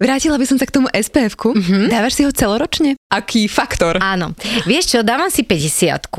Vrátila 0.02 0.34
by 0.34 0.46
som 0.50 0.58
sa 0.58 0.66
k 0.66 0.74
tomu 0.74 0.90
SPF-ku. 0.90 1.54
Mm-hmm. 1.54 1.86
Dávaš 1.86 2.18
si 2.18 2.22
ho 2.26 2.34
celoročne? 2.34 2.98
Aký 3.06 3.46
faktor? 3.46 4.02
Áno. 4.02 4.34
Vieš 4.66 4.98
čo, 4.98 4.98
dávam 5.06 5.30
si 5.30 5.46
50 5.46 6.10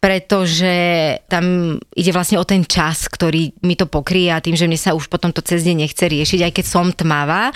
pretože 0.00 0.72
tam 1.28 1.76
ide 1.92 2.10
vlastne 2.10 2.40
o 2.40 2.48
ten 2.48 2.64
čas, 2.64 3.04
ktorý 3.04 3.52
mi 3.62 3.76
to 3.76 3.84
pokrie 3.84 4.32
a 4.32 4.40
tým, 4.40 4.56
že 4.56 4.64
mne 4.64 4.80
sa 4.80 4.96
už 4.96 5.12
potom 5.12 5.28
to 5.28 5.44
cez 5.44 5.60
deň 5.60 5.84
nechce 5.84 6.00
riešiť, 6.00 6.40
aj 6.40 6.52
keď 6.56 6.64
som 6.64 6.88
tmavá. 6.88 7.52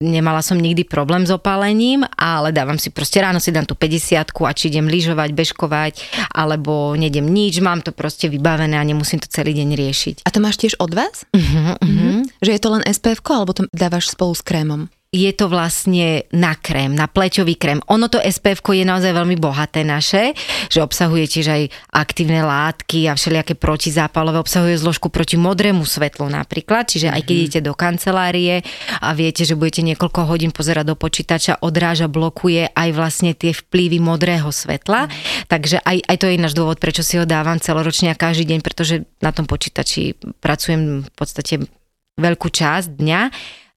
Nemala 0.00 0.40
som 0.40 0.56
nikdy 0.56 0.88
problém 0.88 1.28
s 1.28 1.30
opálením, 1.30 2.02
ale 2.16 2.50
dávam 2.50 2.80
si 2.80 2.88
proste 2.88 3.20
ráno 3.20 3.38
si 3.38 3.52
dám 3.52 3.68
tú 3.68 3.76
50 3.76 4.24
a 4.24 4.52
či 4.56 4.72
idem 4.72 4.88
lyžovať, 4.88 5.30
bežkovať, 5.36 5.94
alebo 6.32 6.96
nedem 6.96 7.28
nič, 7.28 7.60
mám 7.60 7.84
to 7.84 7.92
proste 7.92 8.32
vybavené 8.32 8.80
a 8.80 8.88
nemusím 8.88 9.20
to 9.20 9.28
celý 9.28 9.52
deň 9.52 9.76
riešiť. 9.76 10.16
A 10.24 10.32
to 10.32 10.40
máš 10.40 10.56
tiež 10.56 10.80
od 10.80 10.96
vás? 10.96 11.28
Uh-huh, 11.36 11.76
uh-huh. 11.76 12.24
Že 12.40 12.50
je 12.56 12.60
to 12.64 12.72
len 12.72 12.82
SPF, 12.88 13.20
alebo 13.28 13.52
to 13.52 13.68
dávaš 13.70 14.16
spolu 14.16 14.32
s 14.32 14.40
krémom? 14.40 14.88
Je 15.12 15.28
to 15.36 15.52
vlastne 15.52 16.24
na 16.32 16.56
krém, 16.56 16.96
na 16.96 17.04
pleťový 17.04 17.60
krém. 17.60 17.84
Ono 17.92 18.08
to 18.08 18.16
SPF 18.16 18.64
je 18.64 18.80
naozaj 18.80 19.12
veľmi 19.12 19.36
bohaté 19.36 19.84
naše, 19.84 20.32
že 20.72 20.80
obsahuje 20.80 21.28
tiež 21.28 21.46
aj 21.52 21.62
aktívne 21.92 22.40
látky 22.40 23.12
a 23.12 23.12
všelijaké 23.12 23.52
protizápalové, 23.52 24.40
obsahuje 24.40 24.80
zložku 24.80 25.12
proti 25.12 25.36
modrému 25.36 25.84
svetlu 25.84 26.32
napríklad, 26.32 26.88
čiže 26.88 27.12
aj 27.12 27.28
keď 27.28 27.34
mhm. 27.36 27.42
idete 27.44 27.60
do 27.60 27.76
kancelárie 27.76 28.64
a 29.04 29.12
viete, 29.12 29.44
že 29.44 29.52
budete 29.52 29.84
niekoľko 29.84 30.24
hodín 30.24 30.48
pozerať 30.48 30.88
do 30.88 30.96
počítača, 30.96 31.60
odráža, 31.60 32.08
blokuje 32.08 32.72
aj 32.72 32.88
vlastne 32.96 33.36
tie 33.36 33.52
vplyvy 33.52 34.00
modrého 34.00 34.48
svetla, 34.48 35.12
mm. 35.12 35.12
takže 35.52 35.84
aj, 35.84 36.08
aj 36.08 36.16
to 36.16 36.26
je 36.32 36.40
náš 36.40 36.56
dôvod, 36.56 36.80
prečo 36.80 37.04
si 37.04 37.20
ho 37.20 37.28
dávam 37.28 37.60
celoročne 37.60 38.08
a 38.08 38.16
každý 38.16 38.48
deň, 38.48 38.60
pretože 38.64 39.04
na 39.20 39.28
tom 39.28 39.44
počítači 39.44 40.16
pracujem 40.40 41.04
v 41.04 41.12
podstate 41.12 41.68
veľkú 42.16 42.48
časť 42.48 42.88
dňa 42.96 43.20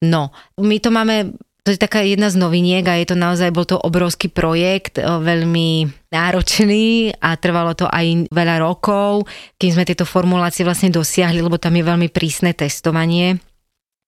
No, 0.05 0.29
my 0.61 0.77
to 0.77 0.93
máme 0.93 1.33
to 1.65 1.73
je 1.73 1.81
taká 1.81 2.05
jedna 2.05 2.29
z 2.29 2.37
noviniek 2.37 2.85
a 2.85 3.01
je 3.01 3.09
to 3.09 3.17
naozaj, 3.17 3.49
bol 3.49 3.65
to 3.65 3.81
obrovský 3.81 4.29
projekt, 4.29 5.01
veľmi 5.01 5.89
náročný 6.13 7.17
a 7.17 7.33
trvalo 7.41 7.73
to 7.73 7.89
aj 7.89 8.29
veľa 8.29 8.61
rokov, 8.61 9.25
kým 9.57 9.73
sme 9.73 9.81
tieto 9.81 10.05
formulácie 10.05 10.61
vlastne 10.61 10.93
dosiahli, 10.93 11.41
lebo 11.41 11.57
tam 11.57 11.73
je 11.73 11.89
veľmi 11.89 12.13
prísne 12.13 12.53
testovanie. 12.53 13.41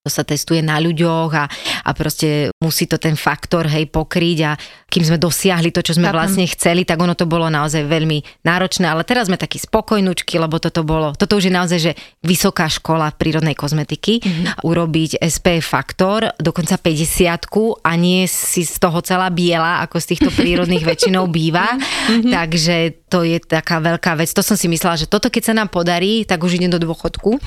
To 0.06 0.14
sa 0.14 0.22
testuje 0.22 0.62
na 0.62 0.78
ľuďoch 0.78 1.32
a, 1.34 1.50
a 1.84 1.90
proste 1.98 2.54
musí 2.62 2.86
to 2.86 3.02
ten 3.02 3.18
faktor 3.18 3.66
hej 3.66 3.90
pokryť 3.90 4.38
a 4.46 4.54
kým 4.88 5.04
sme 5.04 5.18
dosiahli 5.20 5.76
to, 5.76 5.84
čo 5.84 6.00
sme 6.00 6.08
Chápem. 6.08 6.18
vlastne 6.18 6.46
chceli, 6.48 6.88
tak 6.88 6.96
ono 7.04 7.12
to 7.12 7.28
bolo 7.28 7.52
naozaj 7.52 7.84
veľmi 7.84 8.24
náročné, 8.48 8.88
ale 8.88 9.04
teraz 9.04 9.28
sme 9.28 9.36
takí 9.36 9.60
spokojnúčky, 9.60 10.40
lebo 10.40 10.64
toto 10.64 10.88
bolo, 10.88 11.12
toto 11.12 11.36
už 11.36 11.52
je 11.52 11.54
naozaj, 11.54 11.80
že 11.80 11.92
vysoká 12.24 12.72
škola 12.72 13.12
prírodnej 13.12 13.52
kozmetiky, 13.52 14.24
mm-hmm. 14.24 14.64
urobiť 14.64 15.20
SP 15.20 15.60
faktor, 15.60 16.32
dokonca 16.40 16.80
50 16.80 17.84
a 17.84 17.92
nie 18.00 18.24
si 18.32 18.64
z 18.64 18.80
toho 18.80 19.04
celá 19.04 19.28
biela, 19.28 19.84
ako 19.84 20.00
z 20.00 20.16
týchto 20.16 20.30
prírodných 20.32 20.88
väčšinou 20.96 21.28
býva, 21.28 21.68
mm-hmm. 21.76 22.32
takže 22.32 22.76
to 23.08 23.24
je 23.24 23.40
taká 23.40 23.80
veľká 23.80 24.20
vec. 24.20 24.32
To 24.36 24.44
som 24.44 24.60
si 24.60 24.68
myslela, 24.68 25.00
že 25.00 25.08
toto 25.08 25.32
keď 25.32 25.52
sa 25.52 25.54
nám 25.56 25.72
podarí, 25.72 26.28
tak 26.28 26.44
už 26.44 26.60
idem 26.60 26.72
do 26.72 26.80
dôchodku. 26.80 27.40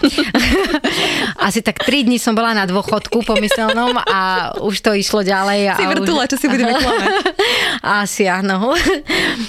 Asi 1.46 1.60
tak 1.60 1.84
3 1.84 2.08
dní 2.08 2.16
som 2.16 2.32
bola 2.32 2.56
na 2.56 2.64
dôchodku 2.64 3.20
pomyselnom 3.24 3.96
a 4.08 4.52
už 4.60 4.80
to 4.80 4.96
išlo 4.96 5.20
ďalej. 5.20 5.76
Si 5.76 5.84
vrtula, 5.84 6.24
už... 6.24 6.30
čo 6.32 6.36
si 6.40 6.46
budeme 6.48 6.72
klamať. 6.76 7.12
Asi 8.02 8.26
áno. 8.26 8.72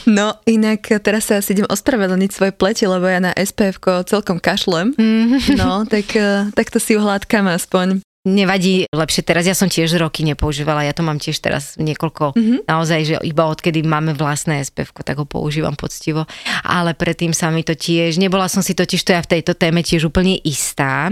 No 0.09 0.33
inak 0.49 0.87
teraz 1.05 1.29
sa 1.29 1.39
asi 1.39 1.53
idem 1.53 1.69
ospravedlniť 1.69 2.29
svoje 2.33 2.51
pleti, 2.55 2.89
lebo 2.89 3.05
ja 3.05 3.21
na 3.21 3.31
SPF 3.37 3.77
celkom 4.09 4.41
kašlem. 4.41 4.97
Mm. 4.97 5.55
No, 5.55 5.85
tak, 5.85 6.17
eh, 6.17 6.49
tak 6.57 6.73
to 6.73 6.81
si 6.81 6.97
uhľadkam 6.97 7.45
aspoň. 7.45 8.01
Nevadí, 8.21 8.85
lepšie 8.93 9.25
teraz, 9.25 9.49
ja 9.49 9.57
som 9.57 9.65
tiež 9.65 9.97
roky 9.97 10.21
nepoužívala, 10.21 10.85
ja 10.85 10.93
to 10.93 11.01
mám 11.01 11.17
tiež 11.17 11.41
teraz 11.41 11.73
niekoľko, 11.81 12.37
mm-hmm. 12.37 12.69
naozaj, 12.69 12.99
že 13.01 13.15
iba 13.25 13.49
odkedy 13.49 13.81
máme 13.81 14.13
vlastné 14.13 14.61
SPF, 14.61 14.93
tak 15.01 15.17
ho 15.17 15.25
používam 15.25 15.73
poctivo, 15.73 16.29
ale 16.61 16.93
predtým 16.93 17.33
sa 17.33 17.49
mi 17.49 17.65
to 17.65 17.73
tiež, 17.73 18.21
nebola 18.21 18.45
som 18.45 18.61
si 18.61 18.77
totiž 18.77 19.01
to 19.01 19.17
ja 19.17 19.25
v 19.25 19.31
tejto 19.37 19.57
téme 19.57 19.81
tiež 19.81 20.05
úplne 20.05 20.37
istá, 20.45 21.09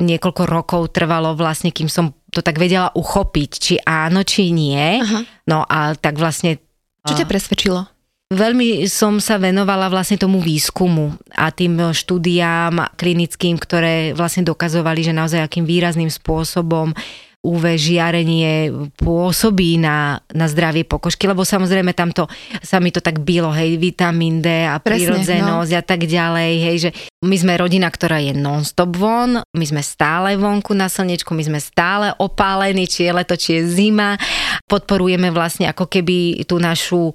niekoľko 0.00 0.42
rokov 0.48 0.82
trvalo 0.94 1.36
vlastne, 1.36 1.68
kým 1.68 1.92
som 1.92 2.16
to 2.28 2.44
tak 2.44 2.60
vedela 2.60 2.92
uchopiť, 2.92 3.50
či 3.56 3.74
áno, 3.82 4.20
či 4.24 4.52
nie. 4.52 5.00
Aha. 5.00 5.24
No 5.48 5.64
a 5.64 5.96
tak 5.96 6.20
vlastne... 6.20 6.60
Čo 7.08 7.16
ťa 7.16 7.26
presvedčilo? 7.28 7.88
Veľmi 8.28 8.84
som 8.84 9.24
sa 9.24 9.40
venovala 9.40 9.88
vlastne 9.88 10.20
tomu 10.20 10.44
výskumu 10.44 11.16
a 11.32 11.48
tým 11.48 11.96
štúdiám 11.96 12.92
klinickým, 13.00 13.56
ktoré 13.56 14.12
vlastne 14.12 14.44
dokazovali, 14.44 15.00
že 15.00 15.16
naozaj 15.16 15.40
akým 15.40 15.64
výrazným 15.64 16.12
spôsobom 16.12 16.92
UV 17.38 17.78
žiarenie 17.78 18.74
pôsobí 18.98 19.78
na, 19.78 20.18
na 20.34 20.50
zdravie 20.50 20.82
pokožky, 20.82 21.30
lebo 21.30 21.46
samozrejme 21.46 21.94
tamto 21.94 22.26
sa 22.66 22.82
mi 22.82 22.90
to 22.90 22.98
tak 22.98 23.22
bylo, 23.22 23.54
hej, 23.54 23.78
vitamín 23.78 24.42
D 24.42 24.66
a 24.66 24.82
prírodzenosť 24.82 25.70
no. 25.70 25.78
a 25.78 25.82
tak 25.86 26.02
ďalej, 26.02 26.52
hej, 26.58 26.76
že 26.82 26.90
my 27.22 27.36
sme 27.38 27.54
rodina, 27.54 27.86
ktorá 27.86 28.18
je 28.18 28.34
non-stop 28.34 28.90
von, 28.98 29.38
my 29.38 29.64
sme 29.64 29.86
stále 29.86 30.34
vonku 30.34 30.74
na 30.74 30.90
slnečku, 30.90 31.30
my 31.30 31.46
sme 31.46 31.62
stále 31.62 32.10
opálení, 32.18 32.90
či 32.90 33.06
je 33.06 33.12
leto, 33.14 33.38
či 33.38 33.62
je 33.62 33.70
zima, 33.70 34.18
podporujeme 34.66 35.30
vlastne 35.30 35.70
ako 35.70 35.86
keby 35.86 36.42
tú 36.42 36.58
našu 36.58 37.14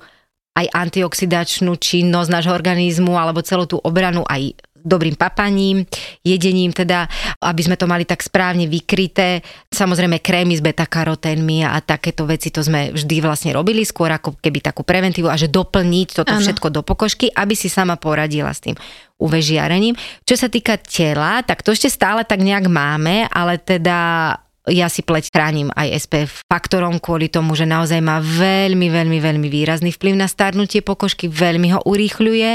aj 0.53 0.69
antioxidačnú 0.69 1.75
činnosť 1.75 2.29
nášho 2.29 2.53
organizmu 2.53 3.17
alebo 3.17 3.41
celú 3.41 3.65
tú 3.65 3.81
obranu 3.81 4.21
aj 4.29 4.53
dobrým 4.83 5.15
papaním, 5.15 5.87
jedením 6.21 6.75
teda, 6.75 7.07
aby 7.39 7.61
sme 7.63 7.79
to 7.79 7.87
mali 7.87 8.03
tak 8.03 8.19
správne 8.19 8.67
vykryté. 8.67 9.39
Samozrejme 9.71 10.19
krémy 10.19 10.53
s 10.53 10.61
beta-karoténmi 10.61 11.63
a 11.63 11.79
takéto 11.79 12.27
veci 12.27 12.51
to 12.51 12.59
sme 12.59 12.91
vždy 12.91 13.23
vlastne 13.23 13.55
robili 13.55 13.87
skôr 13.87 14.11
ako 14.11 14.37
keby 14.43 14.59
takú 14.59 14.83
preventívu 14.83 15.31
a 15.31 15.39
že 15.39 15.47
doplniť 15.49 16.07
toto 16.13 16.35
ano. 16.35 16.43
všetko 16.43 16.67
do 16.69 16.81
pokožky, 16.83 17.31
aby 17.31 17.55
si 17.55 17.71
sama 17.71 17.95
poradila 17.95 18.51
s 18.51 18.61
tým 18.61 18.75
UV 19.17 19.39
žiarením. 19.39 19.95
Čo 20.27 20.35
sa 20.35 20.51
týka 20.51 20.75
tela, 20.83 21.39
tak 21.47 21.63
to 21.63 21.71
ešte 21.71 21.87
stále 21.87 22.27
tak 22.27 22.43
nejak 22.43 22.67
máme, 22.67 23.31
ale 23.31 23.55
teda 23.55 24.35
ja 24.71 24.87
si 24.87 25.03
pleť 25.03 25.27
chránim 25.27 25.67
aj 25.75 26.07
SPF 26.07 26.31
faktorom 26.47 26.95
kvôli 27.03 27.27
tomu, 27.27 27.51
že 27.51 27.67
naozaj 27.67 27.99
má 27.99 28.23
veľmi, 28.23 28.87
veľmi, 28.87 29.19
veľmi 29.19 29.47
výrazný 29.51 29.91
vplyv 29.91 30.15
na 30.15 30.31
starnutie 30.31 30.79
pokožky, 30.79 31.27
veľmi 31.27 31.75
ho 31.75 31.83
urýchľuje 31.83 32.51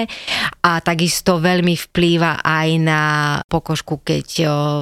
a 0.65 0.81
takisto 0.81 1.37
veľmi 1.37 1.77
vplýva 1.77 2.41
aj 2.41 2.69
na 2.81 3.03
pokožku, 3.45 4.01
keď 4.01 4.29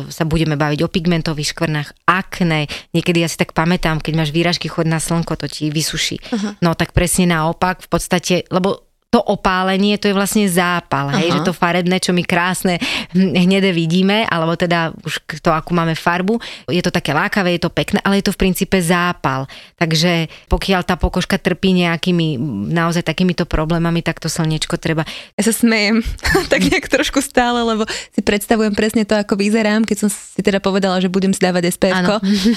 sa 0.06 0.22
budeme 0.22 0.54
baviť 0.54 0.86
o 0.86 0.92
pigmentových 0.92 1.50
škvrnách, 1.50 1.88
akné. 2.06 2.70
Niekedy 2.94 3.26
ja 3.26 3.28
si 3.30 3.34
tak 3.38 3.50
pamätám, 3.50 3.98
keď 3.98 4.12
máš 4.14 4.30
výražky 4.30 4.70
chod 4.70 4.86
na 4.86 5.02
slnko, 5.02 5.34
to 5.34 5.50
ti 5.50 5.74
vysuší. 5.74 6.22
Uh-huh. 6.22 6.54
No 6.62 6.78
tak 6.78 6.94
presne 6.94 7.34
naopak, 7.34 7.82
v 7.82 7.88
podstate, 7.90 8.46
lebo 8.54 8.86
to 9.06 9.22
opálenie, 9.22 9.94
to 9.96 10.10
je 10.10 10.18
vlastne 10.18 10.44
zápal, 10.50 11.14
hej, 11.14 11.30
že 11.30 11.46
to 11.46 11.54
farebné, 11.54 12.02
čo 12.02 12.10
my 12.10 12.26
krásne 12.26 12.82
hnede 13.14 13.70
vidíme, 13.70 14.26
alebo 14.26 14.58
teda 14.58 14.90
už 15.06 15.22
to, 15.40 15.54
akú 15.54 15.72
máme 15.72 15.94
farbu, 15.94 16.42
je 16.66 16.82
to 16.82 16.90
také 16.90 17.14
lákavé, 17.14 17.56
je 17.56 17.64
to 17.64 17.70
pekné, 17.70 18.02
ale 18.02 18.18
je 18.18 18.26
to 18.26 18.34
v 18.34 18.42
princípe 18.42 18.76
zápal. 18.82 19.46
Takže 19.78 20.26
pokiaľ 20.50 20.82
tá 20.82 20.98
pokožka 20.98 21.38
trpí 21.38 21.72
nejakými 21.86 22.36
naozaj 22.74 23.06
takýmito 23.06 23.46
problémami, 23.46 24.02
tak 24.02 24.18
to 24.18 24.26
slnečko 24.26 24.74
treba. 24.74 25.06
Ja 25.38 25.42
sa 25.46 25.54
smejem 25.54 26.02
tak 26.52 26.66
nejak 26.66 26.90
trošku 26.90 27.22
stále, 27.22 27.62
lebo 27.62 27.86
si 28.10 28.20
predstavujem 28.26 28.74
presne 28.74 29.06
to, 29.06 29.14
ako 29.14 29.38
vyzerám, 29.38 29.86
keď 29.86 30.06
som 30.06 30.08
si 30.10 30.42
teda 30.42 30.58
povedala, 30.58 30.98
že 30.98 31.06
budem 31.06 31.30
si 31.30 31.38
dávať 31.38 31.78
SPF, 31.78 31.94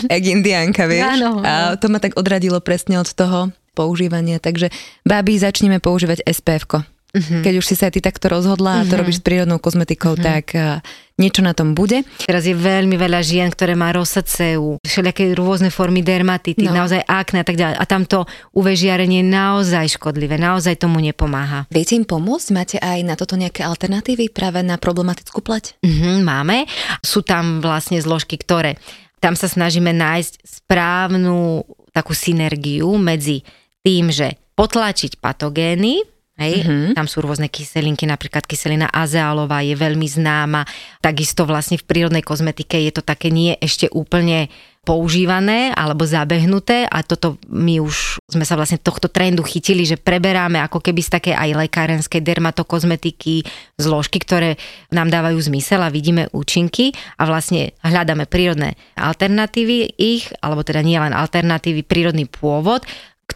jak 0.10 0.24
indianka, 0.26 0.90
vieš. 0.90 1.22
Áno, 1.22 1.46
A 1.46 1.78
to 1.78 1.94
ma 1.94 2.02
tak 2.02 2.18
odradilo 2.18 2.58
presne 2.58 2.98
od 2.98 3.08
toho 3.14 3.54
používania. 3.74 4.42
Takže, 4.42 4.70
babi, 5.06 5.40
začneme 5.40 5.80
používať 5.84 6.26
SPF. 6.26 6.66
Uh-huh. 7.10 7.42
Keď 7.42 7.54
už 7.58 7.66
si 7.66 7.74
sa 7.74 7.90
ty 7.90 8.06
takto 8.06 8.30
rozhodla 8.30 8.82
a 8.82 8.86
to 8.86 8.94
uh-huh. 8.94 9.02
robíš 9.02 9.18
s 9.18 9.26
prírodnou 9.26 9.58
kozmetikou, 9.58 10.14
uh-huh. 10.14 10.22
tak 10.30 10.54
uh, 10.54 10.78
niečo 11.18 11.42
na 11.42 11.58
tom 11.58 11.74
bude. 11.74 12.06
Teraz 12.22 12.46
je 12.46 12.54
veľmi 12.54 12.94
veľa 13.02 13.26
žien, 13.26 13.50
ktoré 13.50 13.74
má 13.74 13.90
rosaceu, 13.90 14.78
všelijaké 14.86 15.34
rôzne 15.34 15.74
formy 15.74 16.06
dermatity, 16.06 16.70
no. 16.70 16.86
naozaj 16.86 17.02
akné 17.10 17.42
a 17.42 17.46
tak 17.50 17.58
ďalej. 17.58 17.82
A 17.82 17.86
tamto 17.90 18.30
UV 18.54 18.78
žiarenie 18.78 19.26
je 19.26 19.34
naozaj 19.34 19.98
škodlivé, 19.98 20.38
naozaj 20.38 20.78
tomu 20.78 21.02
nepomáha. 21.02 21.66
Viete 21.74 21.98
im 21.98 22.06
pomôcť? 22.06 22.48
Máte 22.54 22.78
aj 22.78 23.02
na 23.02 23.18
toto 23.18 23.34
nejaké 23.34 23.66
alternatívy 23.66 24.30
práve 24.30 24.62
na 24.62 24.78
problematickú 24.78 25.42
plať? 25.42 25.82
Uh-huh, 25.82 26.22
máme. 26.22 26.70
Sú 27.02 27.26
tam 27.26 27.58
vlastne 27.58 27.98
zložky, 27.98 28.38
ktoré 28.38 28.78
tam 29.20 29.36
sa 29.36 29.52
snažíme 29.52 29.92
nájsť 29.92 30.48
správnu 30.48 31.68
takú 31.92 32.16
synergiu 32.16 32.90
medzi 32.98 33.42
tým, 33.84 34.10
že 34.14 34.36
potlačiť 34.56 35.18
patogény, 35.20 36.20
Hej, 36.40 36.64
mm-hmm. 36.64 36.96
tam 36.96 37.04
sú 37.04 37.20
rôzne 37.20 37.52
kyselinky, 37.52 38.08
napríklad 38.08 38.48
kyselina 38.48 38.88
azealová 38.88 39.60
je 39.60 39.76
veľmi 39.76 40.08
známa. 40.08 40.64
Takisto 41.04 41.44
vlastne 41.44 41.76
v 41.76 41.84
prírodnej 41.84 42.24
kozmetike 42.24 42.80
je 42.80 42.96
to 42.96 43.04
také 43.04 43.28
nie 43.28 43.60
ešte 43.60 43.92
úplne 43.92 44.48
používané 44.90 45.70
alebo 45.78 46.02
zabehnuté 46.02 46.90
a 46.90 47.06
toto 47.06 47.38
my 47.46 47.78
už 47.78 48.18
sme 48.26 48.42
sa 48.42 48.58
vlastne 48.58 48.82
tohto 48.82 49.06
trendu 49.06 49.46
chytili, 49.46 49.86
že 49.86 50.02
preberáme 50.02 50.58
ako 50.66 50.82
keby 50.82 51.06
z 51.06 51.14
také 51.14 51.32
aj 51.38 51.70
lekárenskej 51.70 52.26
dermatokozmetiky 52.26 53.46
zložky, 53.78 54.18
ktoré 54.18 54.58
nám 54.90 55.14
dávajú 55.14 55.38
zmysel 55.46 55.86
a 55.86 55.94
vidíme 55.94 56.26
účinky 56.34 56.90
a 57.22 57.30
vlastne 57.30 57.78
hľadáme 57.86 58.26
prírodné 58.26 58.74
alternatívy 58.98 59.94
ich, 59.94 60.34
alebo 60.42 60.66
teda 60.66 60.82
nie 60.82 60.98
len 60.98 61.14
alternatívy, 61.14 61.86
prírodný 61.86 62.26
pôvod 62.26 62.82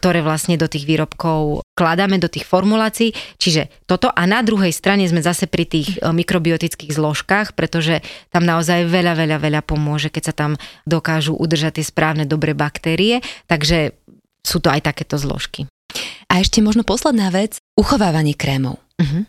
ktoré 0.04 0.20
vlastne 0.20 0.60
do 0.60 0.68
tých 0.68 0.84
výrobkov 0.84 1.64
kladáme 1.72 2.20
do 2.20 2.28
tých 2.28 2.44
formulácií. 2.44 3.16
Čiže 3.40 3.72
toto 3.88 4.12
a 4.12 4.28
na 4.28 4.44
druhej 4.44 4.68
strane 4.68 5.08
sme 5.08 5.24
zase 5.24 5.48
pri 5.48 5.64
tých 5.64 5.96
e, 5.96 6.12
mikrobiotických 6.12 6.92
zložkách, 6.92 7.56
pretože 7.56 8.04
tam 8.28 8.44
naozaj 8.44 8.84
veľa, 8.84 9.16
veľa, 9.16 9.40
veľa 9.40 9.60
pomôže, 9.64 10.12
keď 10.12 10.22
sa 10.28 10.34
tam 10.36 10.60
dokážu 10.84 11.32
udržať 11.32 11.80
tie 11.80 11.88
správne 11.88 12.28
dobré 12.28 12.52
baktérie. 12.52 13.24
Takže 13.48 13.96
sú 14.44 14.60
to 14.60 14.68
aj 14.68 14.84
takéto 14.84 15.16
zložky. 15.16 15.64
A 16.28 16.44
ešte 16.44 16.60
možno 16.60 16.84
posledná 16.84 17.32
vec, 17.32 17.56
uchovávanie 17.72 18.36
krémov. 18.36 18.76
Uh-huh. 19.00 19.24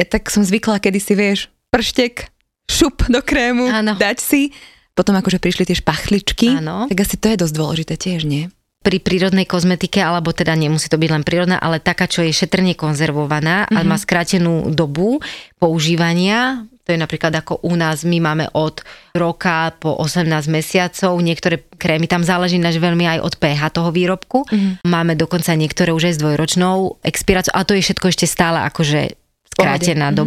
Ja 0.00 0.08
tak 0.08 0.32
som 0.32 0.48
zvykla, 0.48 0.80
kedy 0.80 0.96
si 0.96 1.12
vieš, 1.12 1.52
prštek, 1.68 2.32
šup 2.72 3.04
do 3.12 3.20
krému, 3.20 3.68
ano. 3.68 4.00
dať 4.00 4.16
si, 4.16 4.48
potom 4.96 5.12
akože 5.12 5.36
prišli 5.44 5.68
tie 5.68 5.76
špachličky, 5.76 6.56
ano. 6.56 6.88
tak 6.88 7.04
asi 7.04 7.20
to 7.20 7.28
je 7.28 7.36
dosť 7.36 7.52
dôležité 7.52 7.94
tiež, 8.00 8.24
nie? 8.24 8.48
Pri 8.86 9.02
prírodnej 9.02 9.50
kozmetike, 9.50 9.98
alebo 9.98 10.30
teda 10.30 10.54
nemusí 10.54 10.86
to 10.86 10.94
byť 10.94 11.10
len 11.10 11.26
prírodná, 11.26 11.58
ale 11.58 11.82
taká, 11.82 12.06
čo 12.06 12.22
je 12.22 12.30
šetrne 12.30 12.78
konzervovaná 12.78 13.66
mm-hmm. 13.66 13.74
a 13.74 13.80
mhm. 13.82 13.88
má 13.90 13.96
skrátenú 13.98 14.54
dobu 14.70 15.18
používania, 15.58 16.62
to 16.86 16.94
je 16.94 17.02
napríklad 17.02 17.34
ako 17.34 17.66
u 17.66 17.74
nás, 17.74 18.06
my 18.06 18.22
máme 18.22 18.46
od 18.54 18.86
roka 19.10 19.74
po 19.82 19.98
18 19.98 20.30
mesiacov, 20.46 21.18
niektoré 21.18 21.66
krémy, 21.74 22.06
tam 22.06 22.22
záleží 22.22 22.62
naš 22.62 22.78
veľmi 22.78 23.18
aj 23.18 23.18
od 23.26 23.34
pH 23.42 23.74
toho 23.74 23.90
výrobku. 23.90 24.46
Mm-hmm. 24.46 24.86
Máme 24.86 25.18
dokonca 25.18 25.50
niektoré 25.58 25.90
už 25.90 26.14
aj 26.14 26.14
s 26.14 26.22
dvojročnou 26.22 27.02
expiráciou, 27.02 27.58
a 27.58 27.66
to 27.66 27.74
je 27.74 27.82
všetko 27.90 28.06
ešte 28.06 28.30
stále 28.30 28.62
akože 28.70 29.18
skrátená 29.50 30.14
mm-hmm. 30.14 30.20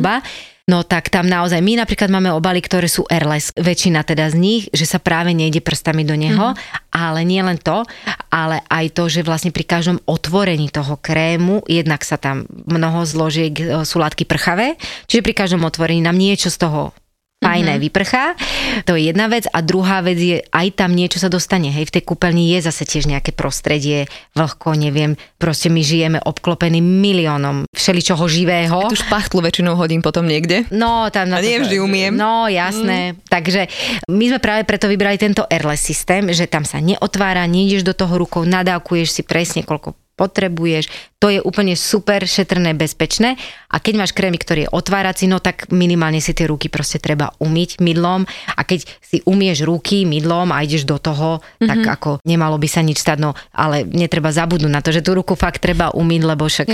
No 0.70 0.86
tak 0.86 1.10
tam 1.10 1.26
naozaj 1.26 1.58
my 1.66 1.82
napríklad 1.82 2.14
máme 2.14 2.30
obaly, 2.30 2.62
ktoré 2.62 2.86
sú 2.86 3.10
airless, 3.10 3.50
väčšina 3.58 4.06
teda 4.06 4.30
z 4.30 4.38
nich, 4.38 4.64
že 4.70 4.86
sa 4.86 5.02
práve 5.02 5.34
nejde 5.34 5.66
prstami 5.66 6.06
do 6.06 6.14
neho, 6.14 6.54
mm-hmm. 6.54 6.94
ale 6.94 7.26
nie 7.26 7.42
len 7.42 7.58
to, 7.58 7.82
ale 8.30 8.62
aj 8.70 8.94
to, 8.94 9.10
že 9.10 9.26
vlastne 9.26 9.50
pri 9.50 9.66
každom 9.66 9.98
otvorení 10.06 10.70
toho 10.70 11.02
krému, 11.02 11.66
jednak 11.66 12.06
sa 12.06 12.22
tam 12.22 12.46
mnoho 12.70 13.02
zložiek 13.10 13.54
e, 13.58 13.82
sú 13.82 13.98
látky 13.98 14.30
prchavé, 14.30 14.78
čiže 15.10 15.26
pri 15.26 15.34
každom 15.34 15.66
otvorení 15.66 16.06
nám 16.06 16.22
niečo 16.22 16.54
z 16.54 16.62
toho 16.62 16.94
fajné 17.40 17.80
mm-hmm. 17.80 17.86
vyprchá. 17.88 18.26
To 18.84 19.00
je 19.00 19.10
jedna 19.10 19.32
vec. 19.32 19.48
A 19.50 19.64
druhá 19.64 20.04
vec 20.04 20.20
je, 20.20 20.38
aj 20.52 20.68
tam 20.76 20.92
niečo 20.92 21.24
sa 21.24 21.32
dostane. 21.32 21.72
Hej, 21.72 21.90
v 21.90 21.96
tej 22.00 22.04
kúpeľni 22.04 22.52
je 22.56 22.68
zase 22.68 22.84
tiež 22.84 23.08
nejaké 23.08 23.32
prostredie, 23.32 24.12
vlhko, 24.36 24.76
neviem. 24.76 25.16
Proste 25.40 25.72
my 25.72 25.80
žijeme 25.80 26.20
obklopení 26.20 26.84
miliónom 26.84 27.64
všeličoho 27.72 28.28
živého. 28.28 28.92
Tu 28.92 29.00
špachtlu 29.00 29.40
väčšinou 29.40 29.80
hodím 29.80 30.04
potom 30.04 30.28
niekde. 30.28 30.68
No, 30.70 31.08
tam 31.10 31.32
na 31.32 31.40
A 31.40 31.44
nie 31.44 31.64
vždy 31.64 31.80
umiem. 31.80 32.12
No, 32.12 32.52
jasné. 32.52 33.16
Mm. 33.16 33.32
Takže 33.32 33.62
my 34.12 34.26
sme 34.36 34.40
práve 34.44 34.68
preto 34.68 34.92
vybrali 34.92 35.16
tento 35.16 35.48
airless 35.48 35.80
systém, 35.80 36.28
že 36.36 36.44
tam 36.46 36.68
sa 36.68 36.84
neotvára, 36.84 37.48
nejdeš 37.48 37.88
do 37.88 37.96
toho 37.96 38.20
rukou, 38.20 38.44
nadávkuješ 38.44 39.10
si 39.16 39.22
presne 39.24 39.64
koľko 39.64 39.96
potrebuješ. 40.20 40.92
To 41.24 41.32
je 41.32 41.40
úplne 41.40 41.80
super, 41.80 42.28
šetrné, 42.28 42.76
bezpečné. 42.76 43.40
A 43.72 43.80
keď 43.80 44.04
máš 44.04 44.12
krémy, 44.12 44.36
ktorý 44.36 44.68
je 44.68 44.74
otvárací, 44.76 45.32
no 45.32 45.40
tak 45.40 45.72
minimálne 45.72 46.20
si 46.20 46.36
tie 46.36 46.48
ruky 46.48 46.68
proste 46.68 47.00
treba 47.00 47.32
umyť 47.40 47.80
mydlom. 47.80 48.28
A 48.56 48.62
keď 48.68 48.84
si 49.00 49.24
umieš 49.24 49.64
ruky 49.64 50.04
mydlom 50.04 50.52
a 50.52 50.64
ideš 50.64 50.84
do 50.84 51.00
toho, 51.00 51.40
mm-hmm. 51.40 51.68
tak 51.68 51.80
mhm. 51.80 51.92
ako 51.96 52.10
nemalo 52.28 52.60
by 52.60 52.68
sa 52.68 52.84
nič 52.84 53.00
stať. 53.00 53.18
No 53.24 53.32
ale 53.56 53.88
netreba 53.88 54.36
zabudnúť 54.36 54.72
na 54.72 54.84
to, 54.84 54.92
že 54.92 55.04
tú 55.04 55.16
ruku 55.16 55.40
fakt 55.40 55.64
treba 55.64 55.96
umyť, 55.96 56.22
lebo 56.28 56.44
však 56.48 56.68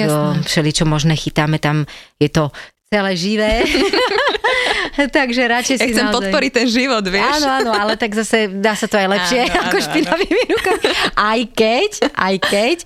všeli 0.46 0.72
čo 0.74 0.90
možné 0.90 1.14
chytáme 1.14 1.62
tam, 1.62 1.86
je 2.18 2.30
to 2.34 2.50
celé 2.96 3.12
živé. 3.20 3.54
Takže 5.18 5.42
radšej 5.52 5.76
si 5.76 5.84
ja 5.84 5.92
chcem 5.92 6.08
naozaj... 6.08 6.32
podporiť 6.32 6.52
ten 6.56 6.68
život, 6.72 7.04
vieš. 7.04 7.44
Áno, 7.44 7.48
áno, 7.52 7.72
ale 7.76 8.00
tak 8.00 8.16
zase 8.16 8.48
dá 8.48 8.72
sa 8.72 8.88
to 8.88 8.96
aj 8.96 9.08
lepšie 9.12 9.42
áno, 9.52 9.68
ako 9.68 9.76
špinavými 9.84 10.44
rukami. 10.56 10.86
Aj 11.20 11.40
keď, 11.52 11.92
aj 12.16 12.36
keď 12.40 12.78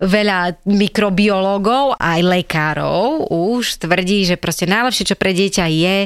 veľa 0.00 0.64
mikrobiológov, 0.64 2.00
aj 2.00 2.20
lekárov 2.24 3.28
už 3.28 3.84
tvrdí, 3.84 4.24
že 4.24 4.40
proste 4.40 4.64
najlepšie, 4.64 5.12
čo 5.12 5.16
pre 5.20 5.36
dieťa 5.36 5.66
je, 5.68 5.96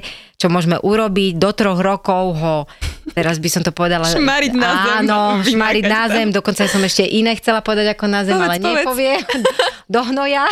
čo 0.43 0.51
môžeme 0.51 0.75
urobiť, 0.83 1.39
do 1.39 1.51
troch 1.55 1.79
rokov 1.79 2.35
ho, 2.35 2.57
teraz 3.15 3.39
by 3.39 3.47
som 3.47 3.63
to 3.63 3.71
povedala... 3.71 4.11
Šmariť 4.11 4.53
na 4.59 4.71
zem. 4.75 4.95
Áno, 5.07 5.21
šmariť 5.47 5.85
na 5.87 6.03
zem, 6.11 6.29
dokonca 6.35 6.67
som 6.67 6.83
ešte 6.83 7.07
iné 7.07 7.39
chcela 7.39 7.63
povedať 7.63 7.95
ako 7.95 8.05
na 8.11 8.27
zem, 8.27 8.35
povedz, 8.35 8.51
ale 8.51 8.59
povedz. 8.59 8.83
nepovie. 8.83 9.15
Do 9.87 10.03
hnoja. 10.03 10.51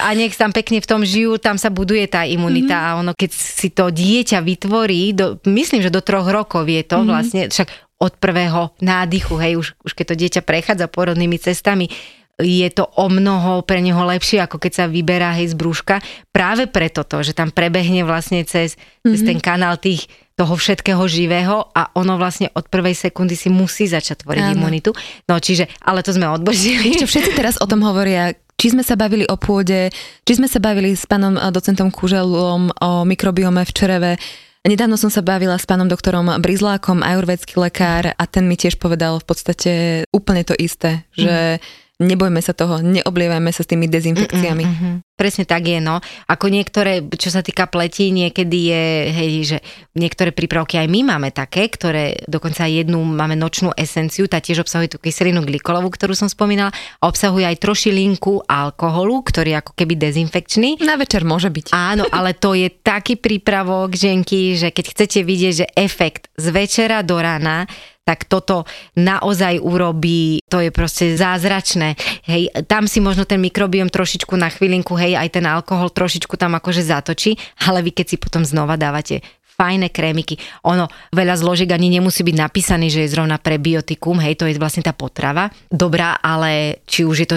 A 0.00 0.16
nech 0.16 0.32
tam 0.34 0.50
pekne 0.50 0.80
v 0.80 0.88
tom 0.88 1.02
žijú, 1.04 1.36
tam 1.36 1.60
sa 1.60 1.68
buduje 1.68 2.08
tá 2.08 2.24
imunita 2.24 2.76
mm-hmm. 2.76 2.96
a 2.96 2.98
ono, 3.04 3.12
keď 3.12 3.30
si 3.30 3.68
to 3.70 3.92
dieťa 3.92 4.40
vytvorí, 4.40 5.12
do, 5.12 5.36
myslím, 5.44 5.84
že 5.84 5.92
do 5.92 6.00
troch 6.00 6.26
rokov 6.26 6.64
je 6.66 6.82
to 6.82 7.00
mm-hmm. 7.00 7.10
vlastne, 7.10 7.42
však 7.52 7.68
od 8.00 8.16
prvého 8.16 8.72
nádychu, 8.80 9.36
hej, 9.36 9.60
už, 9.60 9.76
už 9.84 9.92
keď 9.92 10.06
to 10.08 10.16
dieťa 10.16 10.42
prechádza 10.42 10.88
porodnými 10.88 11.36
cestami, 11.36 11.92
je 12.40 12.68
to 12.72 12.88
o 12.96 13.06
mnoho 13.12 13.60
pre 13.68 13.84
neho 13.84 14.00
lepšie, 14.00 14.40
ako 14.40 14.56
keď 14.56 14.72
sa 14.72 14.84
vyberá 14.88 15.36
hej 15.36 15.52
z 15.52 15.54
brúška. 15.60 16.00
Práve 16.32 16.64
preto 16.64 17.04
to, 17.04 17.20
že 17.20 17.36
tam 17.36 17.52
prebehne 17.52 18.00
vlastne 18.08 18.40
cez, 18.48 18.80
mm-hmm. 18.80 19.10
cez 19.12 19.20
ten 19.20 19.38
kanál 19.38 19.76
tých 19.76 20.08
toho 20.40 20.56
všetkého 20.56 21.04
živého 21.04 21.68
a 21.76 21.92
ono 21.92 22.16
vlastne 22.16 22.48
od 22.56 22.64
prvej 22.72 22.96
sekundy 22.96 23.36
si 23.36 23.52
musí 23.52 23.84
začať 23.84 24.24
tvoriť 24.24 24.44
Áno. 24.48 24.56
imunitu. 24.56 24.96
No 25.28 25.36
čiže, 25.36 25.68
ale 25.84 26.00
to 26.00 26.16
sme 26.16 26.32
odbožili. 26.32 26.96
Ešte 26.96 27.04
všetci 27.12 27.32
teraz 27.36 27.60
o 27.60 27.68
tom 27.68 27.84
hovoria, 27.84 28.32
či 28.60 28.76
sme 28.76 28.84
sa 28.84 28.92
bavili 28.92 29.24
o 29.24 29.40
pôde, 29.40 29.88
či 30.28 30.32
sme 30.36 30.44
sa 30.44 30.60
bavili 30.60 30.92
s 30.92 31.08
pánom 31.08 31.40
docentom 31.48 31.88
Kuželom 31.88 32.68
o 32.68 32.90
mikrobiome 33.08 33.64
v 33.64 33.72
čereve, 33.72 34.12
Nedávno 34.60 35.00
som 35.00 35.08
sa 35.08 35.24
bavila 35.24 35.56
s 35.56 35.64
pánom 35.64 35.88
doktorom 35.88 36.36
Brizlákom, 36.36 37.00
ajurvedský 37.00 37.56
lekár 37.56 38.12
a 38.12 38.24
ten 38.28 38.44
mi 38.44 38.60
tiež 38.60 38.76
povedal 38.76 39.16
v 39.16 39.24
podstate 39.24 39.72
úplne 40.12 40.44
to 40.44 40.52
isté, 40.52 41.08
že 41.16 41.56
mm 41.56 41.88
nebojme 42.00 42.40
sa 42.40 42.56
toho, 42.56 42.80
neoblievajme 42.80 43.52
sa 43.52 43.62
s 43.62 43.68
tými 43.68 43.86
dezinfekciami. 43.86 44.64
Mm-hmm. 44.64 44.94
Presne 45.20 45.44
tak 45.44 45.68
je, 45.68 45.84
no. 45.84 46.00
Ako 46.32 46.48
niektoré, 46.48 47.04
čo 47.12 47.28
sa 47.28 47.44
týka 47.44 47.68
pleti, 47.68 48.08
niekedy 48.08 48.58
je, 48.72 48.84
hej, 49.12 49.32
že 49.44 49.58
niektoré 49.92 50.32
prípravky 50.32 50.80
aj 50.80 50.88
my 50.88 51.12
máme 51.12 51.28
také, 51.28 51.68
ktoré 51.68 52.24
dokonca 52.24 52.64
jednu 52.64 53.04
máme 53.04 53.36
nočnú 53.36 53.76
esenciu, 53.76 54.24
tá 54.32 54.40
tiež 54.40 54.64
obsahuje 54.64 54.96
tú 54.96 54.96
kyselinu 54.96 55.44
glikolovú, 55.44 55.92
ktorú 55.92 56.16
som 56.16 56.32
spomínala, 56.32 56.72
a 57.04 57.04
obsahuje 57.04 57.44
aj 57.44 57.60
trošilinku 57.60 58.48
alkoholu, 58.48 59.20
ktorý 59.20 59.52
je 59.52 59.60
ako 59.60 59.72
keby 59.76 60.00
dezinfekčný. 60.00 60.80
Na 60.80 60.96
večer 60.96 61.28
môže 61.28 61.52
byť. 61.52 61.76
Áno, 61.76 62.08
ale 62.08 62.32
to 62.32 62.56
je 62.56 62.72
taký 62.72 63.20
prípravok, 63.20 63.92
ženky, 63.92 64.56
že 64.56 64.72
keď 64.72 64.84
chcete 64.96 65.20
vidieť, 65.20 65.52
že 65.52 65.66
efekt 65.76 66.32
z 66.40 66.48
večera 66.48 67.04
do 67.04 67.20
rána, 67.20 67.68
tak 68.10 68.26
toto 68.26 68.66
naozaj 68.98 69.62
urobí, 69.62 70.42
to 70.50 70.58
je 70.58 70.74
proste 70.74 71.14
zázračné. 71.14 71.94
Hej, 72.26 72.50
tam 72.66 72.90
si 72.90 72.98
možno 72.98 73.22
ten 73.22 73.38
mikrobiom 73.38 73.86
trošičku 73.86 74.34
na 74.34 74.50
chvílinku, 74.50 74.98
hej, 74.98 75.14
aj 75.14 75.38
ten 75.38 75.46
alkohol 75.46 75.94
trošičku 75.94 76.34
tam 76.34 76.58
akože 76.58 76.82
zatočí, 76.82 77.38
ale 77.62 77.86
vy 77.86 77.94
keď 77.94 78.06
si 78.10 78.16
potom 78.18 78.42
znova 78.42 78.74
dávate 78.74 79.22
fajné 79.60 79.92
krémiky. 79.92 80.40
Ono, 80.64 80.88
veľa 81.12 81.36
zložiek 81.36 81.68
ani 81.68 81.92
nemusí 81.92 82.24
byť 82.24 82.36
napísaný, 82.40 82.88
že 82.88 83.04
je 83.04 83.12
zrovna 83.12 83.36
prebiotikum, 83.36 84.16
hej, 84.24 84.40
to 84.40 84.48
je 84.48 84.56
vlastne 84.56 84.80
tá 84.80 84.96
potrava. 84.96 85.52
Dobrá, 85.68 86.16
ale 86.16 86.80
či 86.88 87.04
už 87.04 87.16
je 87.20 87.28
to 87.28 87.36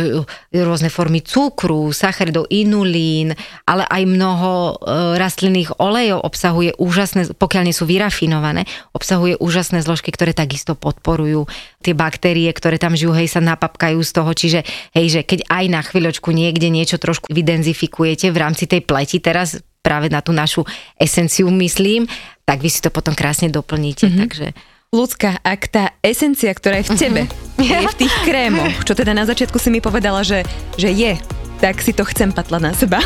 rôzne 0.56 0.88
formy 0.88 1.20
cukru, 1.20 1.92
sacharidov, 1.92 2.48
inulín, 2.48 3.36
ale 3.68 3.84
aj 3.92 4.04
mnoho 4.08 4.52
e, 4.56 4.74
rastlinných 5.20 5.76
olejov 5.84 6.24
obsahuje 6.24 6.72
úžasné, 6.80 7.36
pokiaľ 7.36 7.64
nie 7.68 7.76
sú 7.76 7.84
vyrafinované, 7.84 8.64
obsahuje 8.96 9.36
úžasné 9.44 9.84
zložky, 9.84 10.16
ktoré 10.16 10.32
takisto 10.32 10.80
podporujú 10.80 11.52
tie 11.84 11.92
baktérie, 11.92 12.48
ktoré 12.56 12.80
tam 12.80 12.96
žijú, 12.96 13.12
hej, 13.12 13.28
sa 13.28 13.44
napapkajú 13.44 14.00
z 14.00 14.12
toho, 14.16 14.32
čiže 14.32 14.60
hej, 14.96 15.20
že 15.20 15.22
keď 15.28 15.52
aj 15.52 15.66
na 15.68 15.82
chvíľočku 15.84 16.32
niekde 16.32 16.72
niečo 16.72 16.96
trošku 16.96 17.36
vydenzifikujete 17.36 18.32
v 18.32 18.38
rámci 18.40 18.64
tej 18.72 18.88
pleti, 18.88 19.20
teraz 19.20 19.60
práve 19.84 20.08
na 20.08 20.24
tú 20.24 20.32
našu 20.32 20.64
esenciu 20.96 21.52
myslím, 21.52 22.08
tak 22.48 22.64
vy 22.64 22.72
si 22.72 22.80
to 22.80 22.90
potom 22.90 23.12
krásne 23.12 23.52
doplníte. 23.52 24.08
Mm-hmm. 24.08 24.22
Takže 24.24 24.48
Ľudská, 24.94 25.42
ak 25.42 25.62
tá 25.74 25.98
esencia, 26.06 26.54
ktorá 26.54 26.78
je 26.78 26.94
v 26.94 26.98
tebe, 27.02 27.22
uh-huh. 27.26 27.66
je 27.66 27.78
v 27.82 27.98
tých 27.98 28.14
krémoch, 28.30 28.86
čo 28.86 28.94
teda 28.94 29.18
na 29.18 29.26
začiatku 29.26 29.58
si 29.58 29.74
mi 29.74 29.82
povedala, 29.82 30.22
že, 30.22 30.46
že 30.78 30.94
je, 30.94 31.18
tak 31.64 31.80
si 31.80 31.96
to 31.96 32.04
chcem 32.04 32.36
patlať 32.36 32.60
na 32.60 32.76
seba. 32.76 33.00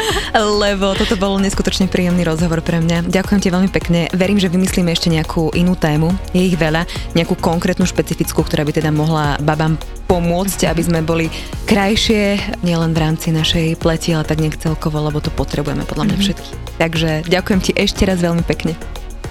Lebo 0.62 0.94
toto 0.94 1.18
bol 1.18 1.34
neskutočne 1.42 1.90
príjemný 1.90 2.22
rozhovor 2.22 2.62
pre 2.62 2.78
mňa. 2.78 3.10
Ďakujem 3.10 3.40
ti 3.42 3.50
veľmi 3.50 3.70
pekne. 3.74 4.06
Verím, 4.14 4.38
že 4.38 4.46
vymyslíme 4.46 4.94
ešte 4.94 5.10
nejakú 5.10 5.50
inú 5.58 5.74
tému. 5.74 6.14
Je 6.30 6.46
ich 6.46 6.54
veľa. 6.54 6.86
Nejakú 7.18 7.34
konkrétnu 7.34 7.82
špecifickú, 7.82 8.46
ktorá 8.46 8.62
by 8.62 8.70
teda 8.70 8.94
mohla 8.94 9.34
babám 9.42 9.74
pomôcť, 10.06 10.70
aby 10.70 10.82
sme 10.86 11.02
boli 11.02 11.26
krajšie, 11.66 12.38
nielen 12.62 12.94
v 12.94 13.02
rámci 13.02 13.34
našej 13.34 13.82
pleti, 13.82 14.14
ale 14.14 14.22
tak 14.22 14.38
nech 14.38 14.62
celkovo, 14.62 15.02
lebo 15.02 15.18
to 15.18 15.34
potrebujeme 15.34 15.82
podľa 15.82 16.14
mňa 16.14 16.16
mhm. 16.16 16.22
všetky. 16.22 16.50
Takže 16.78 17.10
ďakujem 17.26 17.60
ti 17.66 17.70
ešte 17.74 18.06
raz 18.06 18.22
veľmi 18.22 18.46
pekne. 18.46 18.78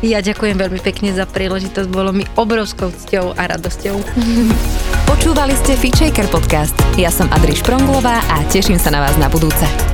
Ja 0.03 0.19
ďakujem 0.19 0.59
veľmi 0.59 0.83
pekne 0.83 1.15
za 1.15 1.23
príležitosť, 1.23 1.87
bolo 1.87 2.11
mi 2.11 2.27
obrovskou 2.35 2.91
cťou 2.91 3.39
a 3.39 3.47
radosťou. 3.55 3.95
Počúvali 5.07 5.55
ste 5.55 5.79
Fitchaker 5.79 6.27
podcast. 6.27 6.75
Ja 6.99 7.07
som 7.07 7.31
Adriš 7.31 7.63
Pronglová 7.63 8.19
a 8.27 8.43
teším 8.51 8.75
sa 8.75 8.91
na 8.91 8.99
vás 8.99 9.15
na 9.15 9.31
budúce. 9.31 9.92